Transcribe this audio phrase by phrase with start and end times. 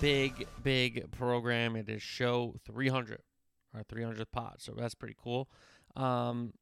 [0.00, 1.76] Big, big program.
[1.76, 3.22] It is show 300,
[3.74, 4.56] our 300th pod.
[4.58, 5.48] So that's pretty cool.
[5.96, 6.52] Um,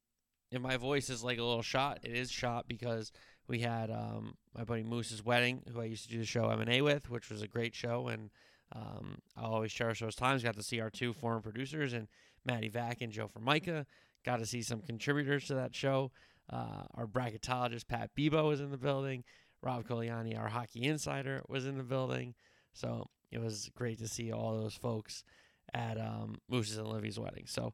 [0.50, 3.10] if my voice is like a little shot, it is shot because
[3.48, 6.82] we had um, my buddy Moose's wedding, who I used to do the show M&A
[6.82, 8.08] with, which was a great show.
[8.08, 8.30] And
[8.74, 10.42] um, I'll always cherish those times.
[10.42, 12.08] Got to see our two former producers and
[12.44, 13.86] Maddie Vack and Joe Formica.
[14.24, 16.12] Got to see some contributors to that show.
[16.50, 19.24] Uh, our bracketologist Pat Bebo was in the building.
[19.62, 22.34] Rob Coliani, our hockey insider, was in the building.
[22.72, 25.24] So it was great to see all those folks
[25.72, 27.44] at um, Moose's and Livy's wedding.
[27.46, 27.72] So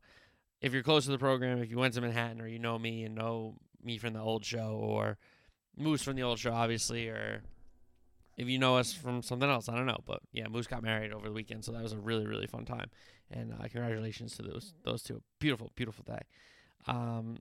[0.60, 3.04] if you're close to the program, if you went to Manhattan or you know me
[3.04, 5.18] and know me from the old show or
[5.76, 7.42] Moose from the old show, obviously, or
[8.36, 10.00] if you know us from something else, I don't know.
[10.06, 12.64] But yeah, Moose got married over the weekend, so that was a really, really fun
[12.64, 12.90] time.
[13.30, 15.22] And uh, congratulations to those those two.
[15.38, 16.22] Beautiful, beautiful day.
[16.86, 17.38] Um,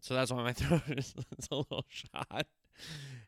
[0.00, 1.14] so that's why my throat is
[1.50, 2.46] a little shot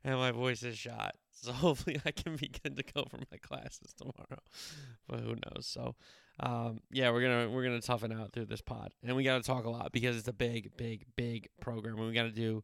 [0.05, 1.14] and my voice is shot.
[1.42, 4.42] So hopefully I can be good to go for my classes tomorrow.
[5.08, 5.67] But who knows?
[5.67, 5.95] So
[6.41, 9.47] um, yeah, we're gonna we're gonna toughen out through this pod, and we got to
[9.47, 11.97] talk a lot because it's a big, big, big program.
[11.97, 12.62] And we got to do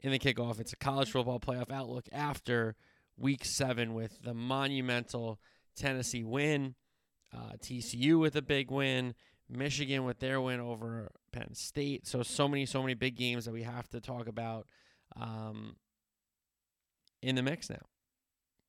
[0.00, 0.58] in the kickoff.
[0.58, 2.74] It's a college football playoff outlook after
[3.16, 5.38] Week Seven with the monumental
[5.76, 6.74] Tennessee win,
[7.32, 9.14] uh, TCU with a big win,
[9.48, 12.08] Michigan with their win over Penn State.
[12.08, 14.66] So so many so many big games that we have to talk about
[15.16, 15.76] um,
[17.22, 17.86] in the mix now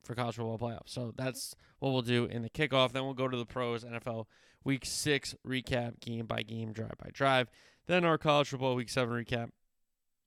[0.05, 0.89] for college football playoffs.
[0.89, 2.91] So that's what we'll do in the kickoff.
[2.91, 4.25] Then we'll go to the pros NFL
[4.63, 7.49] Week Six recap, game by game, drive by drive.
[7.87, 9.49] Then our college football Week Seven recap,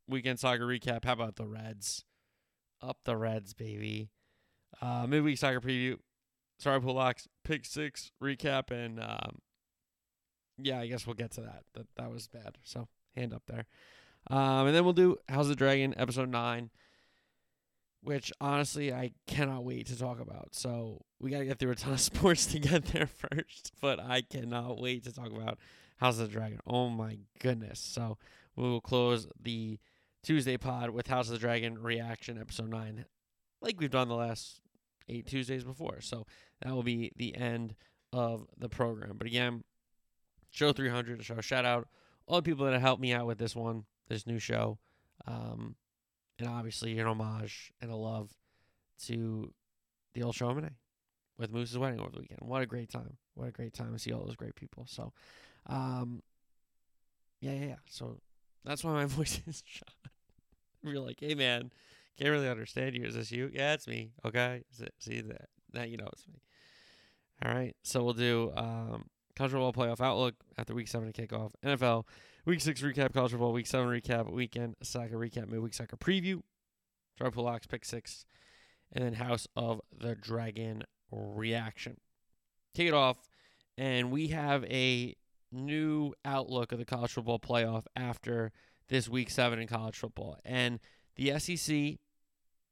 [0.08, 1.04] weekend soccer recap.
[1.04, 2.04] How about the Reds?
[2.80, 4.10] Up the Reds, baby.
[4.80, 5.96] Uh, midweek soccer preview.
[6.58, 7.26] Sorry, Pulaks.
[7.44, 9.38] Pick six recap and um,
[10.58, 11.62] yeah, I guess we'll get to that.
[11.74, 12.58] That that was bad.
[12.64, 13.66] So hand up there.
[14.30, 16.70] Um, and then we'll do How's the Dragon episode nine,
[18.02, 20.54] which honestly I cannot wait to talk about.
[20.54, 24.22] So we gotta get through a ton of sports to get there first, but I
[24.22, 25.58] cannot wait to talk about
[25.98, 26.60] House of the Dragon.
[26.66, 27.80] Oh my goodness!
[27.80, 28.18] So
[28.56, 29.78] we will close the
[30.22, 33.04] Tuesday pod with House of the Dragon reaction episode nine,
[33.60, 34.60] like we've done the last
[35.08, 36.00] eight Tuesdays before.
[36.00, 36.26] So
[36.62, 37.74] that will be the end
[38.12, 39.16] of the program.
[39.16, 39.64] But again,
[40.50, 41.88] show 300 show shout out
[42.26, 44.78] all the people that have helped me out with this one this new show
[45.26, 45.76] um,
[46.38, 48.30] and obviously an homage and a love
[49.06, 49.52] to
[50.14, 50.54] the old show
[51.38, 52.40] with Moose's wedding over the weekend.
[52.42, 53.16] What a great time.
[53.34, 54.86] What a great time to see all those great people.
[54.88, 55.12] So
[55.66, 56.22] um,
[57.40, 57.76] yeah yeah yeah.
[57.88, 58.20] So
[58.64, 59.92] that's why my voice is shot.
[60.82, 61.70] You're like hey man
[62.18, 63.04] can't really understand you.
[63.04, 63.50] Is this you?
[63.52, 64.10] Yeah it's me.
[64.24, 64.62] Okay.
[64.98, 66.40] See that now you know it's me.
[67.44, 67.76] All right.
[67.84, 69.04] So we'll do um,
[69.36, 71.52] college football playoff outlook after week seven to kickoff.
[71.64, 72.04] NFL
[72.48, 76.40] week six recap, college football week seven recap, weekend soccer recap, midweek soccer preview,
[77.18, 78.24] triple locks, pick six,
[78.90, 80.82] and then House of the Dragon
[81.12, 81.98] reaction.
[82.74, 83.28] Kick it off,
[83.76, 85.14] and we have a
[85.52, 88.50] new outlook of the college football playoff after
[88.88, 90.38] this week seven in college football.
[90.42, 90.80] And
[91.16, 91.98] the SEC,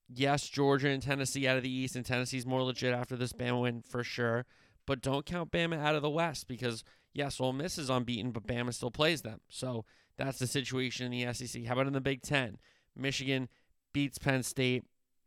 [0.09, 3.61] yes, Georgia and Tennessee out of the East, and Tennessee's more legit after this Bama
[3.61, 4.47] win for sure
[4.87, 6.85] but don't count Bama out of the West because
[7.17, 9.41] yes, Ole Miss is unbeaten, but Bama still plays them.
[9.49, 9.85] So
[10.17, 11.65] that's the situation in the SEC.
[11.65, 12.59] How about in the Big Ten?
[12.95, 13.49] Michigan
[13.93, 14.85] beats Penn State.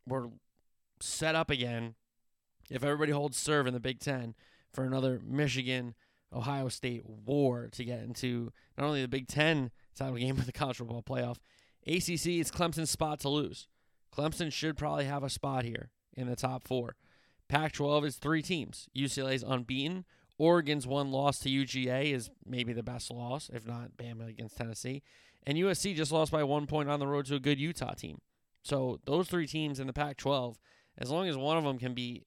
[0.08, 0.28] We're
[1.02, 1.96] set up again.
[2.70, 4.36] If everybody holds serve in the Big Ten
[4.72, 5.96] for another Michigan
[6.32, 10.52] Ohio State war to get into not only the Big Ten title game but the
[10.52, 11.38] college football playoff.
[11.88, 13.68] ACC is Clemson's spot to lose.
[14.16, 16.96] Clemson should probably have a spot here in the top four.
[17.48, 18.88] Pac 12 is three teams.
[18.96, 20.06] UCLA is unbeaten.
[20.40, 25.04] Oregon's one loss to UGA is maybe the best loss, if not Bama against Tennessee.
[25.46, 28.20] And USC just lost by one point on the road to a good Utah team.
[28.64, 30.58] So those three teams in the Pac 12,
[30.98, 32.24] as long as one of them can be,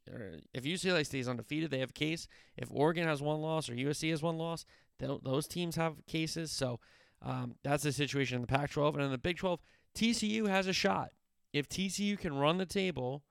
[0.54, 2.28] if UCLA stays undefeated, they have a case.
[2.56, 4.64] If Oregon has one loss or USC has one loss,
[4.98, 6.52] those teams have cases.
[6.52, 6.80] So
[7.22, 8.94] um, that's the situation in the Pac 12.
[8.94, 9.60] And in the Big 12,
[9.96, 11.10] TCU has a shot.
[11.52, 13.22] If TCU can run the table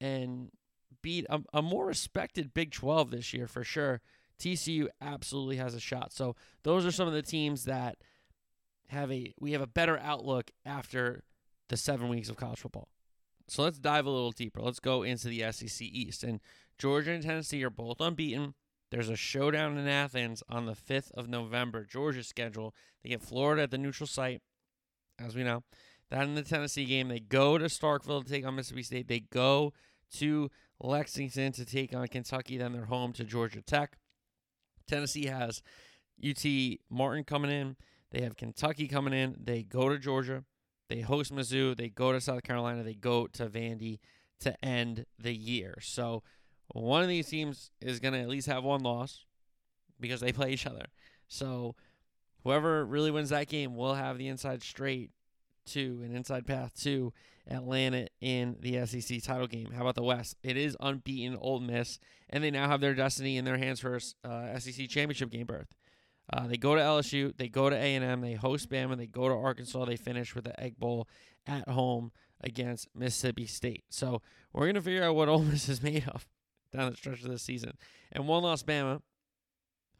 [0.00, 0.50] and
[1.02, 4.00] beat a, a more respected Big 12 this year for sure.
[4.38, 6.12] TCU absolutely has a shot.
[6.12, 7.96] So those are some of the teams that
[8.88, 11.24] have a we have a better outlook after
[11.68, 12.88] the seven weeks of college football.
[13.48, 14.60] So let's dive a little deeper.
[14.60, 16.24] Let's go into the SEC East.
[16.24, 16.40] And
[16.78, 18.54] Georgia and Tennessee are both unbeaten.
[18.90, 21.84] There's a showdown in Athens on the 5th of November.
[21.84, 22.74] Georgia's schedule.
[23.02, 24.42] They get Florida at the neutral site,
[25.18, 25.62] as we know.
[26.10, 29.08] Then in the Tennessee game, they go to Starkville to take on Mississippi State.
[29.08, 29.72] They go
[30.14, 30.50] to
[30.80, 32.58] Lexington to take on Kentucky.
[32.58, 33.96] Then they're home to Georgia Tech.
[34.86, 35.62] Tennessee has
[36.24, 36.44] UT
[36.90, 37.76] Martin coming in.
[38.10, 39.36] They have Kentucky coming in.
[39.42, 40.44] They go to Georgia.
[40.88, 41.76] They host Mizzou.
[41.76, 42.82] They go to South Carolina.
[42.82, 43.98] They go to Vandy
[44.40, 45.78] to end the year.
[45.80, 46.22] So
[46.68, 49.24] one of these teams is going to at least have one loss
[49.98, 50.86] because they play each other.
[51.28, 51.74] So
[52.44, 55.10] whoever really wins that game will have the inside straight
[55.66, 57.12] to an inside path to
[57.48, 59.70] Atlanta in the SEC title game.
[59.72, 60.36] How about the West?
[60.42, 61.98] It is unbeaten Ole Miss,
[62.30, 65.46] and they now have their destiny in their hands for a uh, SEC championship game
[65.46, 65.74] berth.
[66.32, 69.34] Uh, they go to LSU, they go to A&M, they host Bama, they go to
[69.34, 71.08] Arkansas, they finish with the Egg Bowl
[71.46, 72.10] at home
[72.42, 73.84] against Mississippi State.
[73.90, 74.22] So
[74.52, 76.26] we're going to figure out what Ole Miss is made of
[76.72, 77.74] down the stretch of this season.
[78.10, 79.02] And one loss Bama,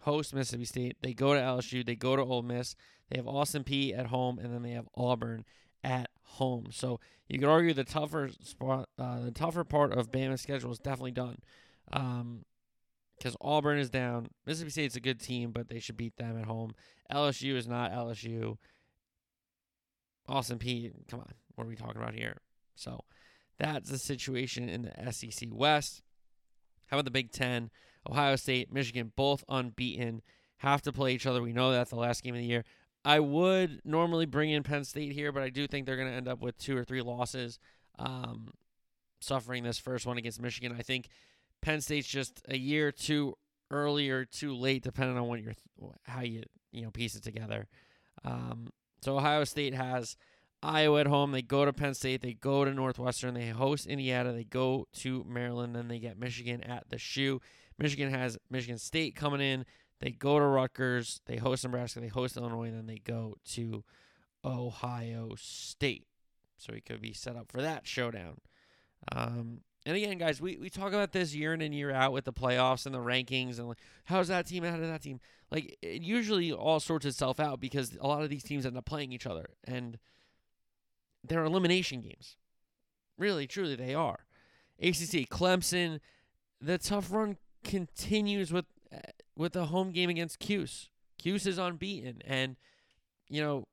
[0.01, 0.97] host Mississippi State.
[1.01, 2.75] They go to LSU, they go to Ole Miss.
[3.09, 5.45] They have Austin Peay at home, and then they have Auburn
[5.85, 6.69] at home.
[6.71, 10.79] So you could argue the tougher spot, uh, the tougher part of Bama's schedule is
[10.79, 11.39] definitely done.
[11.93, 12.45] Um,
[13.17, 14.29] because Auburn is down.
[14.45, 16.75] Mississippi State's a good team, but they should beat them at home.
[17.11, 18.59] LSU is not LSU.
[20.29, 22.37] Austin Peay, come on, what are we talking about here?
[22.75, 23.05] So
[23.59, 26.03] that's the situation in the SEC West.
[26.89, 27.71] How about the Big Ten?
[28.09, 30.23] Ohio State, Michigan, both unbeaten,
[30.59, 31.43] have to play each other.
[31.43, 32.65] We know that the last game of the year.
[33.07, 36.15] I would normally bring in Penn State here, but I do think they're going to
[36.15, 37.61] end up with two or three losses,
[38.01, 38.49] um,
[39.21, 40.75] suffering this first one against Michigan.
[40.77, 41.07] I think
[41.63, 43.35] Penn State's just a year too
[43.71, 45.53] early or too late, depending on what you're
[46.03, 46.43] how you
[46.73, 47.69] you know piece it together.
[48.25, 48.71] Um,
[49.03, 50.17] so Ohio State has
[50.61, 51.31] Iowa at home.
[51.31, 52.23] They go to Penn State.
[52.23, 53.35] They go to Northwestern.
[53.35, 54.33] They host Indiana.
[54.33, 55.77] They go to Maryland.
[55.77, 57.41] Then they get Michigan at the shoe.
[57.79, 59.65] Michigan has Michigan State coming in.
[60.01, 61.21] They go to Rutgers.
[61.27, 62.01] They host Nebraska.
[62.01, 62.69] They host Illinois.
[62.69, 63.85] And then they go to
[64.45, 66.07] Ohio State.
[66.59, 68.39] So he could be set up for that showdown.
[69.13, 72.25] Um, and again, guys, we, we talk about this year in and year out with
[72.25, 75.21] the playoffs and the rankings and like how's that team ahead of that team.
[75.51, 78.85] Like it usually all sorts itself out because a lot of these teams end up
[78.85, 79.99] playing each other and
[81.23, 82.37] they're elimination games.
[83.17, 84.27] Really, truly, they are.
[84.81, 86.01] ACC, Clemson,
[86.61, 88.67] the tough run continues with
[89.37, 90.89] with the home game against Cuse.
[91.19, 92.57] Cuse is unbeaten, and
[93.29, 93.67] you know,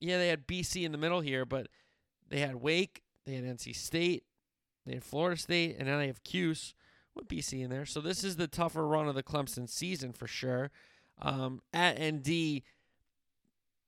[0.00, 1.68] yeah, they had BC in the middle here, but
[2.28, 4.24] they had Wake, they had NC State,
[4.86, 6.74] they had Florida State, and now they have Cuse
[7.14, 7.86] with BC in there.
[7.86, 10.70] So this is the tougher run of the Clemson season for sure.
[11.20, 12.62] Um, at ND,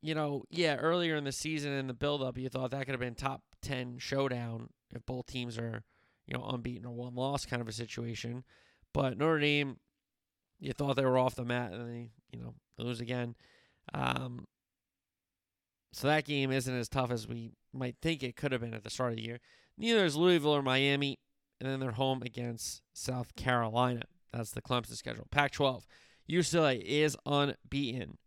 [0.03, 3.01] you know, yeah, earlier in the season in the build-up, you thought that could have
[3.01, 5.83] been top ten showdown if both teams are,
[6.27, 8.45] you know, unbeaten or one loss kind of a situation.
[8.93, 9.77] But Notre Dame,
[10.61, 13.35] you thought they were off the mat, and they, you know, lose again.
[13.93, 14.47] Um,
[15.93, 18.85] so that game isn't as tough as we might think it could have been at
[18.85, 19.41] the start of the year.
[19.77, 21.19] Neither is Louisville or Miami,
[21.61, 24.03] and then they're home against South Carolina.
[24.33, 25.27] That's the Clemson schedule.
[25.31, 25.87] Pac 12.
[26.31, 28.19] UCLA is unbeaten,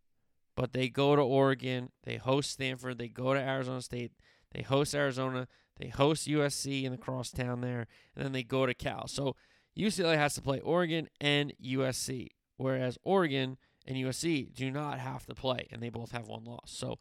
[0.57, 4.11] but they go to Oregon, they host Stanford, they go to Arizona State,
[4.51, 5.47] they host Arizona,
[5.77, 9.07] they host USC in the crosstown there, and then they go to Cal.
[9.07, 9.35] So
[9.77, 15.35] UCLA has to play Oregon and USC, whereas Oregon and USC do not have to
[15.35, 16.71] play, and they both have one loss.
[16.71, 16.99] So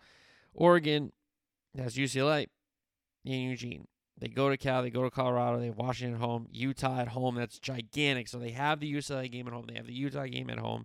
[0.55, 1.13] Oregon
[1.77, 2.47] has UCLA
[3.25, 3.87] in Eugene.
[4.19, 7.09] They go to Cal, they go to Colorado, they have Washington at home, Utah at
[7.09, 7.35] home.
[7.35, 8.29] That's gigantic.
[8.29, 10.85] So they have the UCLA game at home, they have the Utah game at home,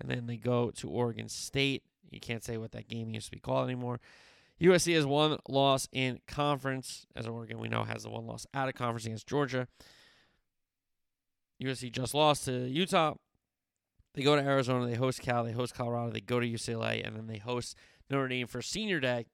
[0.00, 1.82] and then they go to Oregon State.
[2.10, 4.00] You can't say what that game used to be called anymore.
[4.60, 8.68] USC has one loss in conference, as Oregon we know has the one loss out
[8.68, 9.68] of conference against Georgia.
[11.62, 13.14] USC just lost to Utah.
[14.14, 17.14] They go to Arizona, they host Cal, they host Colorado, they go to UCLA, and
[17.14, 17.76] then they host
[18.08, 19.26] Notre Dame for Senior Day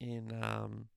[0.00, 0.88] in um,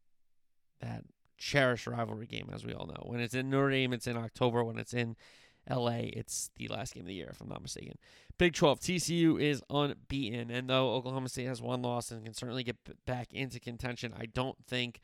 [0.82, 1.04] that
[1.38, 3.04] cherished rivalry game, as we all know.
[3.04, 4.64] When it's in Notre Dame, it's in October.
[4.64, 5.16] When it's in
[5.70, 7.98] LA, it's the last game of the year, if I'm not mistaken.
[8.38, 10.50] Big 12, TCU is unbeaten.
[10.50, 14.26] And though Oklahoma State has one loss and can certainly get back into contention, I
[14.26, 15.00] don't think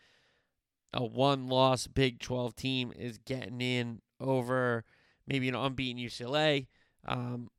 [0.93, 4.83] a one loss Big 12 team is getting in over
[5.27, 6.67] maybe an unbeaten UCLA.
[7.05, 7.49] Um,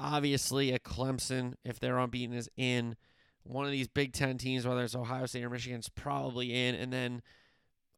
[0.00, 2.96] obviously, a Clemson, if they're unbeaten, is in.
[3.44, 6.74] One of these Big Ten teams, whether it's Ohio State or Michigan, is probably in.
[6.74, 7.22] And then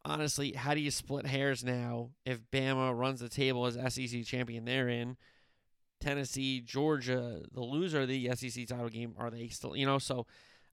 [0.04, 4.64] honestly, how do you split hairs now if Bama runs the table as SEC champion
[4.64, 5.16] they're in?
[6.00, 9.98] Tennessee, Georgia, the loser of the SEC title game, are they still, you know?
[9.98, 10.26] So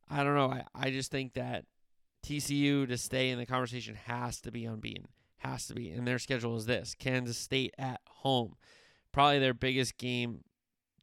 [0.09, 0.49] I don't know.
[0.49, 1.65] I, I just think that
[2.25, 5.07] TCU to stay in the conversation has to be unbeaten.
[5.37, 5.89] Has to be.
[5.89, 8.55] And their schedule is this Kansas State at home,
[9.11, 10.43] probably their biggest game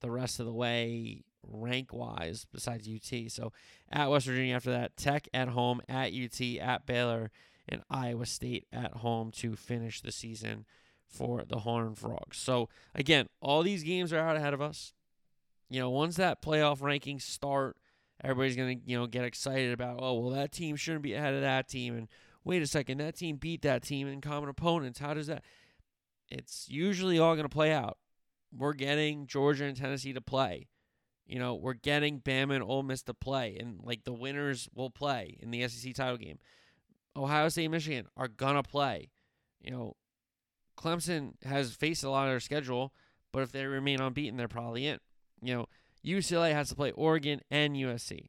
[0.01, 3.31] the rest of the way rank wise besides UT.
[3.31, 3.53] So
[3.91, 7.31] at West Virginia after that, Tech at home, at UT, at Baylor,
[7.69, 10.65] and Iowa State at home to finish the season
[11.07, 12.39] for the Horned Frogs.
[12.39, 14.93] So again, all these games are out ahead of us.
[15.69, 17.77] You know, once that playoff rankings start,
[18.23, 21.43] everybody's gonna, you know, get excited about, oh well that team shouldn't be ahead of
[21.43, 22.09] that team and
[22.45, 24.99] wait a second, that team beat that team in common opponents.
[24.99, 25.43] How does that
[26.31, 27.99] it's usually all gonna play out.
[28.57, 30.69] We're getting Georgia and Tennessee to play.
[31.27, 34.91] You know, we're getting Bama and Ole Miss to play, and like the winners will
[34.91, 36.39] play in the SEC title game.
[37.17, 39.11] Ohio State, Michigan are gonna play.
[39.61, 39.97] You know,
[40.79, 42.93] Clemson has faced a lot of their schedule,
[43.33, 44.99] but if they remain unbeaten, they're probably in.
[45.43, 45.67] You know,
[46.09, 48.29] UCLA has to play Oregon and USC.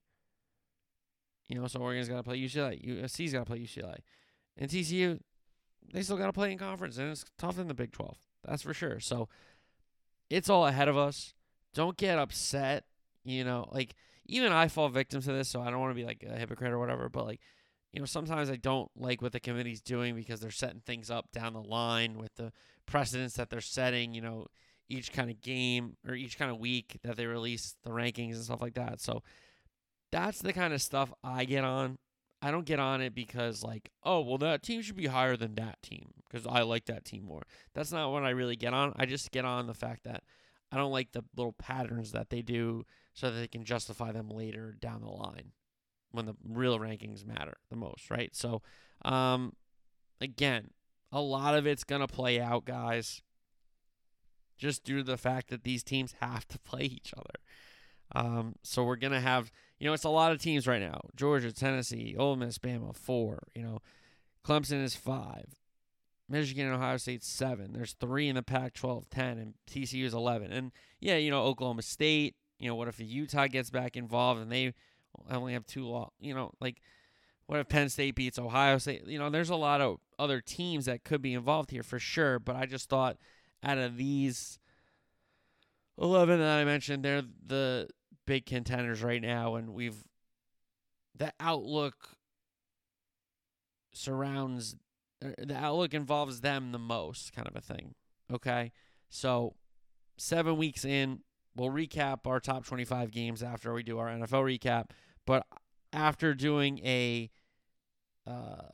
[1.48, 2.86] You know, so Oregon's got to play UCLA.
[2.86, 3.98] USC's got to play UCLA.
[4.58, 5.20] And TCU,
[5.94, 8.18] they still got to play in conference, and it's tough in the Big 12.
[8.46, 9.00] That's for sure.
[9.00, 9.30] So
[10.30, 11.34] it's all ahead of us.
[11.74, 12.86] Don't get upset
[13.24, 13.96] you know, like
[14.26, 16.72] even I fall victim to this, so I don't want to be like a hypocrite
[16.72, 17.40] or whatever, but like,
[17.92, 21.32] you know, sometimes I don't like what the committee's doing because they're setting things up
[21.32, 22.52] down the line with the
[22.86, 24.48] precedents that they're setting, you know,
[24.90, 28.44] each kind of game or each kind of week that they release the rankings and
[28.44, 29.00] stuff like that.
[29.00, 29.24] So
[30.12, 31.98] that's the kind of stuff I get on.
[32.42, 35.56] I don't get on it because like, oh, well that team should be higher than
[35.56, 37.44] that team because I like that team more.
[37.74, 38.94] That's not what I really get on.
[38.96, 40.24] I just get on the fact that
[40.72, 44.30] I don't like the little patterns that they do so that they can justify them
[44.30, 45.52] later down the line
[46.12, 48.36] when the real rankings matter the most, right?
[48.36, 48.62] So,
[49.04, 49.54] um,
[50.22, 50.72] again,
[51.12, 53.22] a lot of it's going to play out, guys,
[54.60, 57.40] just due to the fact that these teams have to play each other.
[58.14, 61.02] Um, so we're going to have, you know, it's a lot of teams right now
[61.16, 63.82] Georgia, Tennessee, Ole Miss, Bama, four, you know,
[64.46, 65.56] Clemson is five.
[66.32, 67.74] Michigan and Ohio State seven.
[67.74, 70.52] There's three in the Pac 12, 10, and TCU is 11.
[70.52, 74.52] And yeah, you know, Oklahoma State, you know, what if Utah gets back involved and
[74.52, 74.74] they
[75.30, 76.82] only have two law, you know, like
[77.48, 79.08] what if Penn State beats Ohio State?
[79.08, 82.38] You know, there's a lot of other teams that could be involved here for sure,
[82.38, 83.18] but I just thought
[83.64, 84.60] out of these
[85.98, 87.90] 11 that I mentioned, they're the
[88.26, 90.04] big contenders right now and we've
[91.16, 91.96] the outlook
[93.92, 94.76] surrounds
[95.26, 97.96] uh, the outlook involves them the most kind of a thing.
[98.32, 98.72] Okay?
[99.10, 99.56] So,
[100.18, 101.22] 7 weeks in,
[101.60, 104.92] We'll recap our top 25 games after we do our NFL recap.
[105.26, 105.46] But
[105.92, 107.30] after doing a
[108.26, 108.70] uh,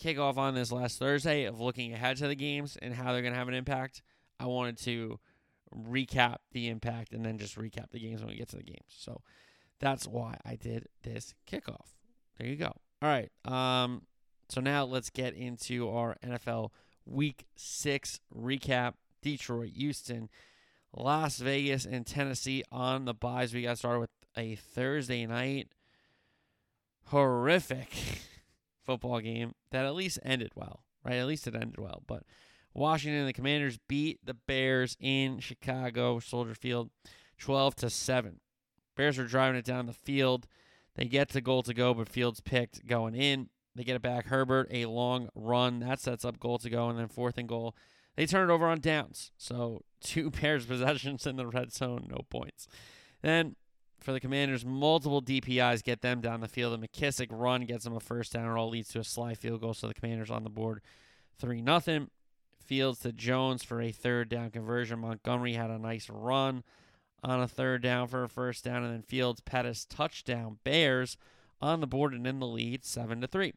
[0.00, 3.32] kickoff on this last Thursday of looking ahead to the games and how they're going
[3.32, 4.02] to have an impact,
[4.40, 5.20] I wanted to
[5.74, 8.88] recap the impact and then just recap the games when we get to the games.
[8.88, 9.22] So
[9.78, 11.94] that's why I did this kickoff.
[12.38, 12.72] There you go.
[13.02, 13.30] All right.
[13.44, 14.02] Um,
[14.48, 16.70] so now let's get into our NFL
[17.06, 18.94] Week Six recap.
[19.22, 20.30] Detroit, Houston,
[20.96, 23.52] Las Vegas and Tennessee on the buys.
[23.52, 25.68] We got started with a Thursday night
[27.06, 27.92] horrific
[28.86, 31.16] football game that at least ended well, right?
[31.16, 32.02] At least it ended well.
[32.06, 32.24] But
[32.74, 36.90] Washington and the Commanders beat the Bears in Chicago, Soldier Field,
[37.38, 38.40] 12 to 7.
[38.96, 40.46] Bears are driving it down the field.
[40.94, 43.48] They get to goal to go, but Fields picked going in.
[43.74, 44.26] They get it back.
[44.26, 45.80] Herbert, a long run.
[45.80, 47.74] That sets up goal to go, and then fourth and goal.
[48.16, 49.32] They turn it over on downs.
[49.36, 52.66] So two of possessions in the red zone, no points.
[53.22, 53.56] Then
[54.00, 56.74] for the Commanders, multiple DPIs get them down the field.
[56.74, 58.50] A McKissick run gets them a first down.
[58.50, 59.74] It all leads to a Slye field goal.
[59.74, 60.80] So the Commanders on the board,
[61.38, 62.08] three nothing.
[62.70, 65.00] Fields to Jones for a third down conversion.
[65.00, 66.62] Montgomery had a nice run
[67.20, 70.58] on a third down for a first down, and then Fields Pettis touchdown.
[70.62, 71.16] Bears
[71.60, 73.54] on the board and in the lead, seven to three.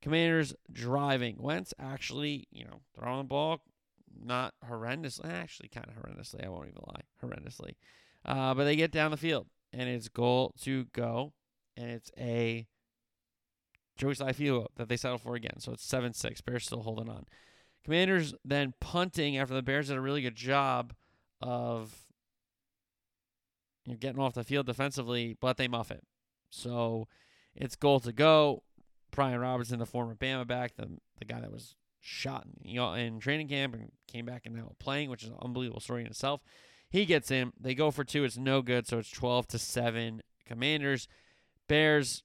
[0.00, 1.36] Commanders driving.
[1.38, 3.62] Wentz actually, you know, throwing the ball,
[4.20, 6.44] not horrendously, actually kind of horrendously.
[6.44, 7.76] I won't even lie, horrendously.
[8.24, 11.32] Uh, but they get down the field, and it's goal to go,
[11.76, 12.66] and it's a
[13.96, 15.60] Joey field that they settle for again.
[15.60, 16.40] So it's seven six.
[16.40, 17.26] Bears still holding on.
[17.84, 20.94] Commanders then punting after the Bears did a really good job
[21.40, 21.94] of
[23.84, 26.04] you know, getting off the field defensively, but they muff it.
[26.50, 27.08] So
[27.54, 28.62] it's goal to go.
[29.10, 33.48] Brian Robinson, the former Bama back, the the guy that was shot in, in training
[33.48, 36.40] camp and came back and now playing, which is an unbelievable story in itself.
[36.90, 37.52] He gets in.
[37.58, 38.24] They go for two.
[38.24, 38.86] It's no good.
[38.86, 40.22] So it's 12 to 7.
[40.46, 41.08] Commanders,
[41.68, 42.22] Bears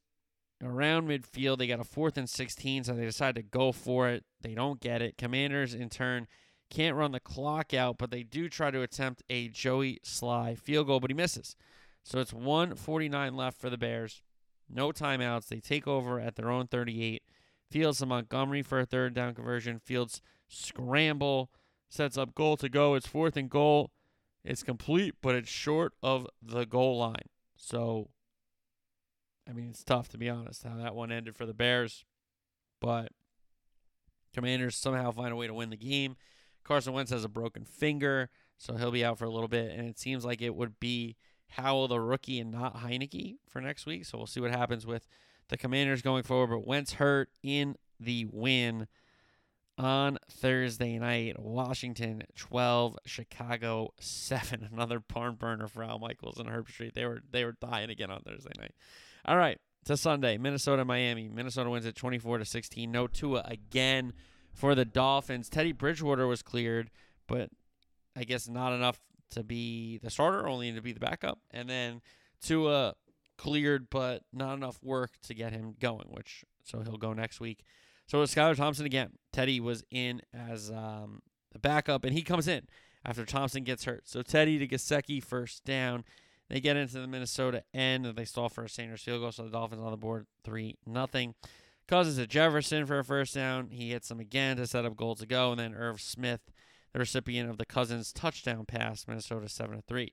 [0.64, 1.58] around midfield.
[1.58, 4.26] They got a fourth and 16, so they decide to go for it.
[4.42, 5.18] They don't get it.
[5.18, 6.28] Commanders, in turn,
[6.70, 10.88] can't run the clock out, but they do try to attempt a Joey Slye field
[10.88, 11.56] goal, but he misses.
[12.04, 14.22] So it's 149 left for the Bears.
[14.70, 15.48] No timeouts.
[15.48, 17.24] They take over at their own 38.
[17.70, 19.80] Fields to Montgomery for a third down conversion.
[19.80, 21.52] Fields scramble
[21.90, 22.96] sets up goal to go.
[22.96, 23.92] It's fourth and goal.
[24.44, 27.28] It's complete, but it's short of the goal line.
[27.58, 28.10] So,
[29.50, 32.06] I mean, it's tough to be honest how that one ended for the Bears,
[32.82, 33.12] but
[34.34, 36.16] Commanders somehow find a way to win the game.
[36.64, 39.88] Carson Wentz has a broken finger, so he'll be out for a little bit, and
[39.88, 41.16] it seems like it would be
[41.52, 44.06] Howell the rookie and not Heinicke for next week.
[44.06, 45.08] So we'll see what happens with
[45.50, 46.48] the Commanders going forward.
[46.48, 48.88] But Wentz hurt in the win
[49.78, 51.40] on Thursday night.
[51.40, 54.70] Washington 12, Chicago 7.
[54.74, 56.94] Another barn burner for Al Michaels and Herbstreit.
[56.94, 58.74] They were they were dying again on Thursday night.
[59.26, 61.28] All right, to Sunday, Minnesota Miami.
[61.28, 62.92] Minnesota wins at 24 to 16.
[62.92, 64.14] No Tua again
[64.54, 65.50] for the Dolphins.
[65.50, 66.90] Teddy Bridgewater was cleared,
[67.28, 67.50] but
[68.16, 69.00] I guess not enough
[69.32, 71.40] to be the starter, only to be the backup.
[71.52, 72.02] And then
[72.42, 72.96] Tua
[73.38, 77.64] cleared, but not enough work to get him going, which so he'll go next week.
[78.08, 79.12] So was Skylar Thompson again.
[79.34, 81.22] Teddy was in as um,
[81.52, 82.68] the backup, and he comes in
[83.06, 84.08] after Thompson gets hurt.
[84.08, 86.06] So Teddy to Gesicki first down.
[86.50, 89.34] They get into the Minnesota end, and they stall for a Sanders field goal.
[89.34, 91.36] So the Dolphins on the board three nothing.
[91.88, 93.70] Cousins to Jefferson for a first down.
[93.70, 96.42] He hits them again to set up goal to go, and then Irv Smith,
[96.94, 100.12] the recipient of the Cousins touchdown pass, Minnesota seven to three.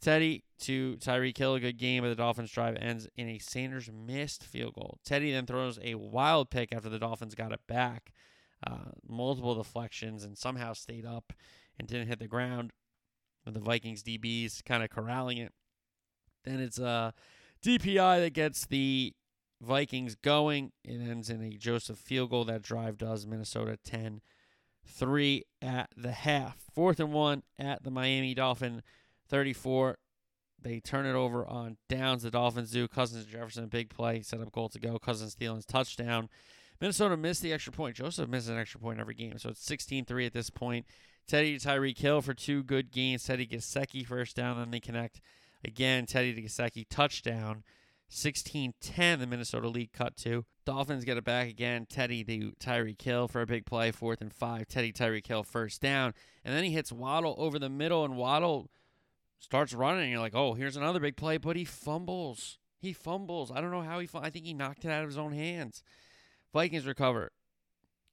[0.00, 3.90] Teddy to Tyreek Hill, a good game, but the Dolphins drive ends in a Sanders
[3.92, 4.98] missed field goal.
[5.04, 8.12] Teddy then throws a wild pick after the Dolphins got it back.
[8.66, 11.32] Uh, multiple deflections and somehow stayed up
[11.78, 12.72] and didn't hit the ground.
[13.44, 15.52] With the Vikings DBs kind of corralling it.
[16.44, 17.14] Then it's a
[17.64, 19.14] DPI that gets the
[19.60, 20.72] Vikings going.
[20.84, 22.44] It ends in a Joseph field goal.
[22.44, 24.20] That drive does Minnesota 10
[24.84, 26.58] 3 at the half.
[26.74, 28.82] Fourth and one at the Miami Dolphin
[29.28, 29.98] 34.
[30.62, 32.22] They turn it over on downs.
[32.22, 32.88] The Dolphins do.
[32.88, 34.98] Cousins Jefferson, big play, set up goal to go.
[34.98, 36.28] Cousins Thielen's touchdown.
[36.80, 37.96] Minnesota missed the extra point.
[37.96, 40.86] Joseph misses an extra point every game, so it's 16-3 at this point.
[41.26, 43.24] Teddy to Tyreek Hill for two good gains.
[43.24, 45.20] Teddy Gesicki first down, then they connect
[45.64, 46.06] again.
[46.06, 47.64] Teddy to Gesicki touchdown.
[48.10, 50.44] 16-10, the Minnesota lead cut to.
[50.64, 51.86] Dolphins get it back again.
[51.88, 54.68] Teddy to Tyreek Hill for a big play, fourth and five.
[54.68, 58.70] Teddy Tyreek Hill first down, and then he hits Waddle over the middle, and Waddle
[59.38, 60.10] starts running.
[60.10, 62.58] You're like, oh, here's another big play, but he fumbles.
[62.78, 63.50] He fumbles.
[63.50, 64.08] I don't know how he.
[64.14, 65.82] I think he knocked it out of his own hands.
[66.52, 67.32] Vikings recover.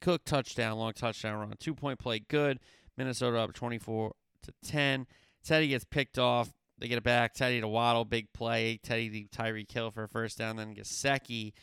[0.02, 2.60] Cook touchdown, long touchdown run, two point play, good.
[2.98, 5.08] Minnesota up 24 to 10.
[5.44, 6.54] Teddy gets picked off.
[6.78, 7.34] They get it back.
[7.34, 8.80] Teddy to Waddle, big play.
[8.84, 10.58] Teddy to Tyreek Hill for a first down.
[10.58, 11.54] Then Gesicki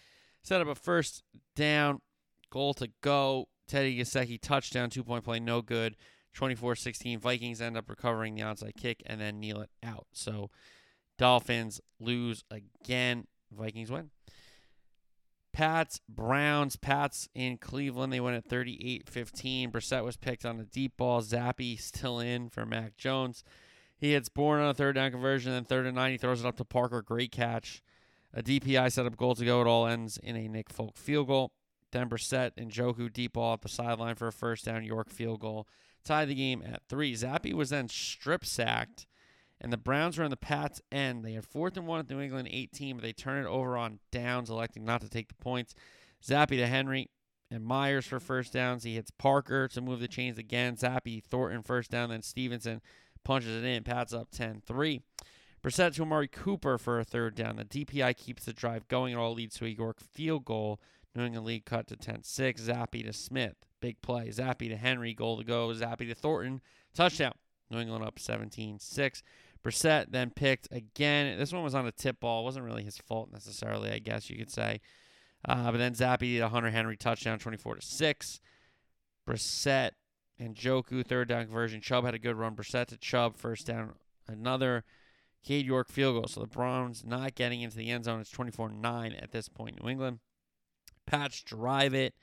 [0.42, 1.22] set up a first
[1.54, 2.00] down,
[2.50, 3.48] goal to go.
[3.68, 5.96] Teddy Gesicki touchdown, two point play, no good.
[6.34, 7.18] 24 16.
[7.18, 10.06] Vikings end up recovering the onside kick and then kneel it out.
[10.12, 10.50] So
[11.18, 13.26] Dolphins lose again.
[13.52, 14.10] Vikings win.
[15.52, 18.12] Pats, Browns, Pats in Cleveland.
[18.12, 19.70] They win at 38 15.
[19.72, 21.20] Brissett was picked on a deep ball.
[21.22, 23.42] Zappe still in for Mac Jones.
[23.98, 25.52] He hits Bourne on a third down conversion.
[25.52, 27.02] Then third and nine, he throws it up to Parker.
[27.02, 27.82] Great catch.
[28.32, 29.60] A DPI set up goal to go.
[29.60, 31.52] It all ends in a Nick Folk field goal.
[31.92, 34.84] Then Brissett and Njoku deep ball at the sideline for a first down.
[34.84, 35.66] York field goal.
[36.04, 37.14] Tie the game at three.
[37.14, 39.06] Zappe was then strip sacked,
[39.60, 41.24] and the Browns were on the Pats' end.
[41.24, 43.98] They had fourth and one at New England 18, but they turn it over on
[44.10, 45.74] downs, electing not to take the points.
[46.24, 47.10] Zappe to Henry
[47.50, 48.84] and Myers for first downs.
[48.84, 50.76] He hits Parker to move the chains again.
[50.76, 52.80] Zappe, Thornton first down, then Stevenson
[53.24, 53.84] punches it in.
[53.84, 55.02] Pats up 10 3.
[55.62, 57.56] Brissett to Amari Cooper for a third down.
[57.56, 59.12] The DPI keeps the drive going.
[59.12, 60.80] It all leads to a York field goal.
[61.14, 62.62] New England lead cut to 10 6.
[62.62, 63.56] Zappe to Smith.
[63.80, 64.28] Big play.
[64.28, 65.14] Zappe to Henry.
[65.14, 65.68] Goal to go.
[65.68, 66.60] Zappe to Thornton.
[66.94, 67.32] Touchdown.
[67.70, 69.22] New England up 17 6.
[69.62, 71.38] Brissett then picked again.
[71.38, 72.40] This one was on a tip ball.
[72.40, 74.80] It wasn't really his fault necessarily, I guess you could say.
[75.46, 78.40] Uh, but then Zappe to Hunter Henry touchdown 24 to 6.
[79.26, 79.90] Brissett
[80.38, 81.80] and Njoku third down conversion.
[81.80, 82.56] Chubb had a good run.
[82.56, 83.94] Brissett to Chubb first down.
[84.26, 84.84] Another
[85.44, 86.28] Cade York field goal.
[86.28, 88.20] So the Browns not getting into the end zone.
[88.20, 89.82] It's 24 9 at this point.
[89.82, 90.20] New England.
[91.10, 92.14] Pats drive it.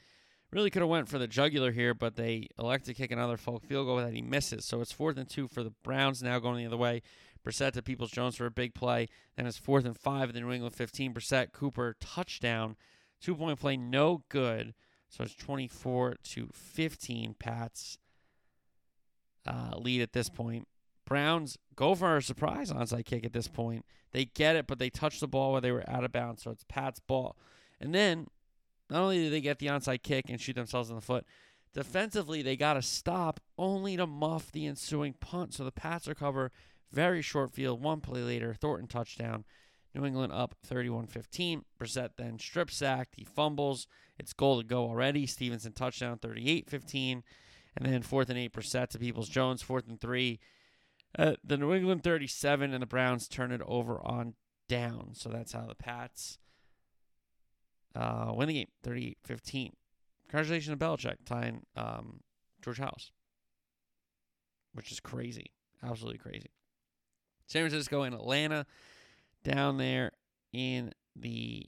[0.51, 3.65] Really could have went for the jugular here, but they elect to kick another Folk
[3.65, 4.63] field goal that he misses.
[4.63, 7.01] So it's fourth and two for the Browns now going the other way.
[7.45, 9.09] Brissett to Peoples Jones for a big play.
[9.35, 11.13] Then it's fourth and five in the New England 15.
[11.13, 12.77] Brissett, Cooper, touchdown.
[13.19, 14.73] Two point play, no good.
[15.09, 17.35] So it's 24 to 15.
[17.37, 17.97] Pats
[19.45, 20.67] uh, lead at this point.
[21.05, 23.85] Browns go for a surprise onside kick at this point.
[24.11, 26.43] They get it, but they touch the ball where they were out of bounds.
[26.43, 27.35] So it's Pat's ball.
[27.79, 28.27] And then
[28.89, 31.25] not only do they get the onside kick and shoot themselves in the foot,
[31.73, 35.53] defensively they got to stop only to muff the ensuing punt.
[35.53, 36.51] So the Pats recover
[36.91, 37.81] very short field.
[37.81, 39.45] One play later, Thornton touchdown.
[39.93, 41.63] New England up 31-15.
[41.79, 43.15] Brissett then strip sacked.
[43.17, 43.87] He fumbles.
[44.19, 45.25] It's goal to go already.
[45.25, 47.23] Stevenson touchdown 38-15.
[47.77, 49.61] And then fourth and eight, Brissett to Peoples Jones.
[49.61, 50.39] Fourth and three,
[51.17, 54.33] uh, the New England 37, and the Browns turn it over on
[54.67, 55.11] down.
[55.13, 56.39] So that's how the Pats
[57.97, 59.73] uh, win the game 38 15.
[60.29, 62.19] Congratulations to Belichick tying um,
[62.61, 63.11] George Halas,
[64.73, 65.51] which is crazy.
[65.83, 66.51] Absolutely crazy.
[67.47, 68.65] San Francisco and Atlanta
[69.43, 70.11] down there
[70.51, 71.65] in the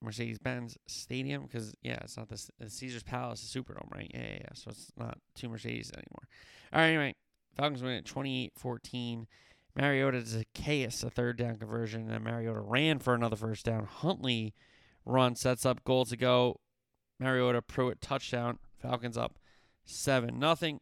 [0.00, 4.10] Mercedes Benz Stadium because, yeah, it's not the, the Caesars Palace, the Superdome, right?
[4.12, 4.48] Yeah, yeah, yeah.
[4.54, 6.28] So it's not two Mercedes anymore.
[6.72, 7.14] All right, anyway,
[7.56, 9.26] Falcons win at 28 14.
[9.74, 13.86] Mariota Zaccheaus, a third down conversion, and Mariota ran for another first down.
[13.86, 14.54] Huntley
[15.04, 16.60] run sets up goal to go.
[17.18, 18.58] Mariota Pruitt touchdown.
[18.80, 19.38] Falcons up
[19.84, 20.80] 7 nothing.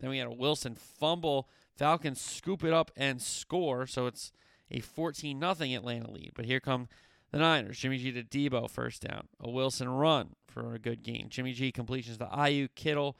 [0.00, 1.48] Then we had a Wilson fumble.
[1.76, 3.86] Falcons scoop it up and score.
[3.86, 4.32] So it's
[4.70, 6.32] a 14 nothing Atlanta lead.
[6.34, 6.88] But here come
[7.30, 7.78] the Niners.
[7.78, 9.28] Jimmy G to Deebo, first down.
[9.40, 11.28] A Wilson run for a good gain.
[11.28, 13.16] Jimmy G completions to Aiyuk Kittle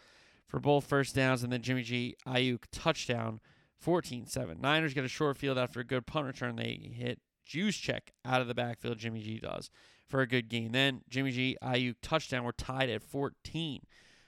[0.47, 1.42] for both first downs.
[1.42, 3.40] And then Jimmy G, Aiyuk touchdown
[3.81, 4.61] 14 7.
[4.61, 6.57] Niners get a short field after a good punt return.
[6.57, 8.99] They hit Juszczyk out of the backfield.
[8.99, 9.70] Jimmy G does
[10.09, 10.73] for a good gain.
[10.73, 12.45] Then Jimmy G, Aiyuk touchdown.
[12.45, 13.83] We're tied at 14.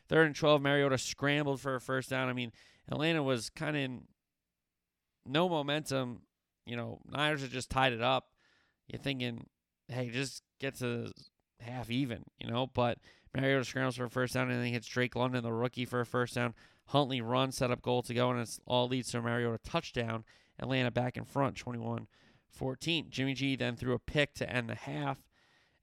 [0.09, 2.29] Third and 12, Mariota scrambled for a first down.
[2.29, 2.53] I mean,
[2.91, 4.03] Atlanta was kind of in
[5.25, 6.23] no momentum.
[6.65, 8.29] You know, Niners had just tied it up.
[8.89, 9.47] You're thinking,
[9.89, 11.13] hey, just get to
[11.61, 12.99] half even, you know, but
[13.35, 16.01] Mariota scrambles for a first down and then he hits Drake London, the rookie, for
[16.01, 16.55] a first down.
[16.87, 20.25] Huntley run, set up goal to go, and it all leads to a Mariota touchdown.
[20.59, 22.07] Atlanta back in front, 21
[22.49, 23.09] 14.
[23.11, 25.19] Jimmy G then threw a pick to end the half.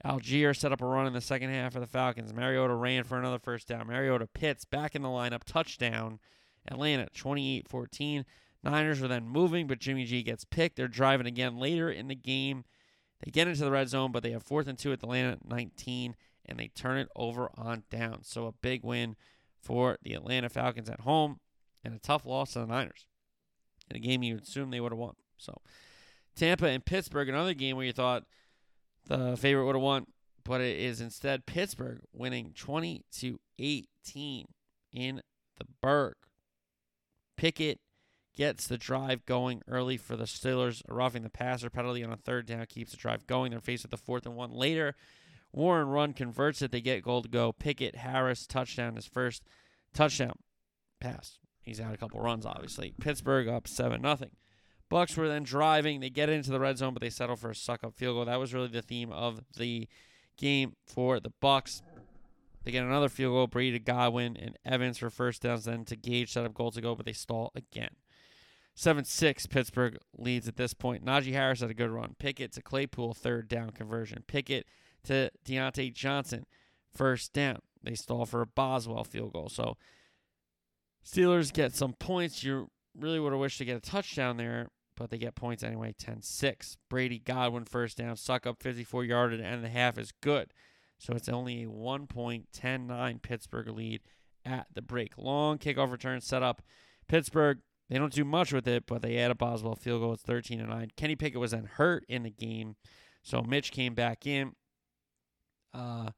[0.06, 2.34] Allgeier set up a run in the second half for the Falcons.
[2.34, 3.88] Mariota ran for another first down.
[3.88, 6.20] Mariota Pitts back in the lineup, touchdown.
[6.68, 8.26] Atlanta 28 14.
[8.64, 10.78] Niners are then moving, but Jimmy G gets picked.
[10.78, 12.64] They're driving again later in the game.
[13.24, 15.38] They get into the red zone, but they have fourth and two at the Atlanta
[15.46, 18.24] 19, and they turn it over on down.
[18.24, 19.16] So a big win
[19.62, 21.40] for the Atlanta Falcons at home,
[21.84, 23.06] and a tough loss to the Niners
[23.90, 25.16] in a game you would assume they would have won.
[25.38, 25.62] So
[26.36, 28.26] Tampa and Pittsburgh, another game where you thought
[29.06, 30.08] the favorite would have won,
[30.44, 34.46] but it is instead Pittsburgh winning 20 to 18
[34.92, 35.22] in
[35.58, 36.16] the Burgh.
[37.38, 37.80] Pickett
[38.36, 42.46] gets the drive going early for the Steelers, roughing the passer penalty on a third
[42.46, 43.52] down keeps the drive going.
[43.52, 44.96] They're faced with the fourth and one later.
[45.52, 46.72] Warren run converts it.
[46.72, 47.52] They get goal to go.
[47.52, 49.44] Pickett Harris touchdown his first
[49.94, 50.34] touchdown
[51.00, 51.38] pass.
[51.62, 52.94] He's had a couple runs, obviously.
[53.00, 54.32] Pittsburgh up seven nothing.
[54.94, 56.02] Bucks were then driving.
[56.02, 58.26] They get into the red zone, but they settle for a Succop field goal.
[58.26, 59.88] That was really the theme of the
[60.38, 61.82] game for the Bucks.
[62.64, 63.48] They get another field goal.
[63.48, 65.66] Brady to Godwin and Evans for first downs.
[65.66, 67.90] Then to Gage set up goal to go, but they stall again.
[68.76, 71.04] 7 6, Pittsburgh leads at this point.
[71.04, 72.16] Najee Harris had a good run.
[72.20, 74.24] Pickett to Claypool, third down conversion.
[74.28, 74.68] Pickett
[75.06, 76.46] to Diontae Johnson,
[76.96, 77.62] first down.
[77.82, 79.50] They stall for a Boswell field goal.
[79.50, 79.76] So
[81.04, 82.44] Steelers get some points.
[82.44, 85.94] You really would have wished to get a touchdown there, but they get points anyway
[85.98, 86.78] 10 6.
[86.90, 88.16] Brady Godwin, first down.
[88.16, 90.54] Succop 54 yard at the half is good.
[90.98, 94.02] So it's only a 1.109 Pittsburgh lead
[94.46, 95.18] at the break.
[95.18, 96.62] Long kickoff return set up.
[97.08, 100.14] Pittsburgh they don't do much with it, but they add a Boswell field goal.
[100.14, 100.92] It's 13 to 9.
[100.96, 102.76] Kenny Pickett was then hurt in the game,
[103.22, 104.54] so Mitch came back in.
[105.74, 106.12] Uh,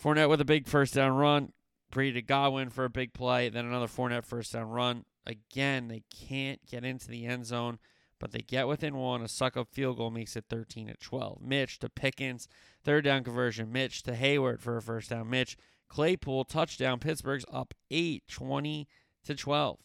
[0.00, 1.52] Fournette with a big first down run.
[1.90, 3.48] Brady to Godwin for a big play.
[3.48, 5.04] Then another Fournette first down run.
[5.26, 7.78] Again, they can't get into the end zone,
[8.18, 9.20] but they get within one.
[9.20, 11.42] A Succop field goal makes it 13 to 12.
[11.42, 12.48] Mitch to Pickens,
[12.84, 13.72] third down conversion.
[13.72, 15.30] Mitch to Heyward for a first down.
[15.30, 15.56] Mitch
[15.88, 16.98] Claypool touchdown.
[16.98, 18.88] Pittsburgh's up 8, 20
[19.24, 19.78] to 12.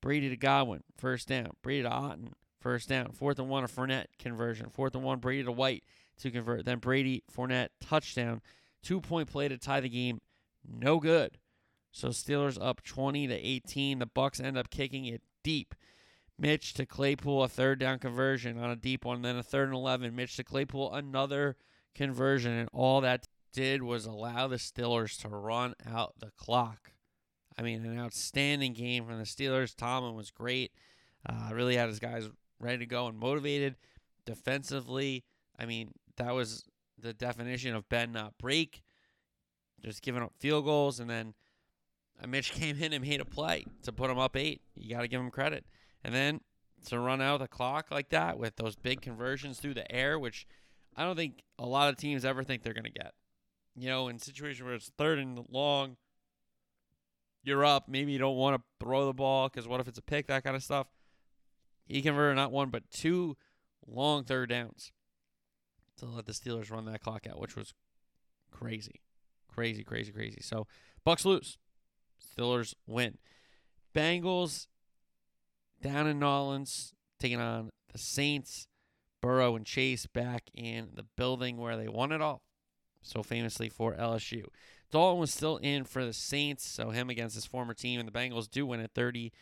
[0.00, 1.50] Brady to Godwin, first down.
[1.62, 2.28] Brady to Otton,
[2.60, 3.12] first down.
[3.12, 4.70] Fourth and one, a Fournette conversion.
[4.70, 5.84] Fourth and one, Brady to White
[6.20, 6.64] to convert.
[6.64, 8.40] Then Brady, Fournette, touchdown.
[8.82, 10.20] Two point play to tie the game.
[10.66, 11.38] No good.
[11.92, 13.98] So Steelers up 20 to 18.
[13.98, 15.74] The Bucks end up kicking it deep.
[16.38, 19.22] Mitch to Claypool, a third down conversion on a deep one.
[19.22, 20.14] Then a third and 11.
[20.14, 21.56] Mitch to Claypool, another
[21.94, 22.52] conversion.
[22.52, 26.92] And all that did was allow the Steelers to run out the clock.
[27.58, 29.74] I mean, an outstanding game from the Steelers.
[29.76, 30.72] Tomlin was great.
[31.28, 33.76] Uh, really had his guys ready to go and motivated
[34.24, 35.24] defensively.
[35.58, 36.64] I mean, that was
[36.98, 38.82] the definition of bend not break.
[39.82, 41.34] Just giving up field goals, and then
[42.28, 44.60] Mitch came in and made a play to put him up eight.
[44.74, 45.64] You got to give him credit.
[46.04, 46.40] And then
[46.86, 50.46] to run out the clock like that with those big conversions through the air, which
[50.96, 53.12] I don't think a lot of teams ever think they're going to get.
[53.76, 55.96] You know, in situations where it's third and long,
[57.42, 57.88] you're up.
[57.88, 60.44] Maybe you don't want to throw the ball because what if it's a pick, that
[60.44, 60.88] kind of stuff.
[61.86, 63.36] He converted not one, but two
[63.86, 64.92] long third downs
[65.98, 67.74] to let the Steelers run that clock out, which was
[68.50, 69.00] crazy.
[69.52, 70.40] Crazy, crazy, crazy.
[70.40, 70.66] So
[71.04, 71.58] Bucks lose.
[72.20, 73.18] Steelers win.
[73.94, 74.66] Bengals
[75.82, 78.66] down in Nolans taking on the Saints.
[79.20, 82.42] Burrow and Chase back in the building where they won it all.
[83.02, 84.44] So famously for LSU.
[84.90, 88.12] Dalton was still in for the Saints, so him against his former team, and the
[88.12, 89.32] Bengals do win at 30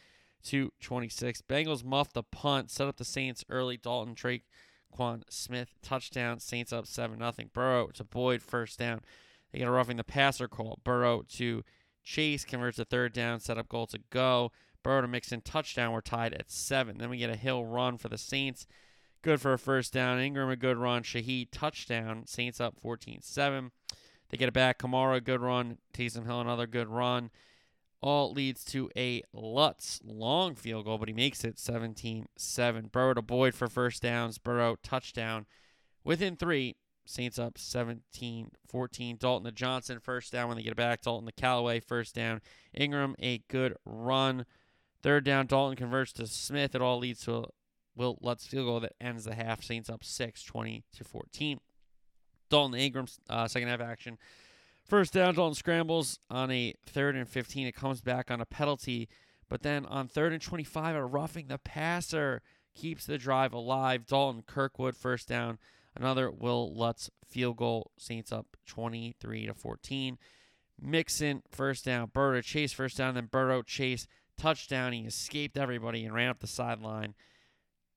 [0.45, 1.43] to 26.
[1.49, 3.77] Bengals muffed the punt, set up the Saints early.
[3.77, 4.45] Dalton, Drake,
[4.91, 6.39] Quan Smith, touchdown.
[6.39, 7.33] Saints up 7 0.
[7.53, 9.01] Burrow to Boyd, first down.
[9.53, 10.81] They get a roughing the passer call.
[10.85, 11.65] Burrow to
[12.09, 14.51] Chase, converts a third down, set up goal to go.
[14.83, 15.93] Burrow to Mixon, touchdown.
[15.93, 16.97] We're tied at 7.
[16.97, 18.67] Then we get a hill run for the Saints.
[19.21, 20.19] Good for a first down.
[20.19, 21.03] Ingram, a good run.
[21.03, 22.23] Shaheed, touchdown.
[22.25, 23.73] Saints up 14 7.
[24.31, 24.79] They get it back.
[24.79, 25.77] Kamara, good run.
[25.93, 27.31] Taysom Hill, another good run.
[28.01, 32.87] All leads to a Lutz long field goal, but he makes it 17 7.
[32.87, 34.39] Burrow to Boyd for first downs.
[34.39, 35.45] Burrow, touchdown.
[36.05, 36.77] Within three,
[37.09, 39.17] Saints up 17 14.
[39.19, 41.01] Dalton to Johnson, first down when they get it back.
[41.01, 42.43] Dalton to Callaway, first down.
[42.75, 44.45] Ingram, a good run.
[45.03, 46.75] Third down, Dalton converts to Smith.
[46.75, 47.45] It all leads to a
[47.97, 49.65] Will Lutz field goal that ends the half.
[49.65, 51.61] Saints up 6, 20 to 14.
[52.51, 54.19] Dalton Ingram, uh, second half action.
[54.85, 57.67] First down, Dalton scrambles on a third and 15.
[57.67, 59.09] It comes back on a penalty,
[59.49, 62.43] but then on third and 25, a roughing the passer
[62.75, 64.05] keeps the drive alive.
[64.07, 65.59] Dalton Kirkwood, first down.
[65.99, 67.91] Another Will Lutz field goal.
[67.99, 70.19] Saints up 23 to 14.
[70.81, 72.11] Mixon, first down.
[72.13, 73.15] Burrow Chase, first down.
[73.15, 74.07] Then Burrow Chase,
[74.37, 74.93] touchdown.
[74.93, 77.15] He escaped everybody and ran up the sideline.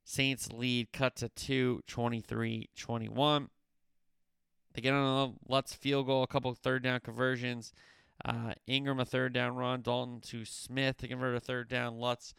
[0.04, 3.50] Saints lead cut to 2, 23 21.
[4.74, 7.74] They get on a Lutz field goal, a couple third down conversions.
[8.24, 12.00] Uh, Ingram a third down run, Dalton to Smith to convert a third down.
[12.00, 12.34] Lutz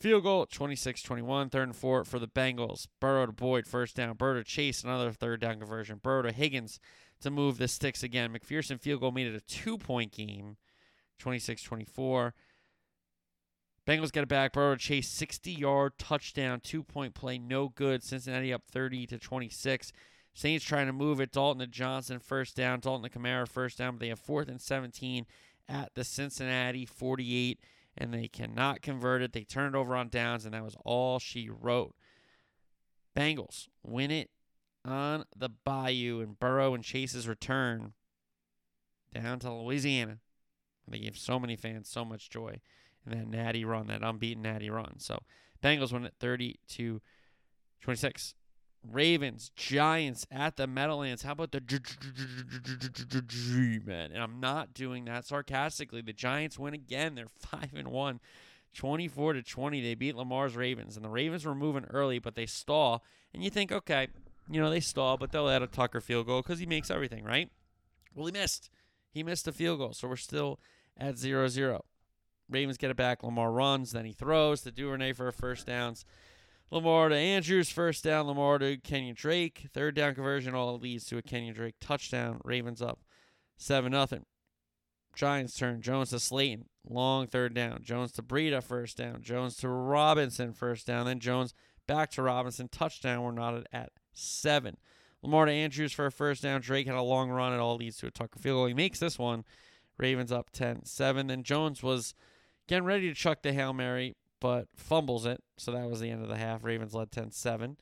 [0.00, 2.86] field goal 26 21, third and four for the Bengals.
[3.00, 4.16] Burrow to Boyd, first down.
[4.16, 6.00] Burrow to Chase, another third down conversion.
[6.02, 6.80] Burrow to Higgins
[7.20, 8.32] to move the sticks again.
[8.32, 10.56] McPherson field goal made it a two point game
[11.18, 12.34] 26 24.
[13.86, 14.52] Bengals get it back.
[14.52, 18.02] Burrow to Chase 60 yard touchdown, two point play, no good.
[18.02, 19.92] Cincinnati up 30 to 26.
[20.32, 21.32] Saints trying to move it.
[21.32, 22.80] Dalton to Johnson, first down.
[22.80, 23.94] Dalton to Kamara, first down.
[23.94, 25.26] But they have fourth and 17
[25.68, 27.60] at the Cincinnati 48,
[28.00, 29.32] and they cannot convert it.
[29.32, 31.94] They turn it over on downs, and that was all she wrote.
[33.14, 34.30] Bengals win it
[34.84, 37.92] on the Bayou, and Burrow and Chase's return
[39.12, 40.18] down to Louisiana.
[40.88, 42.60] They gave so many fans so much joy
[43.04, 44.98] and that natty run, that unbeaten natty run.
[44.98, 45.20] So
[45.62, 47.00] Bengals win it 30 to
[47.82, 48.34] 26.
[48.88, 51.22] Ravens, Giants at the Meadowlands.
[51.22, 51.60] How about the
[53.84, 54.10] man?
[54.12, 56.00] And I'm not doing that sarcastically.
[56.00, 57.14] The Giants win again.
[57.14, 58.20] They're 5 and 1.
[58.72, 59.80] 24 to 20.
[59.80, 60.96] They beat Lamar's Ravens.
[60.96, 63.04] And the Ravens were moving early, but they stall.
[63.34, 64.08] And you think, okay,
[64.50, 67.24] you know, they stall, but they'll add a Tucker field goal because he makes everything,
[67.24, 67.50] right?
[68.14, 68.70] Well, he missed.
[69.12, 69.92] He missed a field goal.
[69.92, 70.58] So we're still
[70.96, 71.84] at 0 0.
[72.48, 73.22] Ravens get it back.
[73.22, 76.04] Lamar runs, then he throws to Duvernay for a first downs.
[76.70, 78.26] Lamar to Andrews, first down.
[78.26, 80.54] Lamar to Kenyon Drake, third down conversion.
[80.54, 82.40] All leads to a Kenyon Drake touchdown.
[82.44, 83.00] Ravens up
[83.56, 84.24] seven nothing.
[85.14, 85.82] Giants turn.
[85.82, 87.82] Jones to Slayton, long third down.
[87.82, 89.22] Jones to Breida, first down.
[89.22, 91.06] Jones to Robinson, first down.
[91.06, 91.54] Then Jones
[91.88, 93.22] back to Robinson, touchdown.
[93.22, 94.76] We're knotted at seven.
[95.22, 96.60] Lamar to Andrews for a first down.
[96.60, 97.52] Drake had a long run.
[97.52, 98.66] It all leads to a Tucker field goal.
[98.66, 99.44] He makes this one.
[99.98, 101.26] Ravens up 10 7.
[101.26, 102.14] Then Jones was
[102.70, 105.42] Getting ready to chuck the Hail Mary, but fumbles it.
[105.56, 106.64] So that was the end of the half.
[106.64, 107.76] Ravens led 10 7.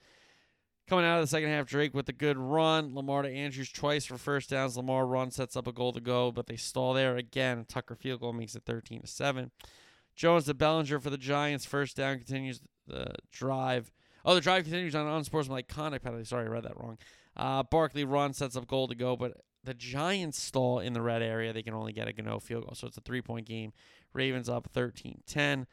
[0.89, 2.95] Coming out of the second half, Drake with a good run.
[2.95, 4.77] Lamar to Andrews twice for first downs.
[4.77, 7.67] Lamar run sets up a goal to go, but they stall there again.
[7.69, 9.51] Tucker field goal makes it 13 to 7.
[10.17, 11.67] Jones to Bellinger for the Giants.
[11.67, 13.93] First down continues the drive.
[14.25, 16.25] Oh, the drive continues on unsportsmanlike conduct penalty.
[16.25, 16.97] Sorry, I read that wrong.
[17.37, 21.23] Uh, Barkley run sets up goal to go, but the Giants stall in the red
[21.23, 21.53] area.
[21.53, 23.73] They can only get a Gano field goal, so it's a three point game.
[24.13, 25.67] Ravens up 13 10.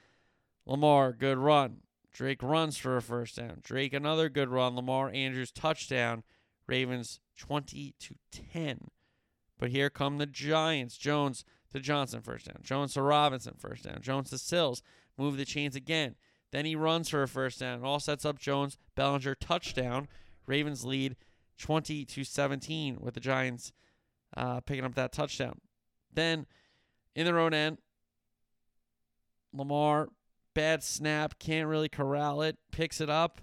[0.65, 1.81] Lamar, good run.
[2.11, 3.59] Drake runs for a first down.
[3.61, 4.75] Drake, another good run.
[4.75, 6.23] Lamar Andrews, touchdown.
[6.67, 8.89] Ravens 20 to 10.
[9.59, 10.97] But here come the Giants.
[10.97, 12.59] Jones to Johnson, first down.
[12.63, 13.99] Jones to Robinson, first down.
[14.01, 14.81] Jones to Sills,
[15.17, 16.15] move the chains again.
[16.51, 17.83] Then he runs for a first down.
[17.83, 20.07] All sets up Jones, Bellinger, touchdown.
[20.47, 21.15] Ravens lead
[21.57, 23.73] 20 to 17 with the Giants
[24.35, 25.59] uh, picking up that touchdown.
[26.13, 26.45] Then
[27.13, 27.79] in their own end,
[29.53, 30.09] Lamar,
[30.55, 33.41] bad snap, can't really corral it, picks it up,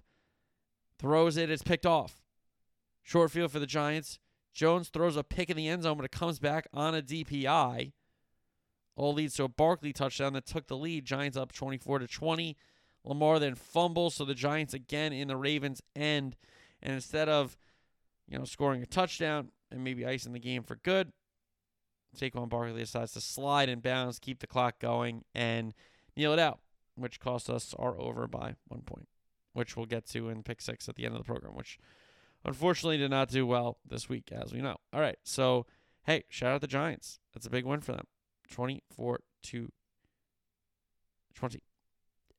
[0.98, 2.22] throws it, it's picked off.
[3.02, 4.18] Short field for the Giants.
[4.52, 7.92] Jones throws a pick in the end zone, but it comes back on a DPI.
[8.96, 11.04] All leads to a Barkley touchdown that took the lead.
[11.04, 12.56] Giants up 24 to 20.
[13.04, 16.36] Lamar then fumbles, so the Giants again in the Ravens' end.
[16.82, 17.56] And instead of,
[18.28, 21.12] you know, scoring a touchdown and maybe icing the game for good,
[22.16, 25.72] Saquon Barkley decides to slide and bounds, keep the clock going, and
[26.16, 26.60] kneel it out,
[27.02, 29.08] which cost us our over by one point,
[29.52, 31.78] which we'll get to in pick six at the end of the program, which
[32.44, 34.76] unfortunately did not do well this week, as we know.
[34.92, 35.66] All right, so
[36.04, 37.20] hey, shout out the Giants.
[37.34, 38.06] That's a big win for them.
[38.50, 39.72] 24 to
[41.34, 41.62] 20.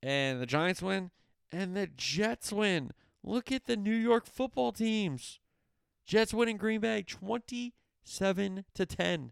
[0.01, 1.11] And the Giants win
[1.51, 2.91] and the Jets win.
[3.23, 5.39] Look at the New York football teams.
[6.05, 9.31] Jets winning Green Bay 27 to 10.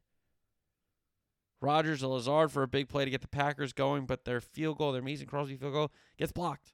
[1.62, 4.80] Rodgers and Lazard for a big play to get the Packers going, but their field
[4.80, 6.74] goal, their Mason Crosby field goal, gets blocked.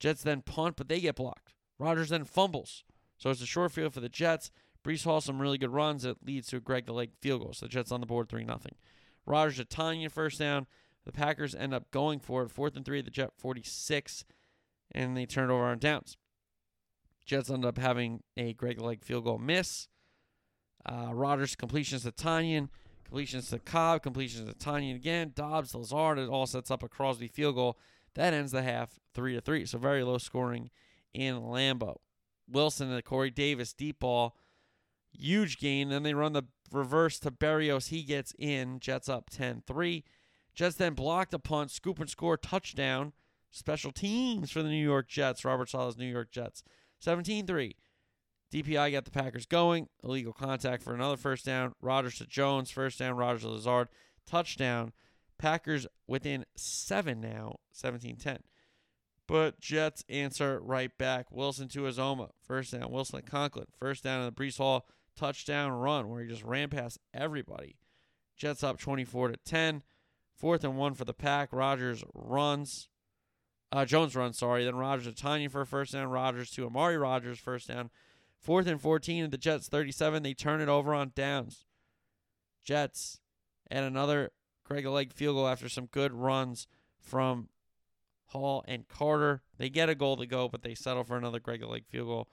[0.00, 1.54] Jets then punt, but they get blocked.
[1.78, 2.84] Rodgers then fumbles.
[3.16, 4.50] So it's a short field for the Jets.
[4.84, 6.02] Breece Hall some really good runs.
[6.02, 7.52] that leads to a Greg the Leg field goal.
[7.54, 8.58] So the Jets on the board 3 0.
[9.24, 10.66] Rodgers to Tanya first down.
[11.04, 12.50] The Packers end up going for it.
[12.50, 14.24] Fourth and three the Jet 46,
[14.92, 16.16] and they turn it over on downs.
[17.24, 19.88] Jets end up having a Greg the Leg field goal miss.
[20.84, 22.68] Uh, Rodgers completions to Tonyan,
[23.14, 25.30] completions to Cobb, completions to Tonyan again.
[25.36, 27.78] Doubs, Lazard, it all sets up a Crosby field goal.
[28.16, 29.66] That ends the half three to three.
[29.66, 30.68] So very low scoring
[31.12, 31.98] in Lambeau.
[32.50, 34.36] Wilson and Corey Davis deep ball,
[35.12, 35.90] huge gain.
[35.90, 37.90] Then they run the reverse to Berrios.
[37.90, 38.80] He gets in.
[38.80, 40.02] Jets up 10-3.
[40.52, 43.12] Jets then blocked a punt, scoop and score, touchdown.
[43.52, 45.44] Special teams for the New York Jets.
[45.44, 46.64] Robert Saleh's New York Jets.
[46.98, 47.76] 17 3.
[48.54, 49.88] DPI got the Packers going.
[50.04, 51.74] Illegal contact for another first down.
[51.82, 53.16] Rodgers to Jones, first down.
[53.16, 53.88] Rodgers to Lazard,
[54.26, 54.92] touchdown.
[55.38, 58.38] Packers within seven now, 17 10.
[59.26, 61.32] But Jets answer right back.
[61.32, 62.92] Wilson to Uzomah, first down.
[62.92, 64.86] Wilson to Conklin, first down in the Breece Hall
[65.16, 67.76] touchdown run where he just ran past everybody.
[68.36, 69.82] Jets up 24 to 10.
[70.36, 71.48] Fourth and one for the pack.
[71.52, 72.88] Rodgers runs.
[73.72, 74.64] Uh, Jones runs, sorry.
[74.64, 76.08] Then Rodgers to Tanya for a first down.
[76.08, 77.90] Rodgers to Amari Rodgers, first down.
[78.44, 80.22] Fourth and 14 at the Jets 37.
[80.22, 81.64] They turn it over on downs.
[82.62, 83.18] Jets
[83.70, 84.32] and another
[84.64, 86.66] Greg Leg field goal after some good runs
[86.98, 87.48] from
[88.26, 89.40] Hall and Carter.
[89.56, 92.28] They get a goal to go, but they settle for another Greg Leg field goal.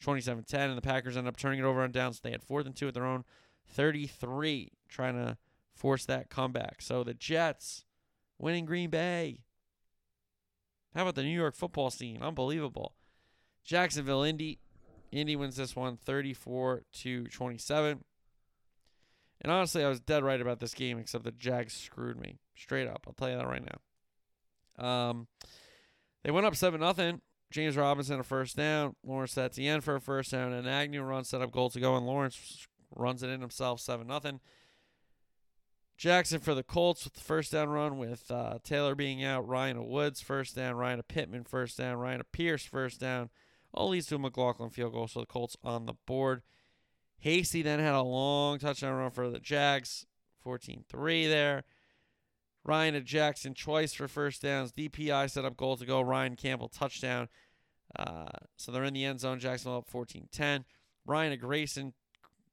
[0.00, 0.68] 27 10.
[0.68, 2.20] And the Packers end up turning it over on downs.
[2.20, 3.24] They had fourth and two at their own
[3.66, 5.38] 33, trying to
[5.74, 6.82] force that comeback.
[6.82, 7.86] So the Jets
[8.38, 9.40] winning Green Bay.
[10.94, 12.22] How about the New York football scene?
[12.22, 12.94] Unbelievable.
[13.64, 14.60] Jacksonville, Indy.
[15.14, 18.04] Indy wins this one 34 to 27.
[19.40, 22.38] And honestly, I was dead right about this game, except the Jags screwed me.
[22.56, 23.04] Straight up.
[23.06, 23.62] I'll tell you that right
[24.78, 24.84] now.
[24.84, 25.28] Um,
[26.22, 27.20] they went up 7 nothing.
[27.50, 28.96] James Robinson a first down.
[29.04, 30.52] Lawrence at the end for a first down.
[30.52, 34.06] And Agnew run set up goal to go, and Lawrence runs it in himself 7
[34.06, 34.40] nothing.
[35.96, 39.46] Jackson for the Colts with the first down run with uh, Taylor being out.
[39.46, 40.74] Ryan Woods first down.
[40.74, 41.98] Ryan Pittman first down.
[41.98, 43.30] Ryan Pierce first down.
[43.74, 46.42] All leads to a McLaughlin field goal, so the Colts on the board.
[47.18, 50.06] Hasty then had a long touchdown run for the Jags,
[50.42, 51.64] 14 3 there.
[52.64, 54.72] Ryan and Jackson twice for first downs.
[54.72, 56.00] DPI set up goal to go.
[56.00, 57.28] Ryan Campbell touchdown.
[57.96, 59.38] Uh, so they're in the end zone.
[59.38, 60.64] Jacksonville up 14 10.
[61.04, 61.92] Ryan and Granson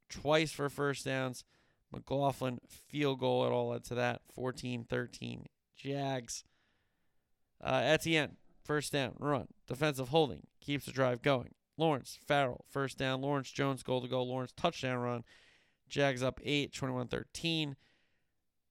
[0.10, 1.46] twice for first downs.
[1.94, 3.46] McLaughlin field goal.
[3.46, 5.46] It all led to that 14 13.
[5.78, 6.44] Jags.
[7.64, 9.48] Uh, Etienne, first down, run.
[9.68, 10.48] Defensive holding.
[10.62, 11.50] Keeps the drive going.
[11.78, 13.22] Lawrence, Farrell, first down.
[13.22, 14.22] Lawrence Jones, goal to go.
[14.22, 15.24] Lawrence, touchdown run.
[15.90, 17.76] Jags up 8, 21 13.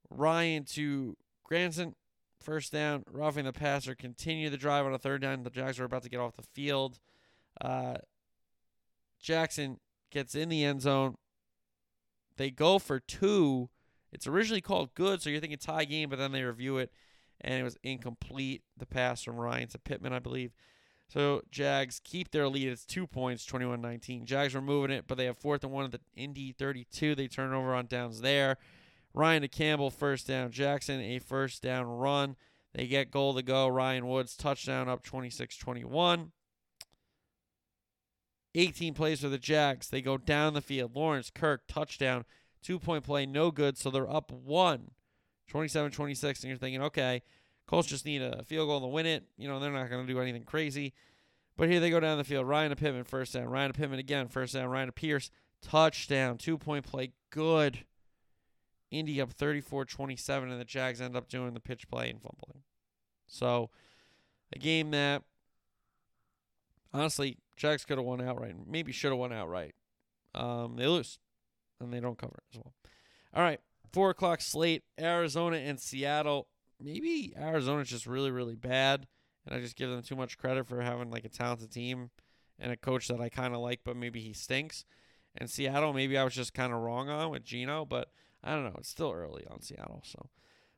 [0.09, 1.95] Ryan to Granson,
[2.41, 3.05] first down.
[3.11, 3.95] Roughing the passer.
[3.95, 5.43] Continue the drive on a third down.
[5.43, 6.99] The Jags are about to get off the field.
[7.61, 7.97] Uh,
[9.21, 9.79] Jackson
[10.11, 11.17] gets in the end zone.
[12.37, 13.69] They go for two.
[14.13, 16.91] It's originally called good, so you're thinking tie game, but then they review it,
[17.41, 18.63] and it was incomplete.
[18.77, 20.53] The pass from Ryan to Pittman, I believe.
[21.13, 22.69] So Jags keep their lead.
[22.69, 24.25] It's two points, 21-19.
[24.25, 27.17] Jags are moving it, but they have fourth and one at the Indy 32.
[27.17, 28.59] They turn over on downs there.
[29.13, 30.53] Ryan to Campbell, first down.
[30.53, 32.37] Jackson, a first down run.
[32.75, 33.67] They get goal to go.
[33.67, 36.31] Ryan Woods, touchdown up 26 21.
[38.55, 39.89] 18 plays for the Jags.
[39.89, 40.95] They go down the field.
[40.95, 42.25] Lawrence, Kirk, touchdown.
[42.63, 43.77] Two point play, no good.
[43.77, 44.93] So they're up one,
[45.49, 46.43] 27 26.
[46.43, 47.23] And you're thinking, okay,
[47.71, 49.23] Colts just need a field goal to win it.
[49.39, 50.93] You know, they're not going to do anything crazy.
[51.57, 52.49] But here they go down the field.
[52.49, 53.45] Ryan to Pittman, first down.
[53.45, 54.69] Ryan to Pittman again, first down.
[54.69, 55.31] Ryan to Pierce,
[55.63, 56.37] touchdown.
[56.37, 57.85] Two point play, good.
[58.91, 62.65] Indy up 34 27, and the Jags end up doing the pitch play and fumbling.
[63.29, 63.71] So,
[64.53, 65.23] a game that,
[66.93, 68.57] honestly, Jags could have won outright.
[68.67, 69.77] Maybe should have won outright.
[70.35, 71.21] Um, they lose,
[71.79, 72.75] and they don't cover it as well.
[73.33, 73.61] All right,
[73.93, 76.49] four o'clock slate: Arizona and Seattle.
[76.81, 79.07] Maybe Arizona's just really, really bad,
[79.47, 82.11] and I just give them too much credit for having like a talented team
[82.59, 84.85] and a coach that I kind of like, but maybe he stinks.
[85.37, 88.11] And Seattle, maybe I was just kind of wrong on with Geno, but
[88.43, 88.77] I don't know.
[88.79, 90.03] It's still early on Seattle.
[90.05, 90.29] So,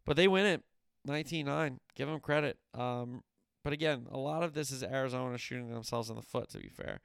[0.05, 0.63] but they win it
[1.05, 1.81] 19 9.
[1.95, 2.59] Give them credit.
[2.75, 3.23] Um,
[3.65, 6.69] but again, a lot of this is Arizona shooting themselves in the foot, to be
[6.69, 7.01] fair.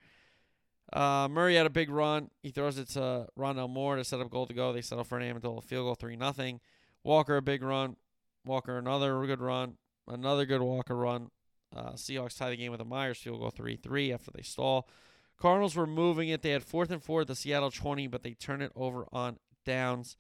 [0.92, 2.30] Uh, Murray had a big run.
[2.42, 4.72] He throws it to Rondale Moore to set up goal to go.
[4.72, 6.60] They settle for an Ammendola field goal, 3 nothing.
[7.04, 7.98] Walker, a big run.
[8.48, 9.78] Walker, another good run.
[10.08, 11.30] Another good Walker run.
[11.76, 14.88] Uh, Seahawks tie the game with a Myers field goal 3 3 after they stall.
[15.40, 16.42] Cardinals were moving it.
[16.42, 19.38] They had fourth and four at the Seattle 20, but they turn it over on
[19.66, 20.18] downs.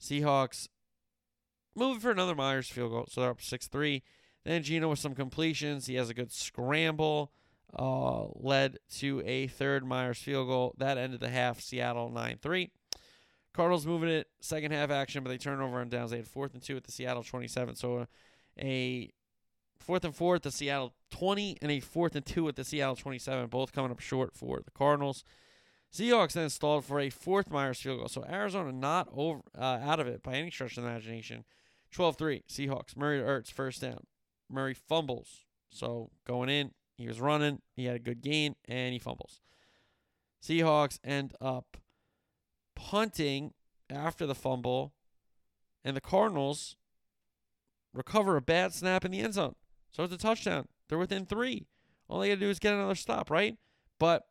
[0.00, 0.68] Seahawks
[1.74, 4.02] moving for another Myers field goal, so they're up 6 3.
[4.44, 5.86] Then Geno with some completions.
[5.86, 7.32] He has a good scramble,
[7.76, 10.74] uh, led to a third Myers field goal.
[10.78, 12.70] That ended the half, Seattle 9 3.
[13.54, 16.10] Cardinals moving it, second half action, but they turn over on downs.
[16.10, 17.76] They had fourth and two at the Seattle 27.
[17.76, 18.06] So
[18.58, 19.12] a, a
[19.78, 22.96] fourth and four at the Seattle 20 and a fourth and two at the Seattle
[22.96, 25.24] 27, both coming up short for the Cardinals.
[25.92, 28.08] Seahawks then stalled for a fourth Myers field goal.
[28.08, 31.44] So Arizona not over uh, out of it by any stretch of the imagination.
[31.94, 32.96] 12-3 Seahawks.
[32.96, 34.00] Murray to Ertz first down.
[34.50, 35.44] Murray fumbles.
[35.70, 39.40] So going in, he was running, he had a good gain, and he fumbles.
[40.42, 41.76] Seahawks end up
[42.74, 43.52] punting
[43.90, 44.92] after the fumble,
[45.84, 46.76] and the Cardinals
[47.92, 49.54] recover a bad snap in the end zone.
[49.90, 50.68] So it's a touchdown.
[50.88, 51.66] They're within three.
[52.08, 53.56] All they got to do is get another stop, right?
[53.98, 54.26] But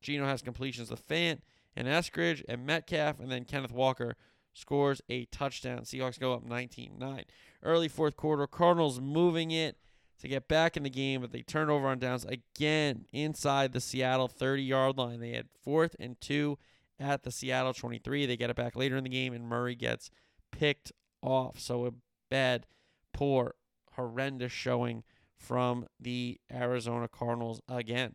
[0.00, 1.40] Geno has completions of Fant
[1.74, 4.16] and Eskridge and Metcalf, and then Kenneth Walker
[4.54, 5.80] scores a touchdown.
[5.80, 7.24] Seahawks go up 19 9.
[7.62, 9.76] Early fourth quarter, Cardinals moving it
[10.20, 13.80] to get back in the game, but they turn over on downs again inside the
[13.80, 15.20] Seattle 30 yard line.
[15.20, 16.58] They had fourth and two
[16.98, 18.26] at the Seattle 23.
[18.26, 20.10] They get it back later in the game, and Murray gets
[20.52, 20.92] picked
[21.22, 21.58] off.
[21.58, 21.90] So a
[22.30, 22.66] bad,
[23.12, 23.54] poor,
[23.92, 25.04] horrendous showing
[25.38, 28.14] from the Arizona Cardinals again.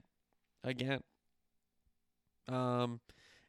[0.63, 1.01] Again.
[2.47, 2.99] Um,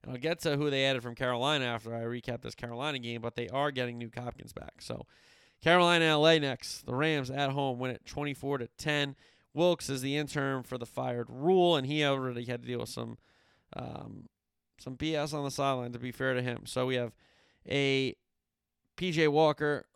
[0.02, 3.20] and I'll get to who they added from Carolina after I recap this Carolina game,
[3.20, 4.80] but they are getting Nuk Hopkins back.
[4.80, 5.06] So
[5.62, 6.86] Carolina LA next.
[6.86, 9.16] The Rams at home win it 24 to 10.
[9.54, 12.88] Wilks is the interim for the fired Rhule, and he already had to deal with
[12.88, 13.18] some
[13.76, 14.28] um,
[14.82, 16.62] some BS on the sideline, to be fair to him.
[16.66, 17.12] So we have
[17.68, 18.16] a
[18.96, 19.86] PJ Walker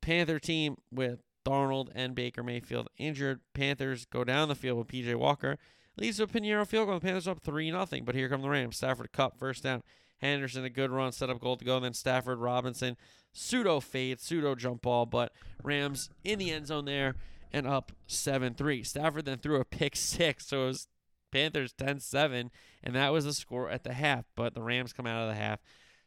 [0.00, 3.40] Panther team with Darnold and Baker Mayfield injured.
[3.54, 5.58] Panthers go down the field with PJ Walker.
[5.96, 6.98] Leads to a Piñeiro field goal.
[6.98, 7.86] The Panthers up 3 0.
[8.04, 8.76] But here come the Rams.
[8.76, 9.82] Stafford Kupp, first down.
[10.18, 11.78] Henderson, a good run, set up goal to go.
[11.80, 12.96] Then Stafford, Robinson,
[13.32, 15.06] pseudo fade, pseudo jump ball.
[15.06, 15.32] But
[15.62, 17.14] Rams in the end zone there
[17.52, 18.82] and up 7 3.
[18.82, 20.46] Stafford then threw a pick six.
[20.46, 20.88] So it was
[21.34, 22.50] Panthers 10 7.
[22.84, 24.24] And that was the score at the half.
[24.36, 25.58] But the Rams come out of the half.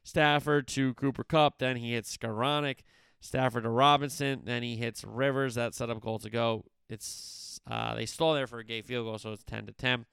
[0.03, 2.77] Stafford to Cooper Kupp, Then he hits Skowronek.
[3.19, 4.43] Stafford to Robinson.
[4.45, 5.55] Then he hits Rivers.
[5.55, 6.63] That set up goal to go.
[6.89, 10.05] It's uh, they stall there for a Gay field goal, so it's 10 to 10.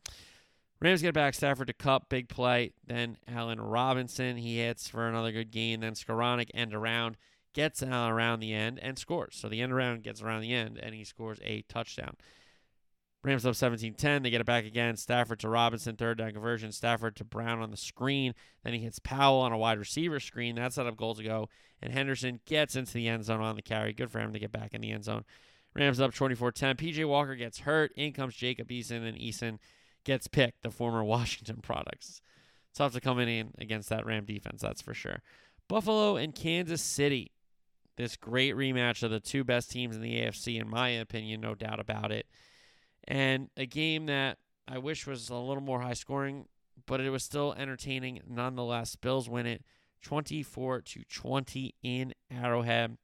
[0.81, 2.73] Rams get back Stafford to Kupp, big play.
[2.85, 5.81] Then Allen Robinson, he hits for another good gain.
[5.81, 7.17] Then Skowronek end around,
[7.53, 9.37] gets around the end and scores.
[9.37, 12.17] So the end around gets around the end, and he scores a touchdown.
[13.25, 14.23] Rams up 17-10.
[14.23, 14.97] They get it back again.
[14.97, 16.73] Stafford to Robinson, third down conversion.
[16.73, 18.35] Stafford to Brown on the screen.
[18.63, 20.57] Then he hits Powell on a wide receiver screen.
[20.57, 21.49] That set up goal to go.
[21.81, 23.95] And Henderson gets into the end zone on the carry.
[23.95, 25.25] Good for him to get back in the end zone.
[25.75, 26.77] Rams up 24-10.
[26.77, 27.93] PJ Walker gets hurt.
[27.97, 29.59] In comes Jacob Eason, and Eason
[30.05, 32.21] gets picked, the former Washington products.
[32.75, 35.23] Tough to come in against that Ram defense, that's for sure.
[35.69, 37.31] Buffalo and Kansas City.
[37.97, 41.55] This great rematch of the two best teams in the AFC, in my opinion, no
[41.55, 42.27] doubt about it.
[43.07, 46.47] And a game that I wish was a little more high scoring,
[46.87, 48.97] but it was still entertaining nonetheless.
[48.97, 49.63] Bills win it
[50.03, 52.97] 24 to 20 in Arrowhead.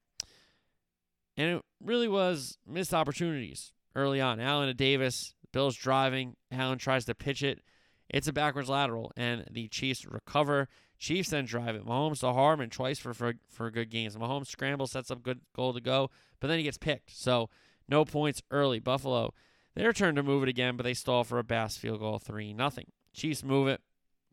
[1.37, 4.41] And it really was missed opportunities early on.
[4.41, 6.37] Allen to Davis, Bills driving.
[6.51, 7.61] Allen tries to pitch it.
[8.09, 10.69] It's a backwards lateral, and the Chiefs recover.
[10.99, 11.87] Chiefs then drive it.
[11.87, 14.17] Mahomes to Hardman twice for, for, for good gains.
[14.17, 17.17] Mahomes scrambles, sets up good goal to go, but then he gets picked.
[17.17, 17.49] So
[17.89, 18.81] no points early.
[18.81, 19.33] Buffalo,
[19.81, 22.53] their turn to move it again, but they stall for a Bass field goal, 3
[22.53, 22.87] nothing.
[23.15, 23.81] Chiefs move it.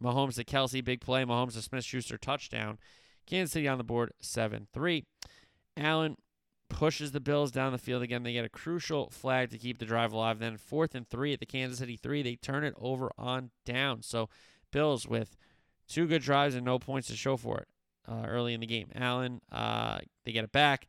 [0.04, 1.24] Mahomes to Kelce, big play.
[1.24, 2.78] Mahomes to Smith Schuster, touchdown.
[3.26, 5.06] Kansas City on the board, 7 3.
[5.78, 6.18] Allen
[6.70, 8.24] pushes the Bills down the field again.
[8.24, 10.40] They get a crucial flag to keep the drive alive.
[10.40, 14.04] Then fourth and three at the Kansas City three, they turn it over on down.
[14.04, 14.28] So
[14.72, 15.38] Bills with
[15.88, 17.68] two good drives and no points to show for it
[18.06, 18.90] uh, early in the game.
[18.94, 20.88] Allen, uh, they get it back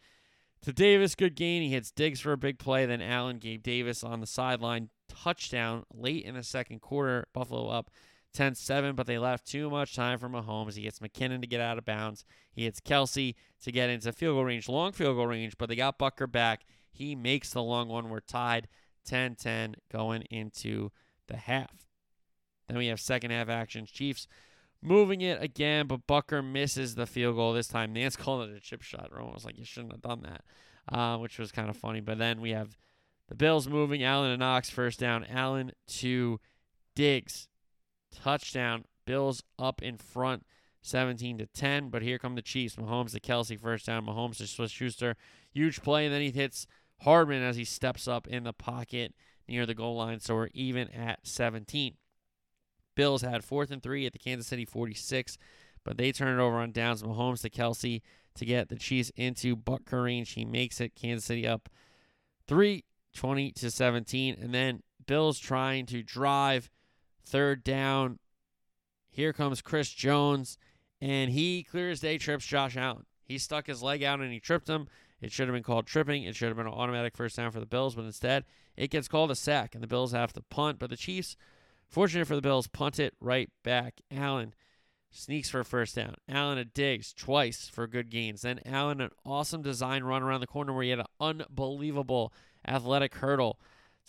[0.63, 1.15] to Davis.
[1.15, 1.63] Good gain.
[1.63, 2.87] He hits Diggs for a big play.
[2.87, 7.27] Then Allen gave Davis on the sideline touchdown late in the second quarter.
[7.33, 7.91] Buffalo up
[8.35, 10.75] 10 7, but they left too much time for Mahomes.
[10.75, 12.25] He gets McKinnon to get out of bounds.
[12.53, 15.77] He hits Kelce to get into field goal range, long field goal range, but they
[15.77, 16.65] got Butker back.
[16.91, 18.11] He makes the long one.
[18.11, 18.69] We're tied
[19.07, 20.91] 10 10 going into
[21.27, 21.87] the half.
[22.69, 23.87] Then we have second half action.
[23.87, 24.29] Chiefs
[24.83, 27.95] moving it again, but Butker misses the field goal this time.
[27.95, 29.11] Nantz calling it a chip shot.
[29.13, 32.01] Romo was like, you shouldn't have done that, uh, which was kind of funny.
[32.01, 32.77] But then we have
[33.29, 34.03] the Bills moving.
[34.03, 35.25] Allen and Knox first down.
[35.25, 36.41] Allen to
[36.95, 37.49] Diggs.
[38.15, 38.85] Touchdown.
[39.05, 40.45] Bills up in front
[40.83, 41.91] 17 to 10.
[41.91, 42.77] But here come the Chiefs.
[42.77, 44.07] Mahomes to Kelce first down.
[44.07, 45.17] Mahomes to Smith Schuster.
[45.53, 46.07] Huge play.
[46.07, 46.67] And then he hits
[47.03, 49.15] Hardman as he steps up in the pocket
[49.47, 50.21] near the goal line.
[50.21, 51.95] So we're even at 17.
[52.99, 55.39] Bills had fourth and three at the Kansas City 46,
[55.85, 57.05] but they turn it over on downs.
[57.05, 58.03] Mahomes to Kelce
[58.35, 60.33] to get the Chiefs into Butker range.
[60.33, 60.97] He makes it.
[60.97, 61.69] Kansas City up
[62.49, 62.85] three,
[63.15, 64.37] 20 to 17.
[64.41, 66.71] And then Bills trying to drive
[67.25, 68.19] third down.
[69.13, 70.59] Here comes Chris Jones,
[71.01, 73.07] and he clears day trips Josh Allen.
[73.23, 74.89] He stuck his leg out and he tripped him.
[75.21, 76.25] It should have been called tripping.
[76.25, 78.45] It should have been an automatic first down for the Bills, but instead
[78.77, 80.81] it gets called a sack, and the Bills have to punt.
[80.81, 81.37] But the Chiefs,
[81.89, 84.01] fortunate for the Bills, punt it right back.
[84.11, 84.55] Allen
[85.11, 86.15] sneaks for a first down.
[86.29, 88.43] Allen a Diggs twice for good gains.
[88.43, 92.33] Then Allen an awesome design run around the corner where he had an unbelievable
[92.67, 93.59] athletic hurdle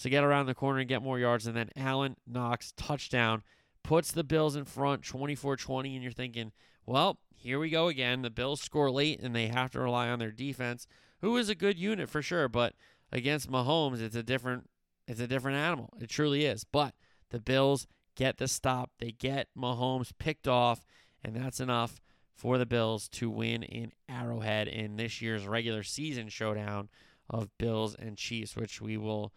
[0.01, 1.47] to get around the corner and get more yards.
[1.47, 3.43] And then Allen Knox touchdown,
[3.83, 5.95] puts the Bills in front 24 20.
[5.95, 6.51] And you're thinking,
[6.85, 8.21] well, here we go again.
[8.21, 10.87] The Bills score late and they have to rely on their defense,
[11.21, 12.73] who is a good unit for sure, but
[13.11, 14.69] against Mahomes, it's a different
[15.07, 15.89] it's a different animal.
[15.99, 16.63] It truly is.
[16.63, 16.93] But
[17.29, 18.91] the Bills get the stop.
[18.99, 20.85] They get Mahomes picked off,
[21.23, 22.01] and that's enough
[22.33, 26.89] for the Bills to win in Arrowhead in this year's regular season showdown
[27.29, 29.33] of Bills and Chiefs, which we will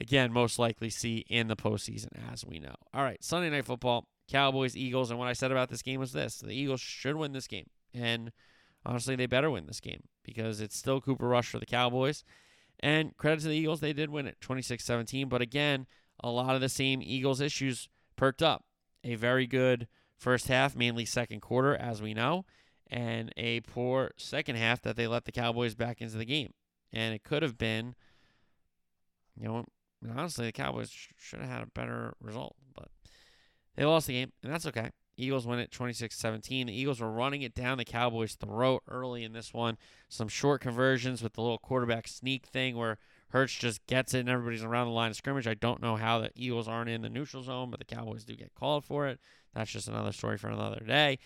[0.00, 2.74] again most likely see in the postseason, as we know.
[2.92, 4.06] All right, Sunday night football.
[4.28, 7.32] Cowboys, Eagles, and what I said about this game was this: the Eagles should win
[7.32, 8.30] this game, and
[8.84, 12.24] honestly, they better win this game because it's still Cooper Rush for the Cowboys.
[12.80, 15.86] And credit to the Eagles, they did win it 26-17, but again,
[16.20, 18.64] a lot of the same Eagles issues perked up.
[19.04, 22.44] A very good first half, mainly second quarter, as we know,
[22.90, 26.52] and a poor second half that they let the Cowboys back into the game.
[26.92, 27.94] And it could have been,
[29.40, 29.64] you know,
[30.16, 32.88] honestly, the Cowboys should have had a better result, but
[33.76, 34.90] they lost the game, and that's okay.
[35.16, 36.66] Eagles win it 26-17.
[36.66, 39.76] The Eagles were running it down the Cowboys' throat early in this one.
[40.08, 42.98] Some short conversions with the little quarterback sneak thing where
[43.30, 45.46] Hurts just gets it and everybody's around the line of scrimmage.
[45.46, 48.34] I don't know how the Eagles aren't in the neutral zone, but the Cowboys do
[48.34, 49.20] get called for it.
[49.54, 51.18] That's just another story for another day.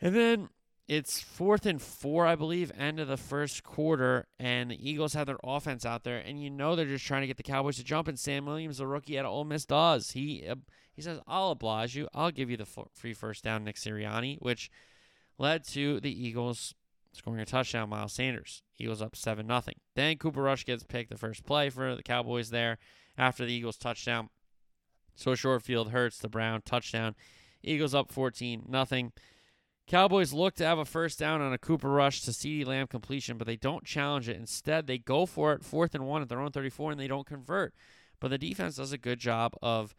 [0.00, 0.48] And then
[0.88, 5.26] it's fourth and four, I believe, end of the first quarter, and the Eagles have
[5.26, 7.84] their offense out there, and you know they're just trying to get the Cowboys to
[7.84, 8.08] jump.
[8.08, 10.12] And Sam Williams, the rookie at Ole Miss, does.
[10.12, 10.54] He uh,
[10.94, 12.08] he says, "I'll oblige you.
[12.14, 14.70] I'll give you the free first down, Nick Sirianni," which
[15.36, 16.74] led to the Eagles
[17.18, 17.90] scoring a touchdown.
[17.90, 19.76] Miles Sanders, Eagles up seven nothing.
[19.94, 22.78] Then Cooper Rush gets picked the first play for the Cowboys there
[23.16, 24.30] after the Eagles touchdown.
[25.14, 27.14] So short field Hurts the Brown touchdown.
[27.62, 29.12] Eagles up 14 nothing.
[29.88, 33.38] Cowboys look to have a first down on a Cooper Rush to CeeDee Lamb completion,
[33.38, 34.36] but they don't challenge it.
[34.36, 37.26] Instead, they go for it fourth and one at their own 34 and they don't
[37.26, 37.74] convert.
[38.20, 39.94] But the defense does a good job of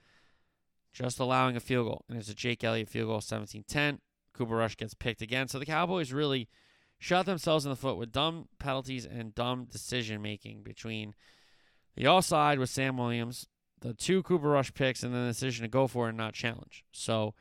[0.93, 2.05] just allowing a field goal.
[2.07, 3.99] And it's a Jake Elliott field goal 17 10.
[4.33, 5.47] Cooper Rush gets picked again.
[5.47, 6.47] So the Cowboys really
[6.99, 11.15] shot themselves in the foot with dumb penalties and dumb decision making between
[11.95, 13.47] the offside with Sam Williams,
[13.81, 16.33] the two Cooper Rush picks, and then the decision to go for it and not
[16.33, 16.83] challenge.
[16.91, 17.33] So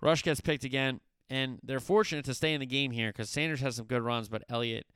[0.00, 1.00] Rush gets picked again.
[1.30, 4.28] And they're fortunate to stay in the game here because Sanders has some good runs,
[4.28, 4.86] but Elliott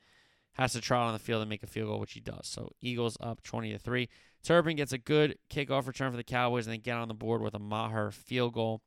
[0.55, 2.47] has to trot on the field and make a field goal, which he does.
[2.47, 4.09] So Eagles up 20 to 3.
[4.43, 7.43] Turpin gets a good kickoff return for the Cowboys and they get on the board
[7.43, 8.81] with a Maher field goal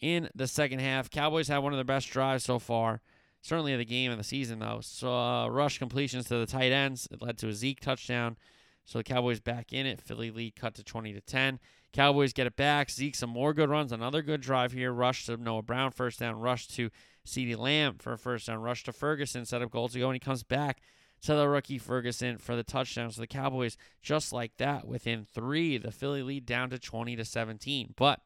[0.00, 1.10] in the second half.
[1.10, 3.00] Cowboys had one of their best drives so far,
[3.44, 4.78] certainly of the game of the season, though.
[4.80, 7.06] So uh, rush completions to the tight ends.
[7.10, 8.38] It led to a Zeke touchdown.
[8.86, 10.00] So the Cowboys back in it.
[10.00, 11.60] Philly lead cut to 20 to 10.
[11.92, 12.90] Cowboys get it back.
[12.90, 13.92] Zeke some more good runs.
[13.92, 14.92] Another good drive here.
[14.92, 16.40] Rush to Noah Brown first down.
[16.40, 16.90] Rush to
[17.26, 18.62] CeeDee Lamb for a first down.
[18.62, 19.44] Rush to Ferguson.
[19.44, 20.08] Set up goal to go.
[20.08, 20.80] And he comes back
[21.22, 23.10] to the rookie Ferguson for the touchdown.
[23.10, 25.76] So the Cowboys just like that within three.
[25.76, 27.92] The Philly lead down to 20 to 17.
[27.94, 28.20] But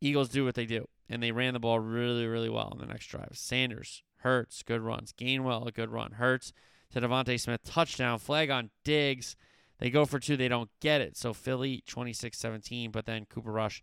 [0.00, 0.88] Eagles do what they do.
[1.08, 3.30] And they ran the ball really, really well on the next drive.
[3.34, 5.12] Sanders, Hurts, good runs.
[5.12, 6.12] Gainwell, a good run.
[6.12, 6.52] Hurts
[6.90, 8.18] to DeVonta Smith, touchdown.
[8.18, 9.36] Flag on Diggs.
[9.78, 11.16] They go for two, they don't get it.
[11.16, 13.82] So Philly 26 17, but then Cooper Rush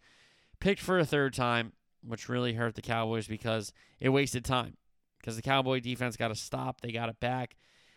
[0.60, 1.74] picked for a third time,
[2.06, 4.76] which really hurt the Cowboys because it wasted time.
[5.20, 7.56] Because the Cowboy defense got to stop, they got it back.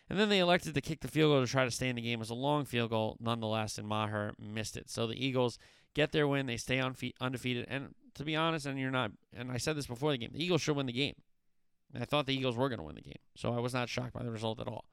[0.09, 2.03] And then they elected to kick the field goal to try to stay in the
[2.03, 2.21] game.
[2.21, 4.89] It was a long field goal, nonetheless, and Maher missed it.
[4.89, 5.59] So the Eagles
[5.95, 6.47] get their win.
[6.47, 7.67] They stay on undefeated.
[7.69, 10.43] And to be honest, and you're not, and I said this before the game, the
[10.43, 11.15] Eagles should win the game.
[11.95, 13.15] And I thought the Eagles were going to win the game.
[13.37, 14.85] So I was not shocked by the result at all.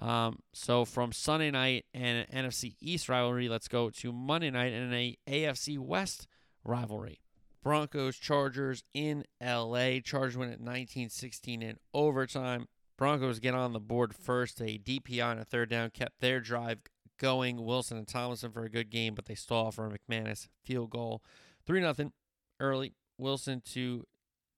[0.00, 4.72] Um, so from Sunday night and an NFC East rivalry, let's go to Monday night
[4.72, 6.26] and a AFC West
[6.64, 7.20] rivalry.
[7.62, 10.00] Broncos Chargers in LA.
[10.02, 12.66] Chargers win at 19-16 in overtime.
[12.96, 14.60] Broncos get on the board first.
[14.60, 16.80] A DPI on a third down kept their drive
[17.18, 17.64] going.
[17.64, 21.22] Wilson and Tomlinson for a good game, but they stall for a McManus field goal.
[21.66, 22.12] 3 0
[22.60, 22.92] early.
[23.18, 24.06] Wilson to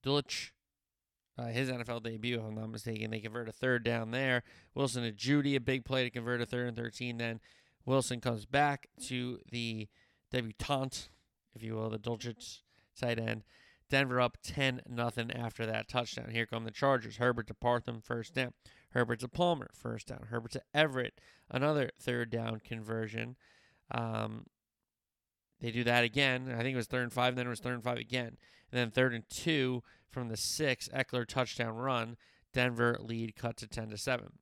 [0.05, 0.51] Dulcich.
[1.39, 3.11] Uh, his NFL debut, if I'm not mistaken.
[3.11, 4.43] They convert a third down there.
[4.75, 7.19] Wilson to Jeudy, a big play to convert a third and 13.
[7.19, 7.41] Then
[7.85, 9.87] Wilson comes back to the
[10.33, 11.09] debutante,
[11.55, 12.61] if you will, the Dulcich
[12.99, 13.45] tight end.
[13.89, 16.31] Denver up 10 nothing after that touchdown.
[16.31, 17.19] Here come the Chargers.
[17.19, 18.53] Herbert to Parham, first down.
[18.91, 20.27] Herbert to Palmer, first down.
[20.31, 21.21] Herbert to Everett,
[21.51, 23.37] another third down conversion.
[23.91, 24.47] Um,
[25.61, 26.53] they do that again.
[26.53, 28.37] I think it was third and five, and then it was third and five again.
[28.71, 32.17] And then third and two from the six, Ekeler touchdown run.
[32.53, 34.33] Denver lead cut to 10 to 7.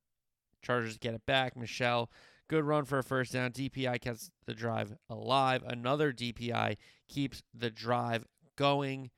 [0.62, 1.56] Chargers get it back.
[1.56, 2.10] Michel,
[2.48, 3.50] good run for a first down.
[3.50, 5.62] DPI keeps the drive alive.
[5.66, 6.76] Another DPI
[7.08, 8.24] keeps the drive
[8.56, 9.10] going.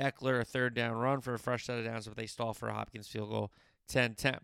[0.00, 2.68] Ekeler, a third down run for a fresh set of downs, but they stall for
[2.68, 3.52] a Hopkins field goal
[3.88, 4.38] 10 10.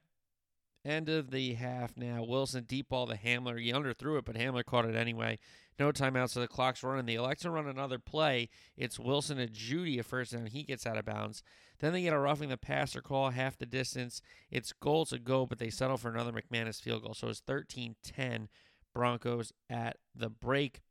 [0.87, 2.23] End of the half now.
[2.23, 3.61] Wilson deep ball to Hamler.
[3.61, 5.37] He underthrew it, but Hamler caught it anyway.
[5.81, 7.07] No timeout, so the clock's running.
[7.07, 8.49] They elect to run another play.
[8.77, 10.47] It's Wilson and Jeudy a first down.
[10.47, 11.43] He gets out of bounds.
[11.81, 14.23] Then they get a roughing the passer call half the distance.
[14.49, 17.15] It's goal to go, but they settle for another McManus field goal.
[17.15, 18.49] So it's 13 10
[18.95, 20.83] Broncos at the break.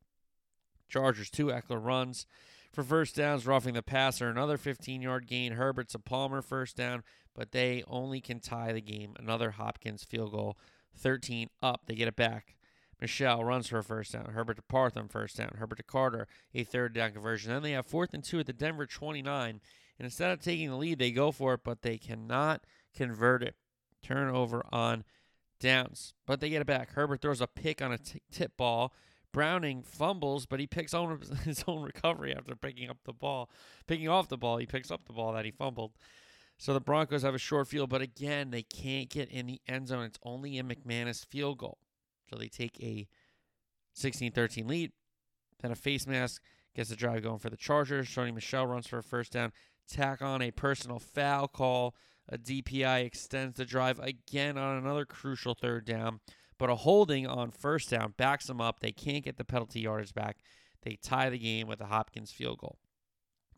[0.90, 2.28] Chargers two Ekeler runs
[2.76, 4.30] for first downs, roughing the passer.
[4.30, 5.54] Another 15 yard gain.
[5.54, 7.04] Herbert's a Palmer first down,
[7.34, 9.16] but they only can tie the game.
[9.18, 10.58] Another Hopkins field goal.
[10.98, 11.84] 13 up.
[11.88, 12.56] They get it back.
[13.02, 14.26] Michel runs for a first down.
[14.26, 15.56] Herbert to Parham, first down.
[15.58, 17.52] Herbert to Carter, a third down conversion.
[17.52, 19.62] Then they have fourth and two at the Denver 29.
[19.98, 22.66] And instead of taking the lead, they go for it, but they cannot
[22.96, 23.56] convert it.
[24.02, 25.04] Turnover on
[25.60, 26.14] downs.
[26.26, 26.92] But they get it back.
[26.92, 28.94] Herbert throws a pick on a t- tip ball.
[29.36, 33.50] Browning fumbles, but he picks on his own recovery after picking up the ball.
[33.86, 35.92] Picking off the ball, he picks up the ball that he fumbled.
[36.58, 39.90] So the Broncos have a short field, but again, they can't get in the end
[39.90, 40.06] zone.
[40.06, 41.80] It's only a McManus field goal.
[42.30, 43.10] So they take a
[43.96, 44.94] 16 13 lead.
[45.62, 46.42] Then a face mask
[46.74, 48.08] gets the drive going for the Chargers.
[48.08, 49.52] Sony Michel runs for a first down.
[49.86, 51.94] Tack on a personal foul call.
[52.30, 56.22] A DPI extends the drive again on another crucial third down.
[56.58, 58.80] But a holding on first down backs them up.
[58.80, 60.38] They can't get the penalty yardage back.
[60.84, 62.78] They tie the game with a Hopkins field goal.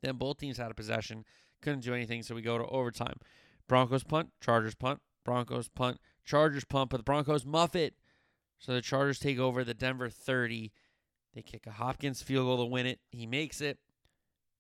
[0.02, 1.26] Then both teams had a possession,
[1.62, 3.20] couldn't do anything, so we go to overtime.
[3.68, 7.96] Broncos punt, Chargers punt, Broncos punt, Chargers punt, but the Broncos muff it.
[8.60, 10.72] So the Chargers take over the Denver 30.
[11.34, 13.00] They kick a Hopkins field goal to win it.
[13.12, 13.78] He makes it.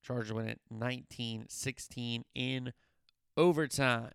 [0.03, 2.73] Chargers win it 19 16 in
[3.35, 4.11] overtime.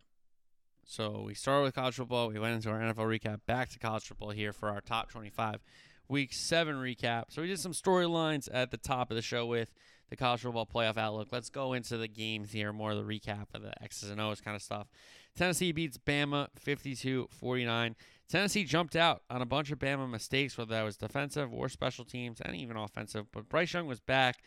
[0.84, 2.28] So we started with college football.
[2.28, 5.60] We went into our NFL recap, back to college football here for our top 25
[6.08, 7.24] week seven recap.
[7.28, 9.72] So we did some storylines at the top of the show with
[10.10, 11.28] the college football playoff outlook.
[11.32, 14.40] Let's go into the games here, more of the recap of the X's and O's
[14.40, 14.88] kind of stuff.
[15.34, 17.96] Tennessee beats Bama 52 49.
[18.28, 22.04] Tennessee jumped out on a bunch of Bama mistakes, whether that was defensive or special
[22.04, 23.26] teams and even offensive.
[23.32, 24.42] But Bryce Young was back,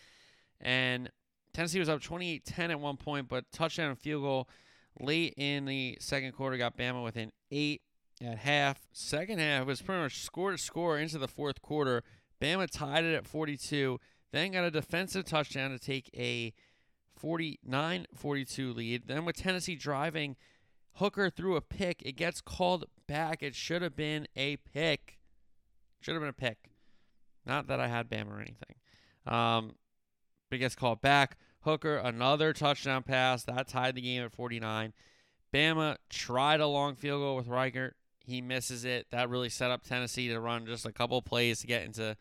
[0.62, 1.10] and
[1.54, 4.50] Tennessee was up 28 10 at one point, but touchdown and field goal
[5.00, 7.82] late in the second quarter got Bama within eight
[8.22, 8.88] at half.
[8.92, 12.04] Second half was pretty much score to score into the fourth quarter.
[12.42, 14.00] Bama tied it at 42,
[14.32, 16.54] then got a defensive touchdown to take a
[17.18, 19.08] 49 42 lead.
[19.08, 20.36] Then, with Tennessee driving,
[20.96, 22.02] Hooker threw a pick.
[22.04, 23.42] It gets called back.
[23.42, 25.20] It should have been a pick.
[26.02, 26.72] Should have been a pick.
[27.46, 28.76] Not that I had Bama or anything.
[29.26, 29.76] Um,
[30.50, 31.38] but it gets called back.
[31.66, 33.44] Hooker, another touchdown pass.
[33.44, 34.94] That tied the game at 49.
[35.54, 37.92] Bama tried a long field goal with Reichard.
[38.26, 39.08] He misses it.
[39.12, 42.18] That really set up Tennessee to run just a couple plays to get into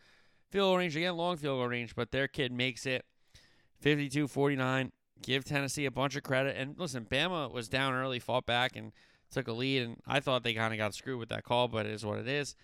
[0.51, 0.97] field goal range.
[0.97, 3.05] Again, long field goal range, but their kid makes it
[3.81, 4.93] 52 49.
[5.23, 6.57] Give Tennessee a bunch of credit.
[6.57, 8.93] And listen, Bama was down early, fought back, and
[9.31, 9.83] took a lead.
[9.83, 12.19] And I thought they kind of got screwed with that call, but it is what
[12.19, 12.55] it is.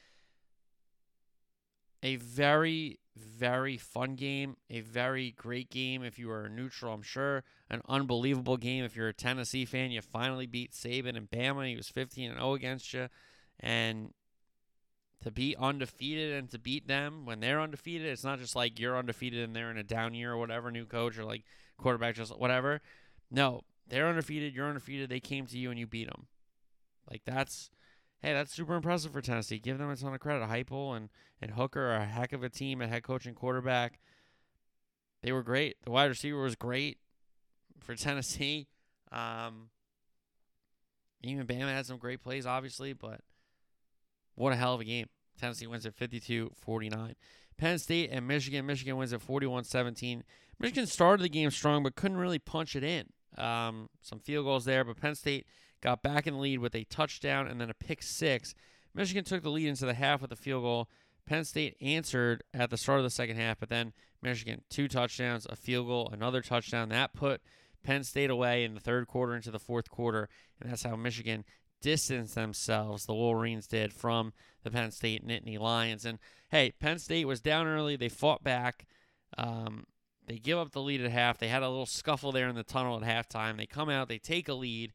[2.02, 4.56] A very, very fun game.
[4.68, 7.44] A very great game if you are neutral, I'm sure.
[7.68, 9.90] An unbelievable game if you're a Tennessee fan.
[9.90, 11.68] You finally beat Saban and Bama.
[11.68, 13.08] He was 15 and 0 against you.
[13.60, 14.12] And
[15.22, 18.98] to be undefeated and to beat them when they're undefeated, it's not just like you're
[18.98, 21.44] undefeated and they're in a down year or whatever, new coach or like
[21.76, 22.80] quarterback, just whatever.
[23.30, 24.54] No, they're undefeated.
[24.54, 25.10] You're undefeated.
[25.10, 26.26] They came to you and you beat them.
[27.10, 27.70] Like that's,
[28.20, 29.58] hey, that's super impressive for Tennessee.
[29.58, 30.48] Give them a ton of credit.
[30.48, 31.08] Heupel and
[31.40, 33.98] and Hooker are a heck of a team at head coach and quarterback.
[35.22, 35.76] They were great.
[35.84, 36.98] The wide receiver was great
[37.80, 38.68] for Tennessee.
[39.12, 39.70] Um,
[41.22, 43.20] even Bama had some great plays, obviously, but
[44.34, 45.06] what a hell of a game.
[45.38, 47.14] Tennessee wins at 52 49.
[47.56, 48.66] Penn State and Michigan.
[48.66, 50.24] Michigan wins at 41 17.
[50.58, 53.06] Michigan started the game strong, but couldn't really punch it in.
[53.36, 55.46] Um, some field goals there, but Penn State
[55.80, 58.54] got back in the lead with a touchdown and then a pick six.
[58.94, 60.88] Michigan took the lead into the half with a field goal.
[61.26, 65.46] Penn State answered at the start of the second half, but then Michigan, two touchdowns,
[65.48, 66.88] a field goal, another touchdown.
[66.88, 67.40] That put
[67.82, 70.28] Penn State away in the third quarter into the fourth quarter,
[70.60, 71.44] and that's how Michigan
[71.80, 74.32] distanced themselves, the Wolverines did, from
[74.64, 76.04] the Penn State Nittany Lions.
[76.04, 76.18] And
[76.50, 77.96] hey, Penn State was down early.
[77.96, 78.86] They fought back.
[79.38, 79.84] Um,
[80.26, 81.38] they give up the lead at half.
[81.38, 83.56] They had a little scuffle there in the tunnel at halftime.
[83.56, 84.92] They come out, they take a lead,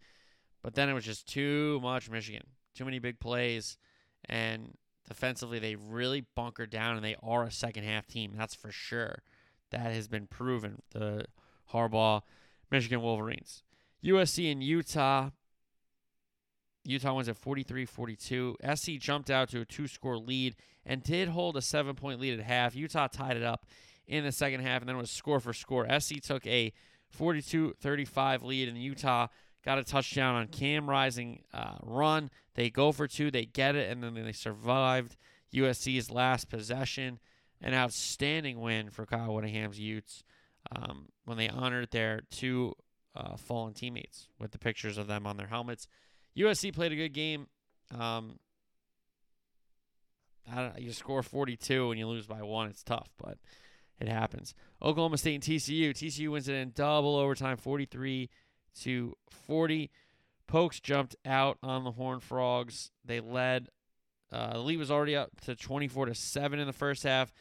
[0.66, 2.41] but then it was just too much Michigan.
[2.74, 3.78] Too many big plays.
[4.28, 4.76] And
[5.07, 8.34] defensively, they really bunkered down, and they are a second half team.
[8.36, 9.22] That's for sure.
[9.70, 10.82] That has been proven.
[10.89, 11.26] The
[11.72, 12.24] Harbaugh
[12.72, 13.61] Michigan Wolverines.
[14.03, 15.30] USC and Utah.
[16.84, 18.57] Utah wins at 43 42.
[18.74, 22.39] SC jumped out to a two score lead and did hold a seven point lead
[22.39, 22.76] at half.
[22.76, 23.68] Utah tied it up
[24.07, 25.88] in the second half and then it was score for score.
[25.99, 26.74] SC took a
[27.11, 29.28] 42 35 lead and Utah
[29.66, 32.30] got a touchdown on Cam Rising uh, run.
[32.53, 35.18] They go for two, they get it, and then they survived
[35.53, 37.20] USC's last possession.
[37.61, 40.24] An outstanding win for Kyle Whittingham's Utes
[40.72, 42.74] um, when they honored their two
[43.16, 45.88] uh, fallen teammates with the pictures of them on their helmets.
[46.38, 47.47] USC played a good game.
[47.97, 48.39] Um,
[50.78, 52.68] you score 42 and you lose by one.
[52.68, 53.38] It's tough, but
[53.99, 54.53] it happens.
[54.82, 55.91] Oklahoma State and TCU.
[55.91, 58.30] TCU wins it in double overtime, 43
[58.82, 59.89] to 40.
[60.47, 62.91] Pokes jumped out on the Horned Frogs.
[63.03, 63.69] They led.
[64.32, 67.34] Uh, the lead was already up to 24 to seven in the first half.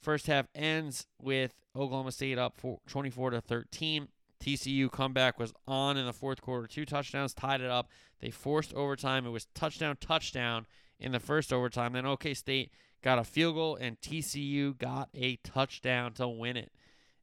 [0.00, 4.08] First half ends with Oklahoma State up 24 to 13.
[4.40, 6.66] TCU comeback was on in the fourth quarter.
[6.66, 7.88] Two touchdowns tied it up.
[8.20, 9.26] They forced overtime.
[9.26, 10.66] It was touchdown, touchdown
[11.00, 11.92] in the first overtime.
[11.92, 12.70] Then OK State
[13.02, 16.72] got a field goal, and TCU got a touchdown to win it.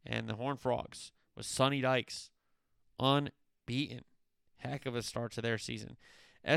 [0.06, 2.30] And the Horned Frogs with Sonny Dykes
[3.68, 4.04] unbeaten.
[4.58, 5.98] Heck of a start to their season.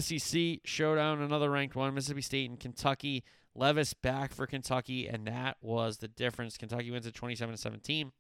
[0.00, 1.94] SEC showdown, another ranked one.
[1.94, 3.24] Mississippi State and Kentucky.
[3.54, 6.56] Levis back for Kentucky, and that was the difference.
[6.56, 8.12] Kentucky wins at 27 17.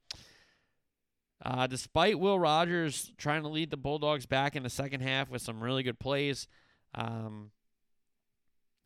[1.44, 5.42] Uh, despite Will Rogers trying to lead the Bulldogs back in the second half with
[5.42, 6.48] some really good plays,
[6.94, 7.52] um,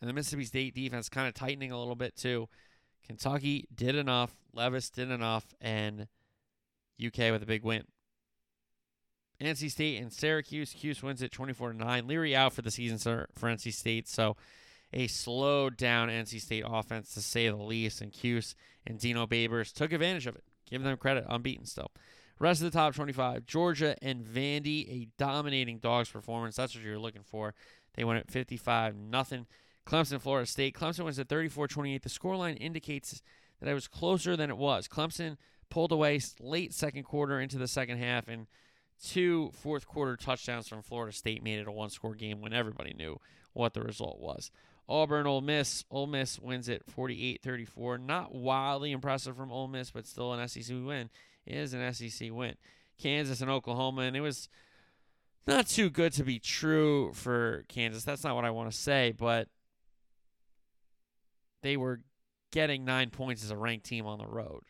[0.00, 2.48] and the Mississippi State defense kind of tightening a little bit too.
[3.07, 6.09] Kentucky did enough, Levis did enough, and
[7.05, 7.84] UK with a big win.
[9.43, 10.72] NC State and Syracuse.
[10.72, 12.07] Cuse wins it 24 9.
[12.07, 14.36] Leary out for the season for NC State, so
[14.93, 18.01] a slowed down NC State offense to say the least.
[18.01, 18.55] And Cuse
[18.86, 20.45] and Dino Babers took advantage of it.
[20.70, 21.90] Give them credit, unbeaten still.
[22.38, 26.57] Rest of the top 25, Georgia and Vandy, a dominating dogs performance.
[26.57, 27.55] That's what you're looking for.
[27.95, 29.47] They went at 55 nothing.
[29.86, 30.74] Clemson, Florida State.
[30.74, 32.03] Clemson wins at 34-28.
[32.03, 33.22] The scoreline indicates
[33.61, 34.88] that it was closer than it was.
[34.88, 35.36] Clemson
[35.70, 38.47] pulled away late second quarter into the second half, and
[39.03, 43.18] two fourth quarter touchdowns from Florida State made it a one-score game when everybody knew
[43.53, 44.50] what the result was.
[44.88, 45.84] Auburn, Ole Miss.
[45.90, 48.00] Ole Miss wins it 48-34.
[48.00, 51.11] Not wildly impressive from Ole Miss, but still an SEC win
[51.46, 52.55] is an SEC win.
[52.98, 54.48] Kansas and Oklahoma, and it was
[55.46, 58.05] not too good to be true for Kansas.
[58.05, 59.48] That's not what I want to say, but
[61.62, 62.00] they were
[62.53, 64.62] getting nine points as a ranked team on the road.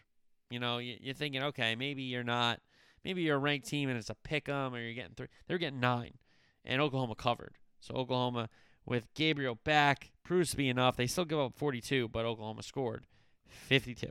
[0.50, 2.60] You know, you're thinking, okay, maybe you're not,
[3.04, 5.28] maybe you're a ranked team and it's a pick 'em or you're getting three.
[5.46, 6.18] They're getting nine,
[6.64, 7.56] and Oklahoma covered.
[7.80, 8.48] So Oklahoma
[8.84, 10.96] with Gabriel back proves to be enough.
[10.96, 13.04] They still give up 42, but Oklahoma scored
[13.46, 14.08] 52.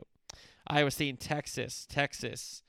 [0.66, 1.86] Iowa State and Texas.
[1.88, 2.62] Texas,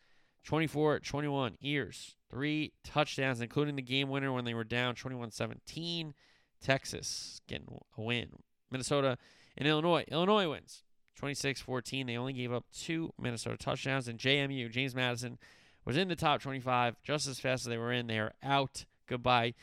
[0.43, 2.15] 24 21 ears.
[2.29, 6.13] Three touchdowns, including the game winner when they were down 21 17.
[6.61, 8.29] Texas getting a win.
[8.71, 9.17] Minnesota
[9.57, 10.05] and Illinois.
[10.07, 10.83] Illinois wins
[11.15, 12.07] 26 14.
[12.07, 14.07] They only gave up two Minnesota touchdowns.
[14.07, 15.37] And JMU, James Madison,
[15.85, 18.07] was in the top 25 just as fast as they were in.
[18.07, 18.85] They are out.
[19.07, 19.53] Goodbye.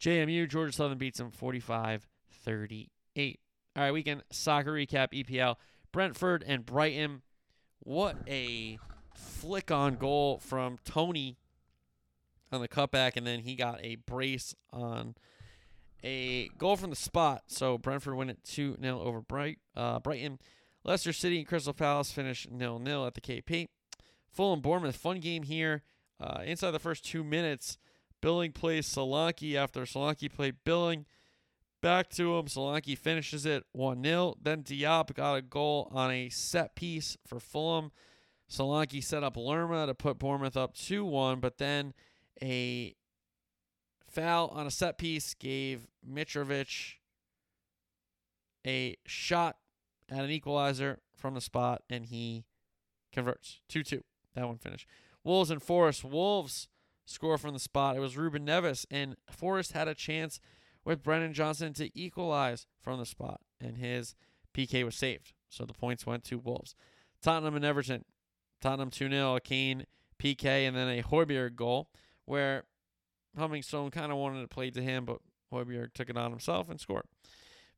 [0.00, 2.06] JMU, Georgia Southern beats them 45
[2.44, 3.40] 38.
[3.76, 5.56] All right, weekend soccer recap EPL.
[5.92, 7.22] Brentford and Brighton
[7.84, 8.78] what a
[9.14, 11.36] flick on goal from Toney
[12.50, 15.14] on the cutback, and then he got a brace on
[16.02, 17.44] a goal from the spot.
[17.46, 20.38] So Brentford win it 2 0 over Bright, uh, Brighton.
[20.82, 23.68] Leicester City and Crystal Palace finish 0 0 at the KP.
[24.34, 25.82] Fulham Bournemouth, fun game here.
[26.20, 27.78] Uh, inside the first two minutes,
[28.20, 31.06] Billing plays Solanke after Solanke played Billing.
[31.80, 32.46] Back to him.
[32.46, 34.36] Solanke finishes it 1 0.
[34.40, 37.92] Then Diop got a goal on a set piece for Fulham.
[38.50, 41.92] Solanke set up Lerma to put Bournemouth up 2 1, but then
[42.42, 42.94] a
[44.10, 46.94] foul on a set piece gave Mitrovic
[48.66, 49.56] a shot
[50.10, 52.44] at an equalizer from the spot, and he
[53.12, 54.02] converts 2 2.
[54.34, 54.86] That one finished.
[55.22, 56.04] Wolves and Forest.
[56.04, 56.68] Wolves
[57.06, 57.96] score from the spot.
[57.96, 60.40] It was Ruben Neves, and Forest had a chance
[60.84, 64.14] with Brennan Johnson to equalize from the spot, and his
[64.54, 65.32] PK was saved.
[65.48, 66.74] So the points went to Wolves.
[67.22, 68.04] Tottenham and Everton.
[68.60, 69.86] Tottenham 2 0, a Kane
[70.18, 71.88] PK, and then a Højbjerg goal,
[72.24, 72.64] where
[73.38, 75.18] Hummingstone kind of wanted to play to him, but
[75.52, 77.04] Højbjerg took it on himself and scored.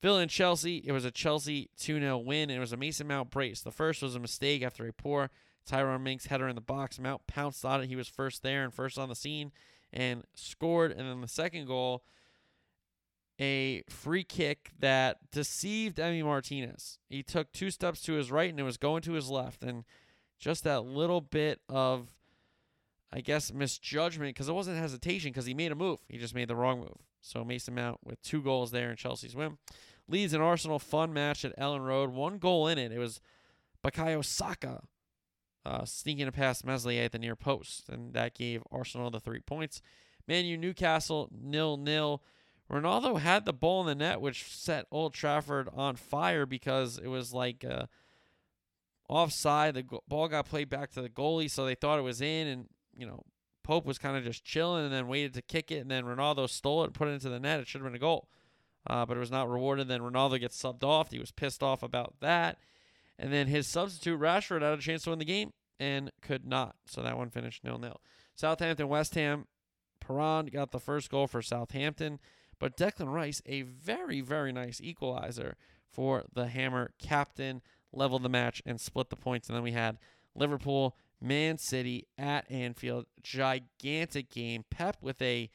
[0.02, 0.82] Villa and Chelsea.
[0.84, 2.50] It was a Chelsea 2 0 win.
[2.50, 3.62] It was a Mason Mount brace.
[3.62, 5.30] The first was a mistake after a poor
[5.66, 6.98] Tyrone Mings header in the box.
[6.98, 7.88] Mount pounced on it.
[7.88, 9.52] He was first there and first on the scene
[9.92, 10.92] and scored.
[10.92, 12.04] And then the second goal,
[13.40, 16.98] a free kick that deceived Emi Martinez.
[17.08, 19.62] He took two steps to his right and it was going to his left.
[19.62, 19.84] And
[20.38, 22.08] just that little bit of,
[23.12, 25.98] I guess, misjudgment because it wasn't hesitation because he made a move.
[26.08, 26.98] He just made the wrong move.
[27.20, 29.58] So Mason Mount with two goals there in Chelsea's win.
[30.08, 32.10] Leeds and Arsenal fun match at Elland Road.
[32.10, 32.92] One goal in it.
[32.92, 33.20] It was
[33.84, 34.82] Bukayo Saka
[35.66, 39.82] uh, sneaking past Meslier at the near post, and that gave Arsenal the three points.
[40.28, 42.22] Man U Newcastle nil nil.
[42.70, 47.08] Ronaldo had the ball in the net, which set Old Trafford on fire because it
[47.08, 47.86] was like uh,
[49.08, 49.74] offside.
[49.74, 52.68] The ball got played back to the goalie, so they thought it was in, and
[52.96, 53.24] you know
[53.64, 56.48] Pope was kind of just chilling and then waited to kick it, and then Ronaldo
[56.48, 57.58] stole it and put it into the net.
[57.58, 58.28] It should have been a goal,
[58.86, 59.88] uh, but it was not rewarded.
[59.88, 61.10] Then Ronaldo gets subbed off.
[61.10, 62.58] He was pissed off about that,
[63.18, 66.76] and then his substitute Rashford had a chance to win the game and could not.
[66.86, 68.00] So that one finished nil nil.
[68.34, 69.46] Southampton West Ham.
[70.00, 72.20] Perraud got the first goal for Southampton,
[72.60, 75.56] but Declan Rice, a very very nice equalizer
[75.90, 77.62] for the Hammer captain,
[77.92, 79.48] leveled the match and split the points.
[79.48, 79.98] And then we had
[80.34, 83.06] Liverpool Man City at Anfield.
[83.22, 84.64] Gigantic game.
[84.70, 85.50] Pep with a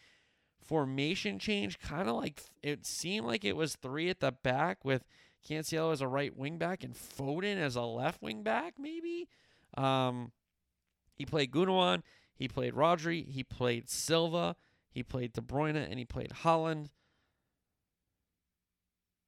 [0.64, 5.04] formation change, kind of like it seemed like it was three at the back with
[5.48, 9.28] Cancelo as a right wing back and Foden as a left wing back, maybe.
[9.76, 10.32] Um,
[11.16, 12.04] he played Gundogan,
[12.36, 14.56] he played Rodri, he played Silva,
[14.90, 16.90] he played De Bruyne, and he played Haaland.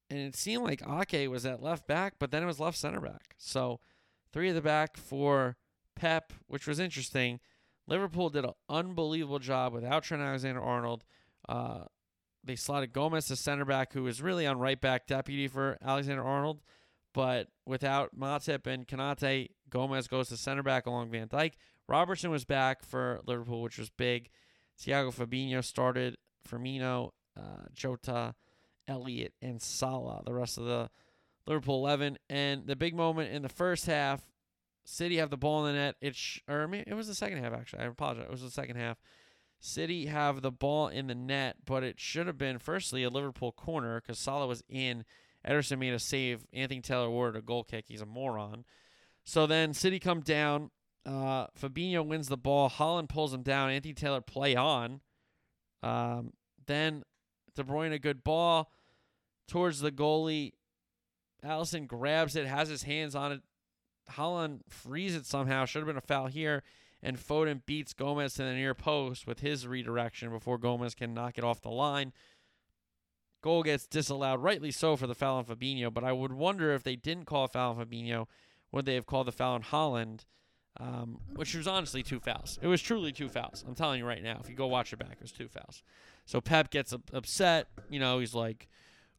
[0.10, 3.00] And it seemed like Ake was at left back, but then it was left center
[3.02, 3.36] back.
[3.38, 3.80] So
[4.32, 5.58] three at the back for
[5.96, 7.40] Pep, which was interesting.
[7.88, 11.04] Liverpool did an unbelievable job without Trent Alexander Arnold.
[11.50, 11.86] Uh,
[12.44, 16.24] they slotted Gomez to center back, who was really on right back deputy for Alexander
[16.24, 16.62] Arnold.
[17.14, 21.54] But without Matip and Konate, Gomez goes to center back along Van Dijk.
[21.88, 24.30] Robertson was back for Liverpool, which was big.
[24.82, 26.18] Thiago Fabinho started.
[26.50, 28.36] Firmino, uh, Jota,
[28.88, 30.24] Elliott, and Salah.
[30.26, 30.90] The rest of the
[31.46, 32.18] Liverpool 11.
[32.30, 34.22] And the big moment in the first half,
[34.86, 35.96] City have the ball in the net.
[36.02, 37.84] It sh- or I mean, it was the second half actually.
[37.84, 38.26] I apologize.
[38.26, 38.98] It was the second half.
[39.66, 43.54] City have the ball in the net, but it should have been firstly a Liverpool
[43.54, 45.06] corner because Salah was in.
[45.48, 46.46] Ederson made a save.
[46.52, 47.86] Anthony Taylor awarded a goal kick.
[47.88, 48.66] He's a moron.
[49.24, 50.70] So then City come down.
[51.06, 52.70] Uh, Fabinho wins the ball.
[52.70, 53.70] Haaland pulls him down.
[53.70, 55.00] Anthony Taylor play on.
[55.82, 56.34] Um,
[56.68, 57.04] then
[57.56, 58.70] De Bruyne a good ball
[59.48, 60.52] towards the goalie.
[61.42, 63.42] Alisson grabs it, has his hands on it.
[64.12, 65.64] Haaland frees it somehow.
[65.64, 66.64] Should have been a foul here.
[67.06, 71.38] And Foden beats Gomez to the near post with his redirection before Gomez can knock
[71.38, 72.14] it off the line.
[73.42, 75.94] Goal gets disallowed, rightly so, for the foul on Fabinho.
[75.94, 78.28] But I would wonder if they didn't call a foul on Fabinho,
[78.72, 80.22] would they have called the foul on Haaland?
[80.80, 82.58] Um, which was honestly two fouls.
[82.62, 83.64] It was truly two fouls.
[83.68, 84.40] I'm telling you right now.
[84.42, 85.84] If you go watch it back, it was two fouls.
[86.26, 87.68] So Pep gets upset.
[87.92, 88.68] You know, he's like,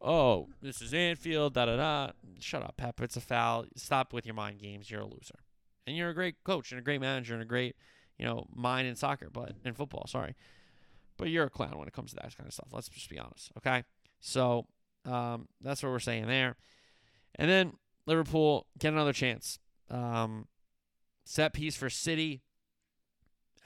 [0.01, 2.13] "Oh, this is Anfield." Da da da.
[2.41, 3.01] Shut up, Pep.
[3.03, 3.67] It's a foul.
[3.77, 4.91] Stop with your mind games.
[4.91, 5.39] You're a loser,
[5.87, 7.77] and you're a great coach and a great manager and a great,
[8.19, 10.07] you know, mind in soccer, but in football.
[10.07, 10.35] Sorry,
[11.17, 12.69] but you're a clown when it comes to that kind of stuff.
[12.73, 13.85] Let's just be honest, okay?
[14.21, 14.67] So
[15.05, 16.57] um, that's what we're saying there.
[17.37, 17.75] And then
[18.07, 19.59] Liverpool get another chance.
[19.91, 20.47] Um,
[21.25, 22.43] set piece for City.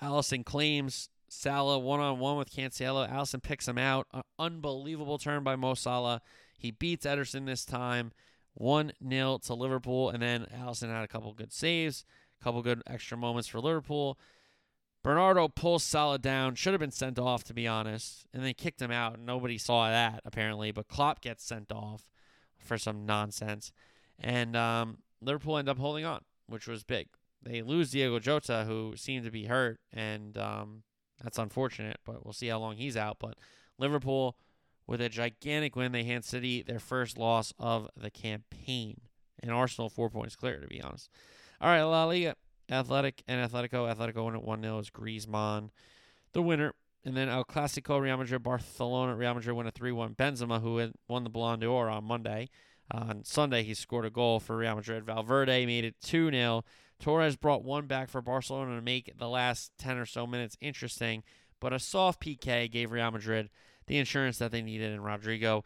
[0.03, 3.11] Alisson claims Salah one on one with Cancelo.
[3.11, 4.07] Alisson picks him out.
[4.13, 6.23] An unbelievable turn by Mo Salah.
[6.59, 8.13] He beats Ederson this time.
[8.59, 10.11] 1 0 to Liverpool.
[10.11, 12.05] And then Alisson had a couple good saves,
[12.41, 14.19] a couple good extra moments for Liverpool.
[15.05, 16.57] Bernardo pulls Salah down.
[16.57, 18.27] Should have been sent off, to be honest.
[18.35, 19.15] And they kicked him out.
[19.15, 20.73] And nobody saw that, apparently.
[20.73, 22.11] But Klopp gets sent off
[22.59, 23.73] for some nonsense.
[24.19, 27.09] And um, Liverpool end up holding on, which was big.
[27.41, 29.79] They lose Diego Jota, who seemed to be hurt.
[29.93, 30.83] And um,
[31.23, 33.19] that's unfortunate, but we'll see how long he's out.
[33.21, 33.39] But
[33.79, 34.37] Liverpool,
[34.89, 39.03] with a gigantic win, they hand City their first loss of the campaign.
[39.41, 41.11] And Arsenal, four points clear, to be honest.
[41.61, 42.35] All right, La Liga.
[42.71, 43.95] Athletic and Atletico.
[43.95, 45.71] Atletico win at 1 0 is Griezmann,
[46.33, 46.75] the winner.
[47.05, 49.15] And then El Clasico, Real Madrid, Barcelona.
[49.15, 50.15] Real Madrid win a 3 1.
[50.15, 52.49] Benzema, who won the Ballon d'Or on Monday,
[52.91, 55.05] On Sunday, he scored a goal for Real Madrid.
[55.05, 56.65] Valverde made it 2 0.
[56.99, 61.23] Torres brought one back for Barcelona to make the last 10 or so minutes interesting,
[61.61, 63.51] but a soft PK gave Real Madrid
[63.89, 65.65] the insurance that they needed, and Rodrygo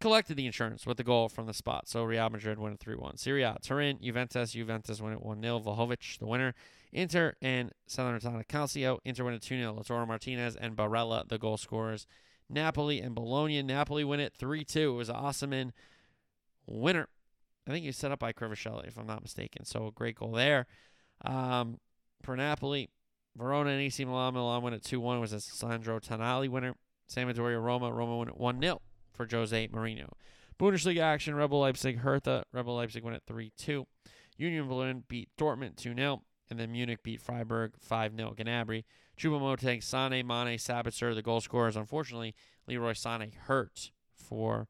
[0.00, 1.88] collected the insurance with the goal from the spot.
[1.88, 3.16] So Real Madrid win it 3 1.
[3.16, 5.60] Serie A, Turin, Juventus, Juventus win it 1 0.
[5.60, 6.54] Vlahovic, the winner.
[6.92, 8.98] Inter and Salernitana Calcio.
[9.04, 9.74] Inter win it 2 0.
[9.74, 12.06] Lautaro Martinez and Barella, the goal scorers.
[12.50, 13.62] Napoli and Bologna.
[13.62, 14.92] Napoli win it 3 2.
[14.92, 15.70] It was an Osimhen
[16.66, 17.08] winner.
[17.66, 19.64] I think he was set up by Krivasheli, if I'm not mistaken.
[19.64, 20.66] So a great goal there.
[21.24, 21.78] Um,
[22.22, 22.90] for Napoli,
[23.36, 24.34] Verona and AC Milan.
[24.34, 25.20] Milan win it 2 1.
[25.20, 26.74] was a Sandro Tonali winner.
[27.10, 27.92] Sampdoria Roma.
[27.92, 28.80] Roma win it 1 0
[29.12, 30.08] for Jose Mourinho.
[30.58, 32.44] Bundesliga action, Rebel Leipzig, Hertha.
[32.52, 33.86] Rebel Leipzig win it 3 2.
[34.36, 36.22] Union Berlin beat Dortmund 2 0.
[36.50, 38.34] And then Munich beat Freiburg 5 0.
[38.36, 38.84] Gnabry,
[39.18, 41.76] Choupo-Moting, Sane, Mane, Sabitzer, the goal scorers.
[41.76, 42.34] Unfortunately,
[42.66, 44.68] Leroy Sane hurt for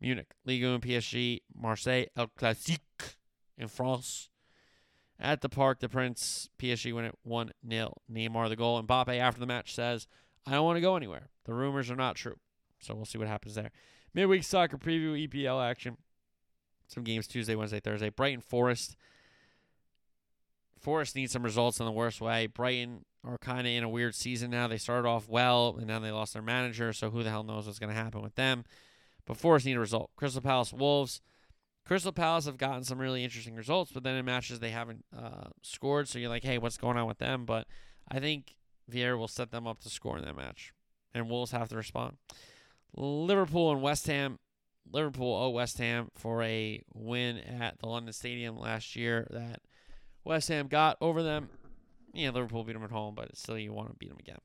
[0.00, 0.32] Munich.
[0.46, 3.16] Ligue 1 PSG, Marseille, El Classique
[3.58, 4.30] in France.
[5.20, 6.48] At the Park the Prince.
[6.58, 7.94] PSG win it 1 0.
[8.10, 8.78] Neymar the goal.
[8.78, 10.06] And Mbappe after the match says,
[10.46, 11.30] I don't want to go anywhere.
[11.44, 12.36] The rumors are not true.
[12.78, 13.70] So we'll see what happens there.
[14.14, 15.96] Midweek soccer preview, EPL action.
[16.86, 18.08] Some games Tuesday, Wednesday, Thursday.
[18.08, 18.96] Brighton Forest.
[20.78, 22.46] Forest needs some results in the worst way.
[22.46, 24.68] Brighton are kind of in a weird season now.
[24.68, 27.66] They started off well, and now they lost their manager, so who the hell knows
[27.66, 28.64] what's going to happen with them.
[29.26, 30.10] But Forest need a result.
[30.16, 31.20] Crystal Palace Wolves.
[31.88, 35.48] Crystal Palace have gotten some really interesting results, but then in matches they haven't uh,
[35.62, 37.46] scored, so you're like, hey, what's going on with them?
[37.46, 37.66] But
[38.06, 38.56] I think
[38.92, 40.74] Vieira will set them up to score in that match,
[41.14, 42.18] and Wolves have to respond.
[42.94, 44.38] Liverpool and West Ham.
[44.92, 49.62] Liverpool owe West Ham for a win at the London Stadium last year that
[50.24, 51.48] West Ham got over them.
[52.12, 54.40] Yeah, Liverpool beat them at home, but still you want to beat them again.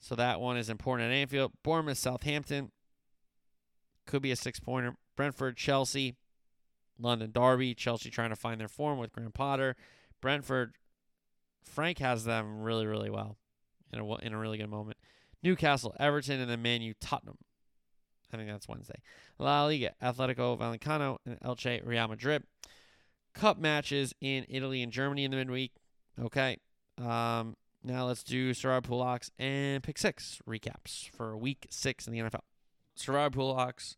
[0.00, 1.52] So that one is important at Anfield.
[1.62, 2.72] Bournemouth, Southampton.
[4.06, 4.96] Could be a six pointer.
[5.14, 6.16] Brentford, Chelsea.
[7.02, 7.74] London Derby.
[7.74, 9.76] Chelsea trying to find their form with Graham Potter.
[10.20, 10.76] Brentford,
[11.64, 13.36] Frank has them really, really well
[13.92, 14.96] in a, in a really good moment.
[15.42, 17.38] Newcastle, Everton, and then Man U, Tottenham.
[18.32, 19.00] I think that's Wednesday.
[19.38, 22.44] La Liga, Atletico Valenciano, and Elche, Real Madrid.
[23.34, 25.72] Cup matches in Italy and Germany in the midweek.
[26.20, 26.58] Okay.
[26.98, 32.12] Um, now let's do Survivor Pool Locks and Pick Six recaps for week six in
[32.12, 32.42] the NFL.
[32.94, 33.96] Survivor Pool Locks,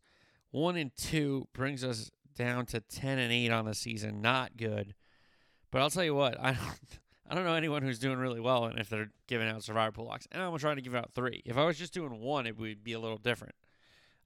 [0.51, 4.21] one and two brings us down to ten and eight on the season.
[4.21, 4.93] Not good.
[5.71, 6.79] But I'll tell you what, I don't
[7.29, 10.05] I don't know anyone who's doing really well and if they're giving out survivor pool
[10.05, 10.27] locks.
[10.31, 11.41] And I'm trying to give out three.
[11.43, 13.55] If I was just doing one, it would be a little different.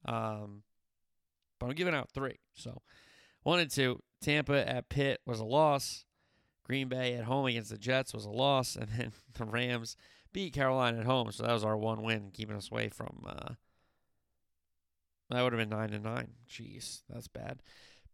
[0.04, 0.62] Um,
[1.58, 2.40] but I'm giving out three.
[2.54, 2.82] So
[3.42, 4.02] one and two.
[4.20, 6.04] Tampa at Pitt was a loss.
[6.64, 9.96] Green Bay at home against the Jets was a loss, and then the Rams
[10.32, 11.32] beat Carolina at home.
[11.32, 13.24] So that was our one win, keeping us away from.
[13.26, 13.54] Uh,
[15.30, 16.32] that would have been nine and nine.
[16.48, 17.62] Jeez, that's bad.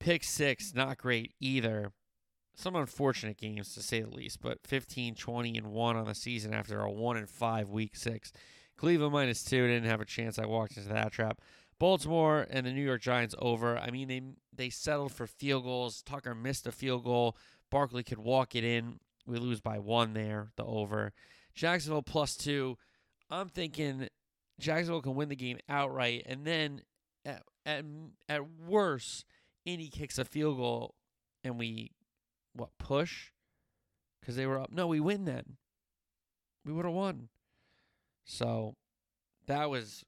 [0.07, 1.90] Pick six, not great either
[2.54, 6.54] some unfortunate games to say the least, but 15, 20, and 1 on the season
[6.54, 8.32] after a 1 and 5 week 6.
[8.76, 10.38] Cleveland minus 2 didn't have a chance.
[10.38, 11.40] I walked into that trap.
[11.80, 13.76] Baltimore and the New York Giants over.
[13.76, 14.22] I mean, they
[14.54, 16.02] they settled for field goals.
[16.02, 17.36] Tucker missed a field goal.
[17.68, 19.00] Barkley could walk it in.
[19.26, 21.12] We lose by one there, the over.
[21.52, 22.78] Jacksonville plus two.
[23.28, 24.09] I'm thinking
[24.61, 26.82] Jacksonville can win the game outright, and then
[27.24, 27.84] at at,
[28.28, 29.26] at worst,
[29.67, 30.95] Indy kicks a field goal,
[31.45, 31.91] and we
[32.55, 33.33] what push
[34.21, 34.73] because they were up.
[34.73, 35.57] No, we win then.
[36.64, 37.29] We would have won.
[38.25, 38.77] So
[39.47, 40.05] that was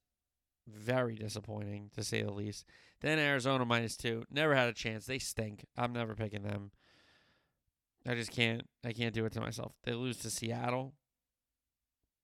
[0.67, 2.65] very disappointing to say the least.
[3.01, 4.25] Then Arizona minus two.
[4.31, 5.07] Never had a chance.
[5.07, 5.67] They stink.
[5.77, 6.71] I'm never picking them.
[8.07, 8.63] I just can't.
[8.85, 9.73] I can't do it to myself.
[9.85, 10.95] They lose to Seattle.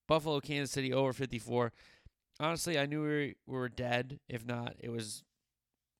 [0.06, 1.72] Buffalo, Kansas City over 54.
[2.40, 4.18] Honestly, I knew we were dead.
[4.28, 5.22] If not, it was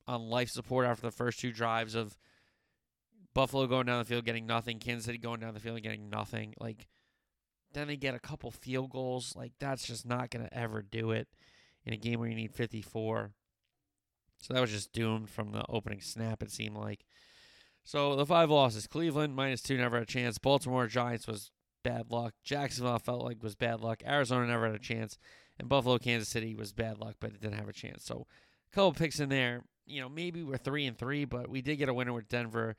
[0.07, 2.17] on life support after the first two drives of
[3.33, 6.53] Buffalo going down the field getting nothing, Kansas City going down the field getting nothing.
[6.59, 6.87] Like
[7.73, 9.35] then they get a couple field goals.
[9.35, 11.27] Like that's just not going to ever do it
[11.85, 13.31] in a game where you need 54.
[14.41, 17.05] So that was just doomed from the opening snap it seemed like.
[17.83, 20.37] So the five losses, Cleveland minus 2 never had a chance.
[20.39, 21.51] Baltimore Giants was
[21.83, 22.33] bad luck.
[22.43, 24.01] Jacksonville felt like was bad luck.
[24.05, 25.19] Arizona never had a chance.
[25.59, 28.03] And Buffalo Kansas City was bad luck, but it didn't have a chance.
[28.03, 28.25] So
[28.71, 29.63] a couple picks in there.
[29.85, 32.75] You know, maybe we're 3 and 3, but we did get a winner with Denver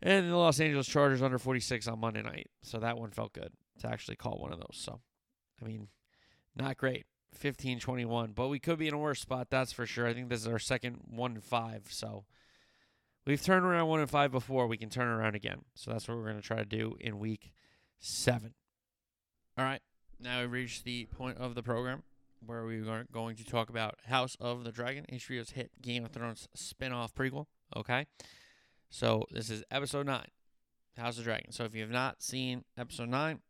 [0.00, 2.48] and the Los Angeles Chargers under 46 on Monday night.
[2.62, 4.76] So that one felt good to actually call one of those.
[4.76, 5.00] So,
[5.60, 5.88] I mean,
[6.54, 7.06] not great.
[7.34, 10.06] 15 21, but we could be in a worse spot, that's for sure.
[10.06, 11.88] I think this is our second 1 and 5.
[11.90, 12.24] So,
[13.26, 14.66] we've turned around 1 and 5 before.
[14.66, 15.62] We can turn around again.
[15.74, 17.52] So, that's what we're going to try to do in week
[17.98, 18.54] 7.
[19.58, 19.82] All right.
[20.18, 22.02] Now we've reached the point of the program
[22.46, 26.12] where we are going to talk about House of the Dragon, HBO's hit Game of
[26.12, 27.46] Thrones spin-off prequel.
[27.76, 28.06] Okay,
[28.88, 30.28] so this is episode nine,
[30.96, 31.52] House of the Dragon.
[31.52, 33.40] So if you have not seen episode nine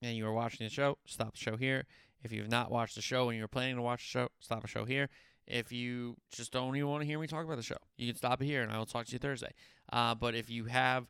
[0.00, 1.84] and you are watching the show, stop the show here.
[2.22, 4.62] If you have not watched the show and you're planning to watch the show, stop
[4.62, 5.08] the show here.
[5.46, 8.16] If you just don't even want to hear me talk about the show, you can
[8.16, 9.52] stop it here and I will talk to you Thursday.
[9.92, 11.06] Uh, but if you have,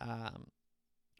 [0.00, 0.48] um,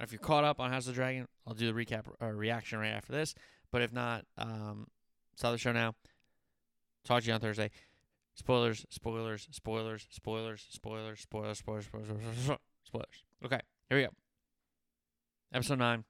[0.00, 2.78] if you're caught up on House of the Dragon, I'll do the recap or reaction
[2.78, 3.34] right after this.
[3.70, 4.88] But if not, um,
[5.36, 5.94] stop the show now.
[7.04, 7.70] Talk to you on Thursday.
[8.34, 13.24] Spoilers, spoilers, spoilers, spoilers, spoilers, spoilers, spoilers, spoilers, spoilers.
[13.44, 14.10] Okay, here we go.
[15.54, 16.04] Episode nine.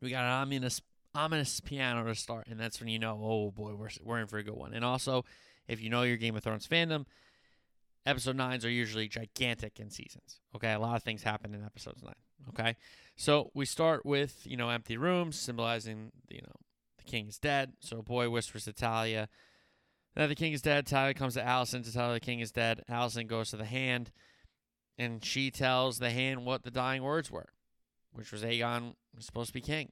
[0.00, 0.80] We got an ominous,
[1.14, 4.38] ominous piano to start, and that's when you know, oh boy, we're we're in for
[4.38, 4.74] a good one.
[4.74, 5.24] And also,
[5.68, 7.04] if you know your Game of Thrones fandom,
[8.06, 10.40] episode nines are usually gigantic in seasons.
[10.56, 12.14] Okay, a lot of things happen in episodes nine.
[12.48, 12.76] Okay,
[13.16, 16.63] so we start with you know empty rooms symbolizing you know
[17.04, 17.72] the king is dead.
[17.80, 19.28] So a boy whispers to Talya
[20.14, 20.86] that the king is dead.
[20.86, 22.82] Talya comes to Alicent to tell her the king is dead.
[22.88, 24.10] Alicent goes to the hand,
[24.96, 27.48] and she tells the hand what the dying words were,
[28.12, 29.90] which was Aegon was supposed to be king,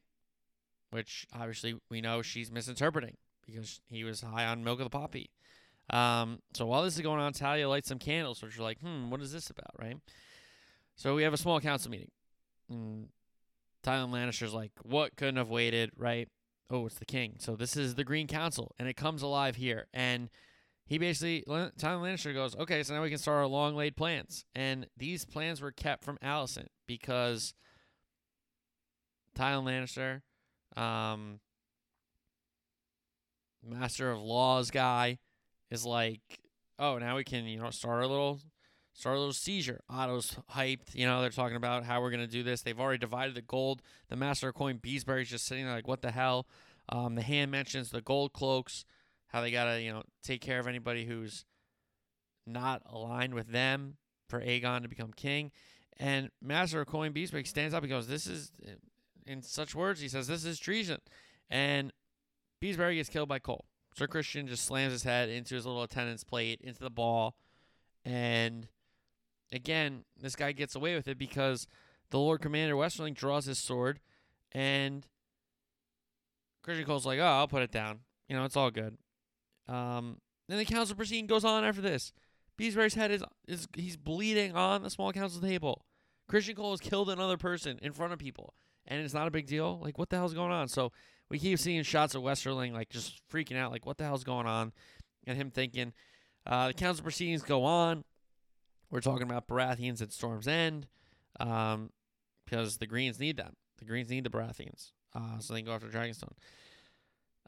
[0.90, 5.30] which obviously we know she's misinterpreting because he was high on milk of the poppy.
[5.90, 9.10] Um, so while this is going on, Talya lights some candles, which are like, hmm,
[9.10, 9.96] what is this about, right?
[10.94, 12.12] So we have a small council meeting.
[12.70, 13.08] And
[13.82, 16.28] Tywin Lannister's like, what couldn't have waited, right?
[16.72, 17.34] Oh, it's the king.
[17.38, 19.88] So this is the Green Council, and it comes alive here.
[19.92, 20.30] And
[20.86, 24.46] he basically, Tywin Lannister goes, okay, so now we can start our long laid plans.
[24.54, 27.52] And these plans were kept from Alicent because
[29.36, 31.40] Tywin Lannister, um,
[33.62, 35.18] Master of Laws guy,
[35.70, 36.22] is like,
[36.78, 38.40] oh, now we can, you know, start our little
[39.04, 39.80] little seizure.
[39.88, 40.94] Otto's hyped.
[40.94, 42.62] You know, they're talking about how we're going to do this.
[42.62, 43.82] They've already divided the gold.
[44.08, 46.46] The master coin, Beesbury's just sitting there like, what the hell?
[46.88, 48.84] Um, the hand mentions the gold cloaks,
[49.28, 51.44] how they got to, you know, take care of anybody who's
[52.46, 53.96] not aligned with them
[54.28, 55.52] for Aegon to become king.
[55.98, 58.50] And Master of Coin Beesbury stands up and goes, This is,
[59.26, 60.98] in such words, he says, This is treason.
[61.48, 61.92] And
[62.60, 63.66] Beesbury gets killed by Cole.
[63.94, 67.36] Sir Christian just slams his head into his little attendance plate, into the ball.
[68.04, 68.68] And
[69.52, 71.66] again, this guy gets away with it because
[72.10, 74.00] the Lord Commander Westerling draws his sword,
[74.52, 75.06] and
[76.62, 78.00] Christian Cole's like, "Oh, I'll put it down.
[78.28, 78.98] You know, it's all good."
[79.68, 82.12] Um, then the council proceeding goes on after this.
[82.58, 85.84] Beesbury's head is is he's bleeding on the small council table.
[86.28, 88.54] Christian Cole has killed another person in front of people,
[88.86, 89.80] and it's not a big deal.
[89.82, 90.68] Like, what the hell's going on?
[90.68, 90.92] So
[91.28, 94.46] we keep seeing shots of Westerling like just freaking out, like, what the hell's going
[94.46, 94.72] on?
[95.26, 95.92] And him thinking.
[96.44, 98.04] Uh, the council proceedings go on.
[98.92, 100.86] We're talking about Baratheons at Storm's End
[101.40, 101.90] um,
[102.44, 103.54] because the Greens need them.
[103.78, 106.34] The Greens need the Baratheons, uh, so they can go after Dragonstone.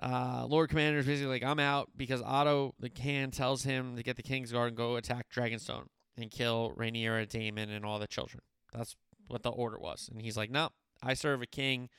[0.00, 4.02] Uh, Lord Commander is basically like, I'm out because Otto, the can, tells him to
[4.02, 5.84] get the Kingsguard and go attack Dragonstone
[6.16, 8.40] and kill Rhaenyra, Daemon, and all the children.
[8.72, 8.96] That's
[9.28, 10.08] what the order was.
[10.10, 10.70] And he's like, no,
[11.02, 11.90] I serve a king.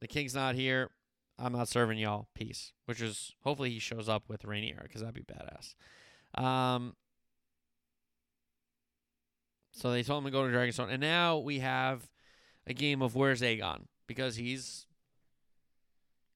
[0.00, 0.90] The king's not here.
[1.38, 2.28] I'm not serving y'all.
[2.34, 2.72] Peace.
[2.84, 5.74] Which is, hopefully he shows up with Rhaenyra because that'd be badass.
[6.40, 6.94] Um,
[9.74, 12.08] so they told him to go to Dragonstone, and now we have
[12.66, 14.86] a game of where's Aegon because he's.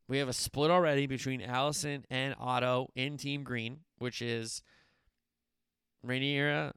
[0.09, 4.63] We have a split already between Alicent and Otto in Team Green, which is
[6.05, 6.73] Rhaenyra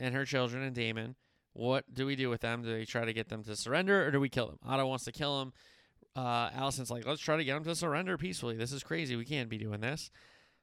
[0.00, 1.14] and her children and Daemon.
[1.52, 2.62] What do we do with them?
[2.62, 4.58] Do we try to get them to surrender or do we kill them?
[4.66, 5.52] Otto wants to kill them.
[6.16, 8.56] Uh, Alicent's like, let's try to get them to surrender peacefully.
[8.56, 9.14] This is crazy.
[9.14, 10.10] We can't be doing this.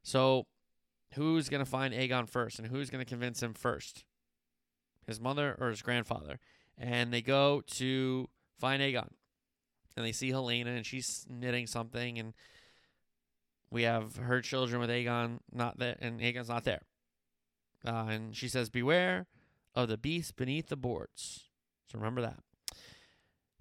[0.04, 0.48] So,
[1.14, 4.04] who's going to find Aegon first and who's going to convince him first?
[5.08, 6.40] His mother or his grandfather,
[6.78, 8.28] and they go to
[8.60, 9.10] find Aegon,
[9.96, 12.34] and they see Helaena, and she's knitting something, and
[13.70, 16.82] we have her children with Aegon not there, and Aegon's not there,
[17.86, 19.28] uh, and she says, "Beware
[19.76, 21.50] of the beast beneath the boards."
[21.88, 22.40] So remember that.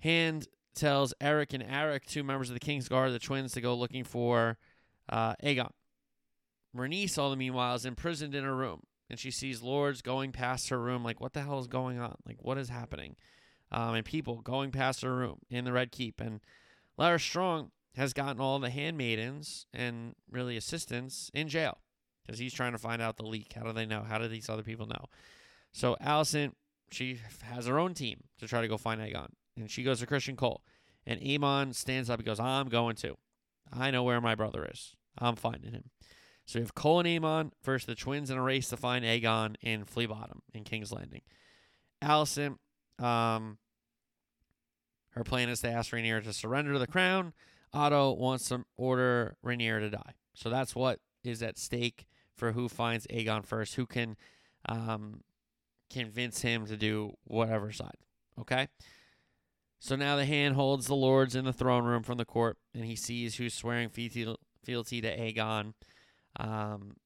[0.01, 3.75] Hand tells Eric and Eric, two members of the King's Guard, the twins, to go
[3.75, 4.59] looking for
[5.09, 5.71] uh, Aegon.
[6.77, 8.83] Rhaenys, all the meanwhile, is imprisoned in her room
[9.15, 12.17] and she sees lords going past her room like what the hell is going on?
[12.27, 13.15] Like what is happening?
[13.71, 16.21] Um, and people going past her room in the red keep.
[16.21, 16.41] And
[16.99, 21.79] Larys Strong has gotten all the handmaidens and really assistants in jail
[22.27, 23.53] because he's trying to find out the leak.
[23.53, 24.03] How do they know?
[24.03, 25.05] How do these other people know?
[25.71, 26.55] So Alicent,
[26.91, 30.07] she has her own team to try to go find Aegon and she goes to
[30.07, 30.65] Christian Cole.
[31.07, 33.15] And Aemond stands up and goes I'm going to
[33.73, 34.97] I know where my brother is.
[35.17, 35.91] I'm finding him
[36.47, 39.57] so we have Cole and Aemond versus the twins in a race to find Aegon
[39.61, 41.23] in Flea Bottom in King's Landing.
[42.03, 42.59] Alicent,
[42.99, 43.59] um,
[45.11, 47.33] her plan is to ask Rhaenyra to surrender the crown.
[47.73, 50.15] Otto wants to order Rhaenyra to die.
[50.35, 52.07] So that's what is at stake
[52.37, 54.17] for who finds Aegon first, who can
[54.69, 55.23] um,
[55.91, 57.97] convince him to do whatever side.
[58.41, 58.69] Okay?
[59.79, 62.85] So now the hand holds the lords in the throne room from the court, and
[62.85, 65.75] he sees who's swearing fealty to Aegon.
[66.39, 66.97] Um,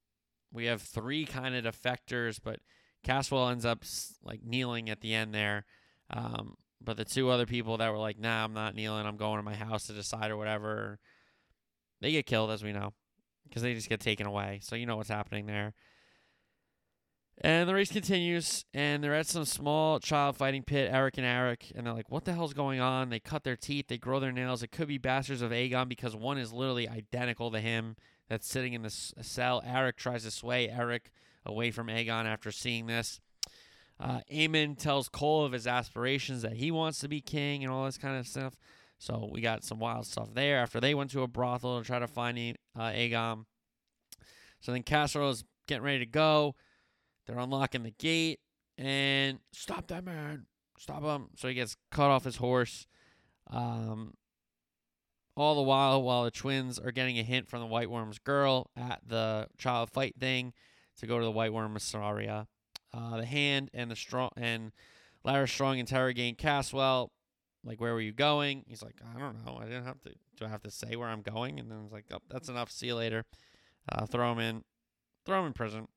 [0.52, 2.60] we have three kind of defectors, but
[3.04, 3.84] Caswell ends up
[4.22, 5.64] like kneeling at the end there.
[6.10, 9.06] Um, but the two other people that were like, "Nah, I'm not kneeling.
[9.06, 10.98] I'm going to my house to decide or whatever,"
[12.00, 12.94] they get killed, as we know,
[13.44, 14.60] because they just get taken away.
[14.62, 15.74] So you know what's happening there.
[17.40, 21.70] And the race continues, and they're at some small child fighting pit, Eric and Eric,
[21.74, 23.10] and they're like, What the hell's going on?
[23.10, 24.62] They cut their teeth, they grow their nails.
[24.62, 27.96] It could be bastards of Aegon because one is literally identical to him
[28.28, 29.62] that's sitting in the cell.
[29.64, 31.10] Eric tries to sway Eric
[31.44, 33.20] away from Aegon after seeing this.
[34.00, 37.84] Uh, Aemond tells Cole of his aspirations that he wants to be king and all
[37.84, 38.56] this kind of stuff.
[38.98, 41.98] So we got some wild stuff there after they went to a brothel to try
[41.98, 43.44] to find uh, Aegon.
[44.60, 46.54] So then Caswell is getting ready to go.
[47.26, 48.40] They're unlocking the gate
[48.76, 50.46] and stop that man,
[50.78, 51.28] stop him.
[51.36, 52.86] So he gets cut off his horse.
[53.50, 54.14] Um,
[55.38, 58.70] all the while, while the twins are getting a hint from the White Worm's girl
[58.76, 60.52] at the child fight thing
[60.98, 62.46] to go to the White Worm Mysaria.
[62.92, 64.72] Uh, the hand and the strong and
[65.24, 67.12] Larys Strong interrogating Caswell,
[67.64, 68.64] like, where were you going?
[68.66, 69.58] He's like, I don't know.
[69.60, 70.10] I didn't have to.
[70.36, 71.58] Do I have to say where I'm going?
[71.58, 72.70] And then it's like, oh, that's enough.
[72.70, 73.24] See you later.
[73.90, 74.64] Uh, throw him in.
[75.26, 75.88] Throw him in prison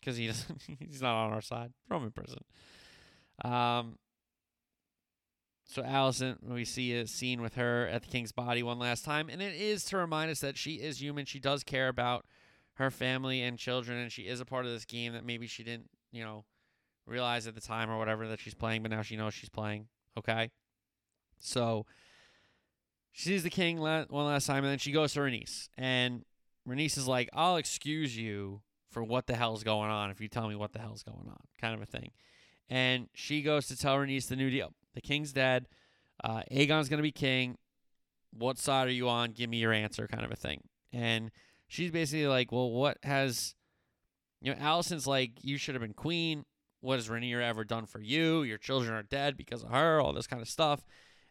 [0.00, 0.60] because he doesn't.
[0.80, 1.72] he's not on our side.
[1.86, 2.42] Throw him in prison.
[3.44, 3.98] Um,
[5.64, 9.28] so Alicent, we see a scene with her at the king's body one last time,
[9.30, 11.24] and it is to remind us that she is human.
[11.24, 12.26] She does care about
[12.74, 15.62] her family and children, and she is a part of this game that maybe she
[15.62, 16.44] didn't, you know,
[17.06, 19.88] realize at the time or whatever that she's playing, but now she knows she's playing.
[20.16, 20.50] Okay,
[21.38, 21.86] so
[23.12, 26.24] she sees the king one last time, and then she goes to Rhaenys, and
[26.68, 30.48] Rhaenys is like, "I'll excuse you for what the hell's going on if you tell
[30.48, 32.10] me what the hell's going on," kind of a thing.
[32.68, 34.74] And she goes to tell Rhaenys the new deal.
[34.94, 35.66] The king's dead.
[36.22, 37.56] Uh, Aegon's going to be king.
[38.32, 39.32] What side are you on?
[39.32, 40.62] Give me your answer, kind of a thing.
[40.92, 41.30] And
[41.68, 43.54] she's basically like, well, what has,
[44.40, 46.44] you know, Alicent's like, you should have been queen.
[46.80, 48.42] What has Rhaenyra ever done for you?
[48.42, 50.84] Your children are dead because of her, all this kind of stuff.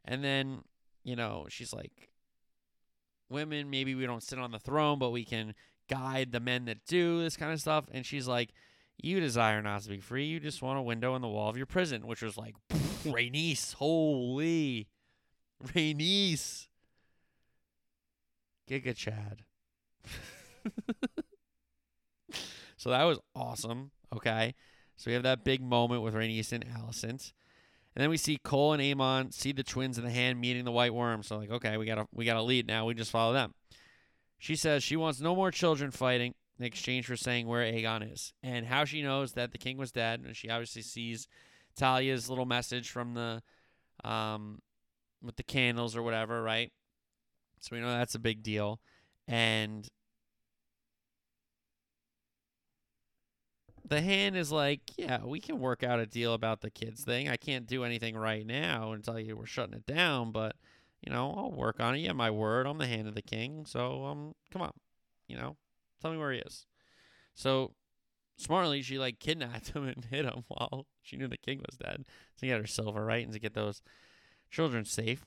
[0.06, 0.62] And then,
[1.04, 2.10] you know, she's like,
[3.30, 5.54] women, maybe we don't sit on the throne, but we can
[5.90, 7.86] guide the men that do this kind of stuff.
[7.92, 8.52] And she's like,
[9.04, 10.26] you desire not to be free.
[10.26, 13.74] You just want a window in the wall of your prison, which was like, Rhaenys,
[13.74, 14.88] holy.
[15.64, 16.68] Rhaenys.
[18.70, 19.44] Giga Chad.
[22.78, 23.92] so that was awesome.
[24.16, 24.56] Okay.
[24.98, 27.34] So we have that big moment with Rhaenys and Alicent.
[27.96, 30.72] And then we see Cole and Aemond see the twins in the hand meeting the
[30.72, 31.24] White Worm.
[31.24, 32.86] So like, okay, we got a we got a lead now.
[32.86, 33.54] We just follow them.
[34.38, 38.34] She says she wants no more children fighting in exchange for saying where Aegon is
[38.44, 40.22] and how she knows that the king was dead.
[40.24, 41.28] And she obviously sees
[41.76, 43.42] Talya's little message from the
[44.04, 44.62] um
[45.24, 46.72] with the candles or whatever, right?
[47.60, 48.80] So we know that's a big deal.
[49.28, 49.88] And
[53.88, 57.28] the hand is like, yeah, we can work out a deal about the kids thing.
[57.28, 60.56] I can't do anything right now and tell you we're shutting it down, but
[61.02, 62.00] you know, I'll work on it.
[62.00, 62.68] Yeah, my word.
[62.68, 63.66] I'm the hand of the king.
[63.66, 64.74] So um come on.
[66.02, 66.66] Tell me where he is.
[67.34, 67.74] So
[68.38, 72.06] smartly she like kidnapped him and hit him while she knew the king was dead.
[72.40, 73.82] To get her silver right and to get those
[74.50, 75.26] children safe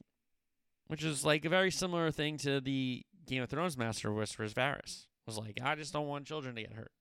[0.87, 5.07] which is like a very similar thing to the game of thrones master whispers Varys.
[5.27, 6.93] Was like i just don't want children to get hurt.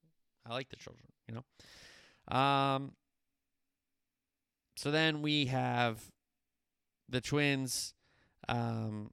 [0.45, 2.37] I like the children you know?
[2.37, 2.93] Um
[4.75, 6.01] so then we have
[7.09, 7.93] the twins
[8.47, 9.11] um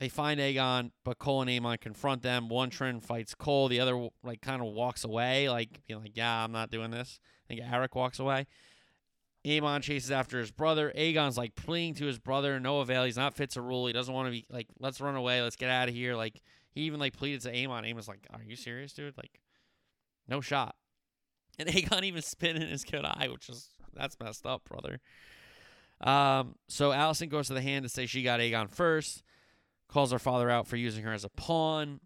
[0.00, 2.48] they find Aegon, but Cole and Aemond confront them.
[2.48, 3.68] One Trin fights Cole.
[3.68, 7.20] The other like kind of walks away, like being like, "Yeah, I'm not doing this."
[7.44, 8.46] I think Eric walks away.
[9.44, 10.92] Aemond chases after his brother.
[10.96, 13.04] Aegon's like pleading to his brother, no avail.
[13.04, 13.86] He's not fit to rule.
[13.86, 15.42] He doesn't want to be like, let's run away.
[15.42, 16.16] Let's get out of here.
[16.16, 16.40] Like
[16.72, 17.88] he even like pleaded to Aemond.
[17.88, 19.16] Aemond's like, are you serious, dude?
[19.16, 19.40] Like,
[20.26, 20.74] no shot.
[21.58, 25.00] And Aegon even spit in his good eye, which is that's messed up, brother.
[26.00, 29.22] Um, so Alicent goes to the hand to say she got Aegon first
[29.88, 32.00] calls her father out for using her as a pawn.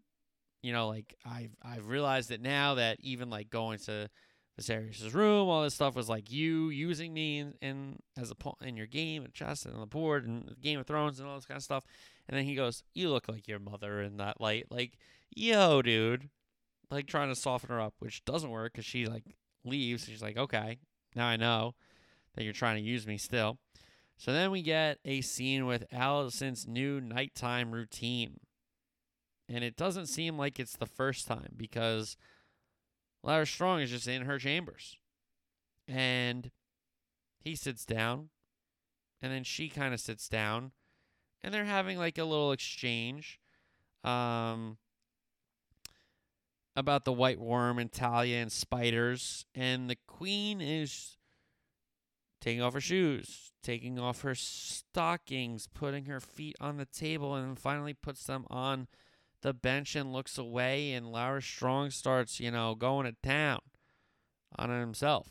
[0.62, 4.08] You know, like I've I've realized it now that even like going to
[4.60, 8.54] Viserys' room, all this stuff was like you using me in, in as a pawn
[8.60, 11.36] in your game and chess and on the board and Game of Thrones and all
[11.36, 11.84] this kind of stuff.
[12.28, 14.98] And then he goes, "You look like your mother in that light." Like,
[15.34, 16.28] yo, dude,
[16.90, 20.04] like trying to soften her up, which doesn't work because she like leaves.
[20.06, 20.80] She's like, "Okay,
[21.14, 21.74] now I know
[22.34, 23.58] that you're trying to use me still."
[24.18, 28.40] So then we get a scene with Alicent's new nighttime routine.
[29.48, 32.16] And it doesn't seem like it's the first time because
[33.24, 34.96] Larys Strong is just in her chambers.
[35.86, 36.50] And
[37.38, 38.30] he sits down.
[39.22, 40.72] And then she kind of sits down.
[41.40, 43.38] And they're having like a little exchange
[44.02, 44.78] um,
[46.74, 49.46] about the white worm and Talya and spiders.
[49.54, 51.17] And the queen is
[52.40, 57.48] taking off her shoes, taking off her stockings, putting her feet on the table, and
[57.48, 58.86] then finally puts them on
[59.42, 60.92] the bench and looks away.
[60.92, 63.60] And Larys Strong starts, you know, going to town
[64.56, 65.30] on himself.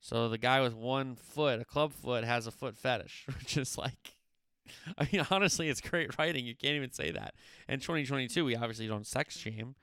[0.00, 3.78] So the guy with one foot, a club foot, has a foot fetish, which is
[3.78, 4.16] like,
[4.98, 6.44] I mean, honestly, it's great writing.
[6.44, 7.34] You can't even say that.
[7.68, 9.76] In 2022, we obviously don't sex shame.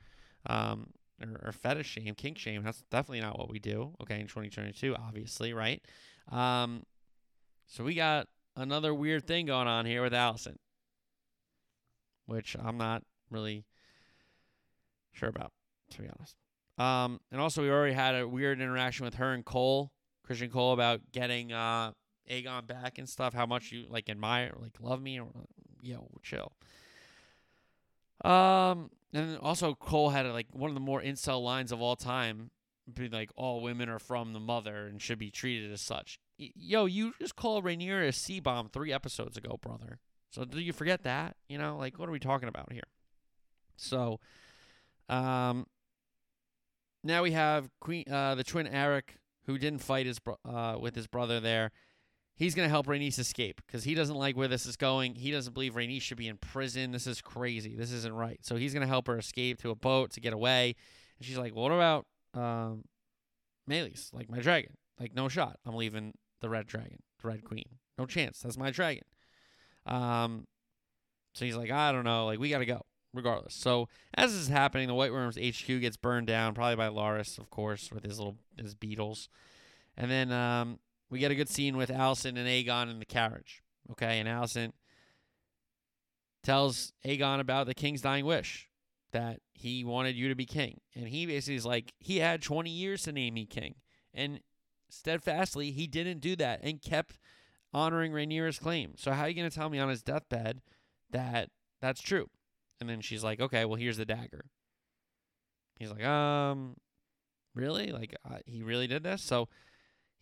[0.46, 0.88] Um,
[1.22, 2.62] or, or fetish shame, kink shame.
[2.62, 3.94] That's definitely not what we do.
[4.02, 5.82] Okay, in 2022, obviously, right?
[6.30, 6.84] Um,
[7.66, 10.56] so we got another weird thing going on here with Alicent,
[12.26, 13.64] which I'm not really
[15.12, 15.52] sure about,
[15.92, 16.36] to be honest.
[16.78, 19.92] Um, and also we already had a weird interaction with her and Cole,
[20.24, 21.92] Christian Cole, about getting uh
[22.30, 23.34] Aegon back and stuff.
[23.34, 25.28] How much you like admire, like love me, or
[25.82, 26.52] yo, chill.
[28.24, 32.50] Um, and also Cole had like one of the more incel lines of all time
[32.94, 36.18] be like all women are from the mother and should be treated as such.
[36.36, 39.98] Yo, you just called Rhaenyra a C bomb three episodes ago, brother.
[40.30, 41.36] So do you forget that?
[41.48, 42.84] You know, like what are we talking about here?
[43.76, 44.20] So,
[45.08, 45.66] um,
[47.02, 51.06] now we have Queen, uh, the twin Eric, who didn't fight his uh with his
[51.06, 51.72] brother there.
[52.36, 55.14] He's gonna help Rhaenys escape because he doesn't like where this is going.
[55.14, 56.92] He doesn't believe Rhaenys should be in prison.
[56.92, 57.74] This is crazy.
[57.74, 58.38] This isn't right.
[58.42, 60.74] So he's gonna help her escape to a boat to get away.
[61.18, 62.84] And she's like, "What about um,
[63.68, 64.72] Meleys, like my dragon.
[64.98, 65.58] Like, no shot.
[65.64, 67.78] I'm leaving the red dragon, the red queen.
[67.98, 68.40] No chance.
[68.40, 69.04] That's my dragon.
[69.86, 70.46] Um,
[71.34, 72.26] so he's like, I don't know.
[72.26, 72.84] Like, we got to go
[73.14, 73.54] regardless.
[73.54, 77.38] So as this is happening, the White Worms HQ gets burned down, probably by Larys,
[77.38, 79.28] of course, with his little his beetles.
[79.96, 80.78] And then um,
[81.10, 83.62] we get a good scene with Alicent and Aegon in the carriage.
[83.92, 84.72] Okay, and Alicent
[86.42, 88.69] tells Aegon about the king's dying wish
[89.12, 90.80] that he wanted you to be king.
[90.94, 93.74] And he basically is like, he had 20 years to name me king.
[94.14, 94.40] And
[94.88, 97.18] steadfastly, he didn't do that and kept
[97.72, 98.94] honoring Rhaenyra's claim.
[98.96, 100.60] So how are you going to tell me on his deathbed
[101.10, 101.50] that
[101.80, 102.28] that's true?
[102.80, 104.46] And then she's like, okay, well, here's the dagger.
[105.78, 106.76] He's like, um,
[107.54, 107.92] really?
[107.92, 109.22] Like, uh, he really did this?
[109.22, 109.48] So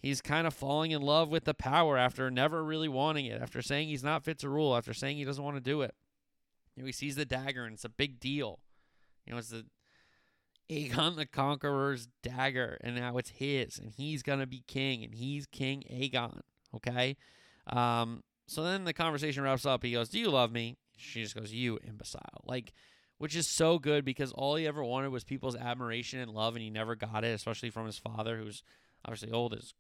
[0.01, 3.62] he's kind of falling in love with the power after never really wanting it, after
[3.62, 5.94] saying he's not fit to rule, after saying he doesn't want to do it.
[6.74, 8.60] He sees the dagger and it's a big deal.
[9.33, 9.65] Know, it's the
[10.71, 15.47] Aegon the Conqueror's dagger, and now it's his, and he's gonna be king, and he's
[15.47, 16.41] King Aegon.
[16.75, 17.17] Okay.
[17.67, 18.23] Um.
[18.47, 19.83] So then the conversation wraps up.
[19.83, 22.73] He goes, "Do you love me?" She just goes, "You imbecile!" Like,
[23.19, 26.63] which is so good because all he ever wanted was people's admiration and love, and
[26.63, 28.63] he never got it, especially from his father, who's
[29.05, 29.75] obviously old as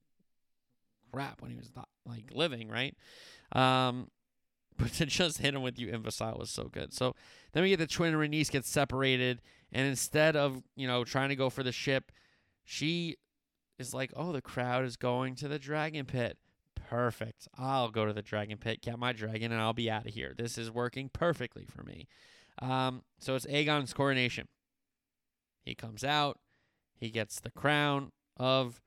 [1.12, 2.96] crap when he was not like living, right?
[3.52, 4.10] Um,
[4.78, 6.92] but to just hit him with you imbecile was so good.
[6.92, 7.14] So
[7.52, 9.40] then we get the twin and Rhaenys get separated,
[9.72, 12.12] and instead of you know trying to go for the ship,
[12.64, 13.16] she
[13.78, 16.38] is like, "Oh, the crowd is going to the dragon pit.
[16.74, 17.48] Perfect.
[17.58, 20.34] I'll go to the dragon pit, get my dragon, and I'll be out of here.
[20.36, 22.06] This is working perfectly for me."
[22.60, 24.48] Um, so it's Aegon's coronation.
[25.64, 26.38] He comes out.
[26.96, 28.80] He gets the crown of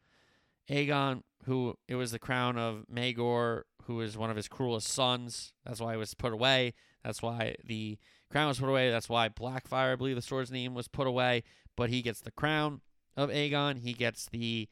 [0.70, 5.54] Aegon, who it was the crown of Maegor, who is one of his cruelest sons.
[5.66, 6.74] That's why he was put away.
[7.04, 7.98] That's why the
[8.32, 8.92] crown was put away.
[8.92, 11.44] That's why Blackfyre, I believe the sword's name, was put away.
[11.76, 12.82] But he gets the crown
[13.18, 13.80] of Aegon.
[13.80, 14.68] He gets the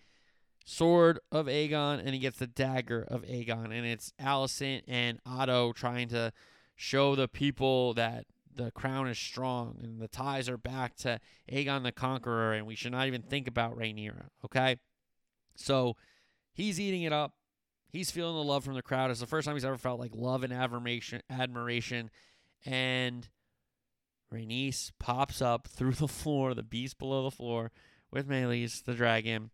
[0.66, 3.66] sword of Aegon, and he gets the dagger of Aegon.
[3.66, 6.32] And it's Alicent and Otto trying to
[6.76, 8.26] show the people that
[8.56, 11.20] the crown is strong and the ties are back to
[11.52, 14.26] Aegon the Conqueror, and we should not even think about Rhaenyra.
[14.46, 14.78] Okay,
[15.56, 15.96] so
[16.52, 17.34] he's eating it up.
[17.92, 19.10] He's feeling the love from the crowd.
[19.10, 22.12] It's the first time he's ever felt like love and admiration, admiration,
[22.66, 23.28] and
[24.34, 27.72] Rhaenys pops up through the floor, the beast below the floor,
[28.12, 29.50] with Meleys, the dragon.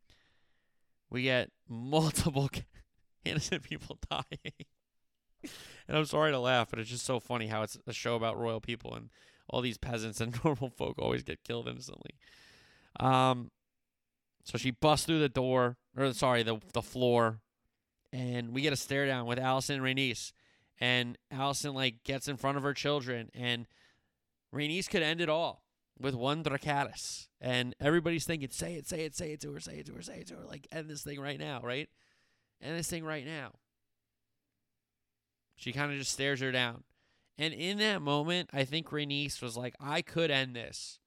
[1.09, 2.49] We get multiple
[3.25, 4.53] innocent people dying.
[5.87, 8.37] and I'm sorry to laugh, but it's just so funny how it's a show about
[8.37, 9.09] royal people and
[9.49, 12.15] all these peasants and normal folk always get killed instantly.
[12.99, 13.51] Um,
[14.43, 17.39] so she busts through the door, or sorry, the the floor,
[18.15, 20.31] and we get a stare down with Alicent and Rhaenys.
[20.79, 23.67] And Alicent like gets in front of her children, and
[24.53, 25.63] Rhaenys could end it all
[25.99, 27.27] with one Dracarys.
[27.41, 30.01] And everybody's thinking, say it, say it, say it to her, say it to her,
[30.01, 30.45] say it to her.
[30.45, 31.89] Like, end this thing right now, right?
[32.61, 33.51] End this thing right now.
[35.57, 36.83] She kind of just stares her down.
[37.37, 40.99] And in that moment, I think Rhaenys was like, I could end this,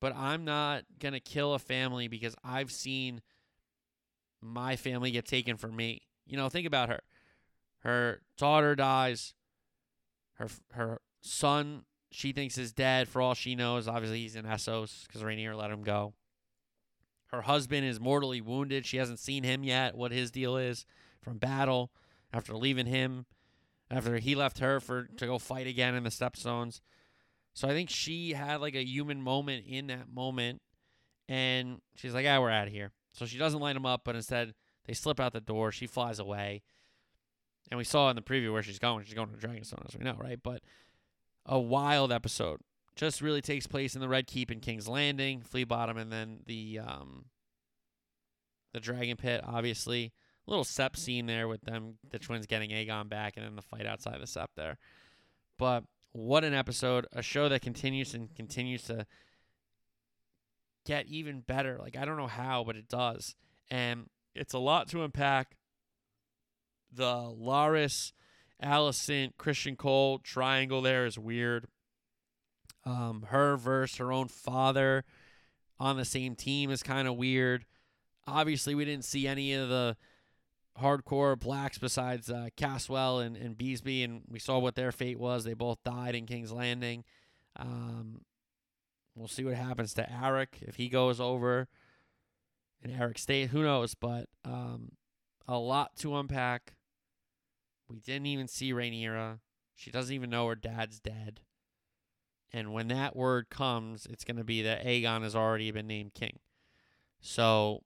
[0.00, 3.20] but I'm not going to kill a family because I've seen
[4.44, 6.02] my family get taken from me.
[6.26, 7.00] You know, think about her.
[7.80, 9.34] Her daughter dies.
[10.34, 13.08] Her her son, she thinks is dead.
[13.08, 16.14] For all she knows, obviously he's in Essos because Rhaenyra let him go.
[17.26, 18.86] Her husband is mortally wounded.
[18.86, 19.96] She hasn't seen him yet.
[19.96, 20.86] What his deal is
[21.20, 21.90] from battle
[22.32, 23.26] after leaving him,
[23.90, 26.80] after he left her for to go fight again in the Stepstones.
[27.52, 30.62] So I think she had like a human moment in that moment,
[31.28, 34.16] and she's like, "Ah, we're out of here." So she doesn't light him up, but
[34.16, 34.54] instead
[34.84, 35.72] they slip out the door.
[35.72, 36.62] She flies away.
[37.70, 39.04] And we saw in the preview where she's going.
[39.04, 40.38] She's going to Dragonstone, as we know, right?
[40.42, 40.60] But
[41.46, 42.60] a wild episode.
[42.96, 46.40] Just really takes place in the Red Keep in King's Landing, Flea Bottom, and then
[46.46, 47.24] the um,
[48.72, 50.12] the Dragon Pit, obviously.
[50.46, 53.62] A little Sept scene there with them, the twins getting Aegon back, and then the
[53.62, 54.78] fight outside the Sept there.
[55.58, 57.06] But what an episode.
[57.12, 59.06] A show that continues and continues to
[60.84, 61.78] get even better.
[61.80, 63.34] Like, I don't know how, but it does.
[63.70, 65.56] And it's a lot to unpack
[66.92, 68.12] the Larys,
[68.62, 71.66] Alicent, Christian Cole triangle there is weird.
[72.84, 75.04] Um, her versus her own father
[75.80, 77.64] on the same team is kind of weird.
[78.26, 79.96] Obviously, we didn't see any of the
[80.80, 85.44] hardcore blacks besides uh, Caswell and, and Beesby, and we saw what their fate was.
[85.44, 87.04] They both died in King's Landing.
[87.56, 88.22] Um,
[89.14, 91.68] we'll see what happens to Eric if he goes over
[92.82, 93.50] and Eric stays.
[93.50, 93.94] Who knows?
[93.94, 94.92] But um,
[95.48, 96.74] a lot to unpack.
[97.88, 99.38] We didn't even see Rhaenyra.
[99.74, 101.40] She doesn't even know her dad's dead.
[102.52, 106.14] And when that word comes, it's going to be that Aegon has already been named
[106.14, 106.38] king.
[107.20, 107.82] So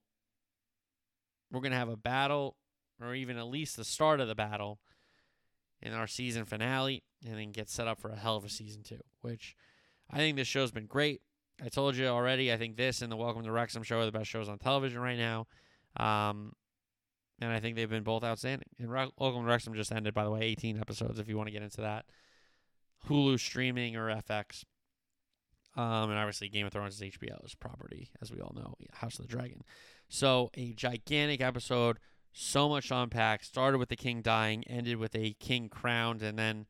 [1.51, 2.55] we're going to have a battle,
[3.01, 4.79] or even at least the start of the battle,
[5.81, 8.83] in our season finale, and then get set up for a hell of a season
[8.83, 9.55] two, which
[10.11, 11.21] I think this show's been great.
[11.63, 14.11] I told you already, I think this and the Welcome to Wrexham show are the
[14.11, 15.47] best shows on television right now.
[15.97, 16.53] Um,
[17.41, 18.67] and I think they've been both outstanding.
[18.79, 21.47] And Re- Welcome to Wrexham just ended, by the way, 18 episodes if you want
[21.47, 22.05] to get into that.
[23.07, 24.63] Hulu streaming or FX.
[25.75, 29.27] Um, and obviously, Game of Thrones is HBO's property, as we all know, House of
[29.27, 29.63] the Dragon.
[30.09, 31.99] So, a gigantic episode,
[32.33, 33.43] so much to unpack.
[33.43, 36.65] Started with the king dying, ended with a king crowned, and then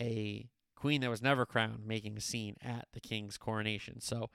[0.00, 4.00] a queen that was never crowned making a scene at the king's coronation.
[4.00, 4.30] So,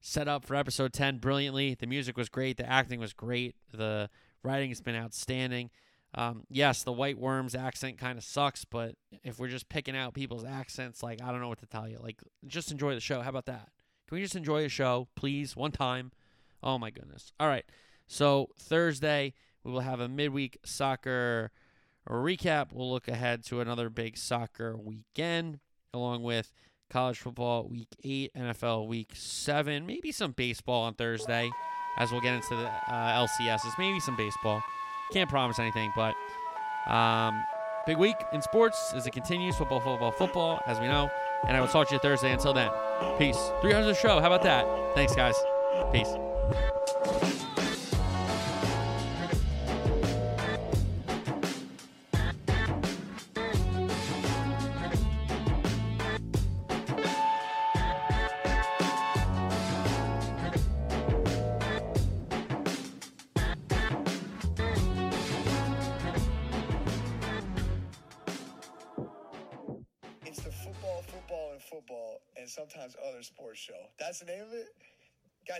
[0.00, 1.76] set up for episode 10 brilliantly.
[1.78, 4.10] The music was great, the acting was great, the
[4.42, 5.70] writing has been outstanding.
[6.14, 10.12] Um, yes, the White Worms accent kind of sucks, but if we're just picking out
[10.12, 11.98] people's accents, like, I don't know what to tell you.
[12.02, 13.22] Like, just enjoy the show.
[13.22, 13.68] How about that?
[14.08, 16.12] Can we just enjoy the show, please, one time?
[16.62, 17.32] Oh, my goodness.
[17.40, 17.64] All right.
[18.06, 19.32] So, Thursday,
[19.64, 21.50] we will have a midweek soccer
[22.06, 22.72] recap.
[22.72, 25.60] We'll look ahead to another big soccer weekend,
[25.94, 26.50] along with
[26.90, 31.50] college football week eight, NFL week seven, maybe some baseball on Thursday,
[31.98, 34.62] as we'll get into the uh, LCSs, maybe some baseball.
[35.12, 36.14] Can't promise anything, but
[36.90, 37.42] um,
[37.86, 39.56] big week in sports as it continues.
[39.56, 41.10] Football, football, football, as we know.
[41.46, 42.32] And I will talk to you Thursday.
[42.32, 42.70] Until then,
[43.18, 43.38] peace.
[43.60, 44.20] 300 show.
[44.20, 44.66] How about that?
[44.94, 45.34] Thanks, guys.
[45.92, 46.08] Peace.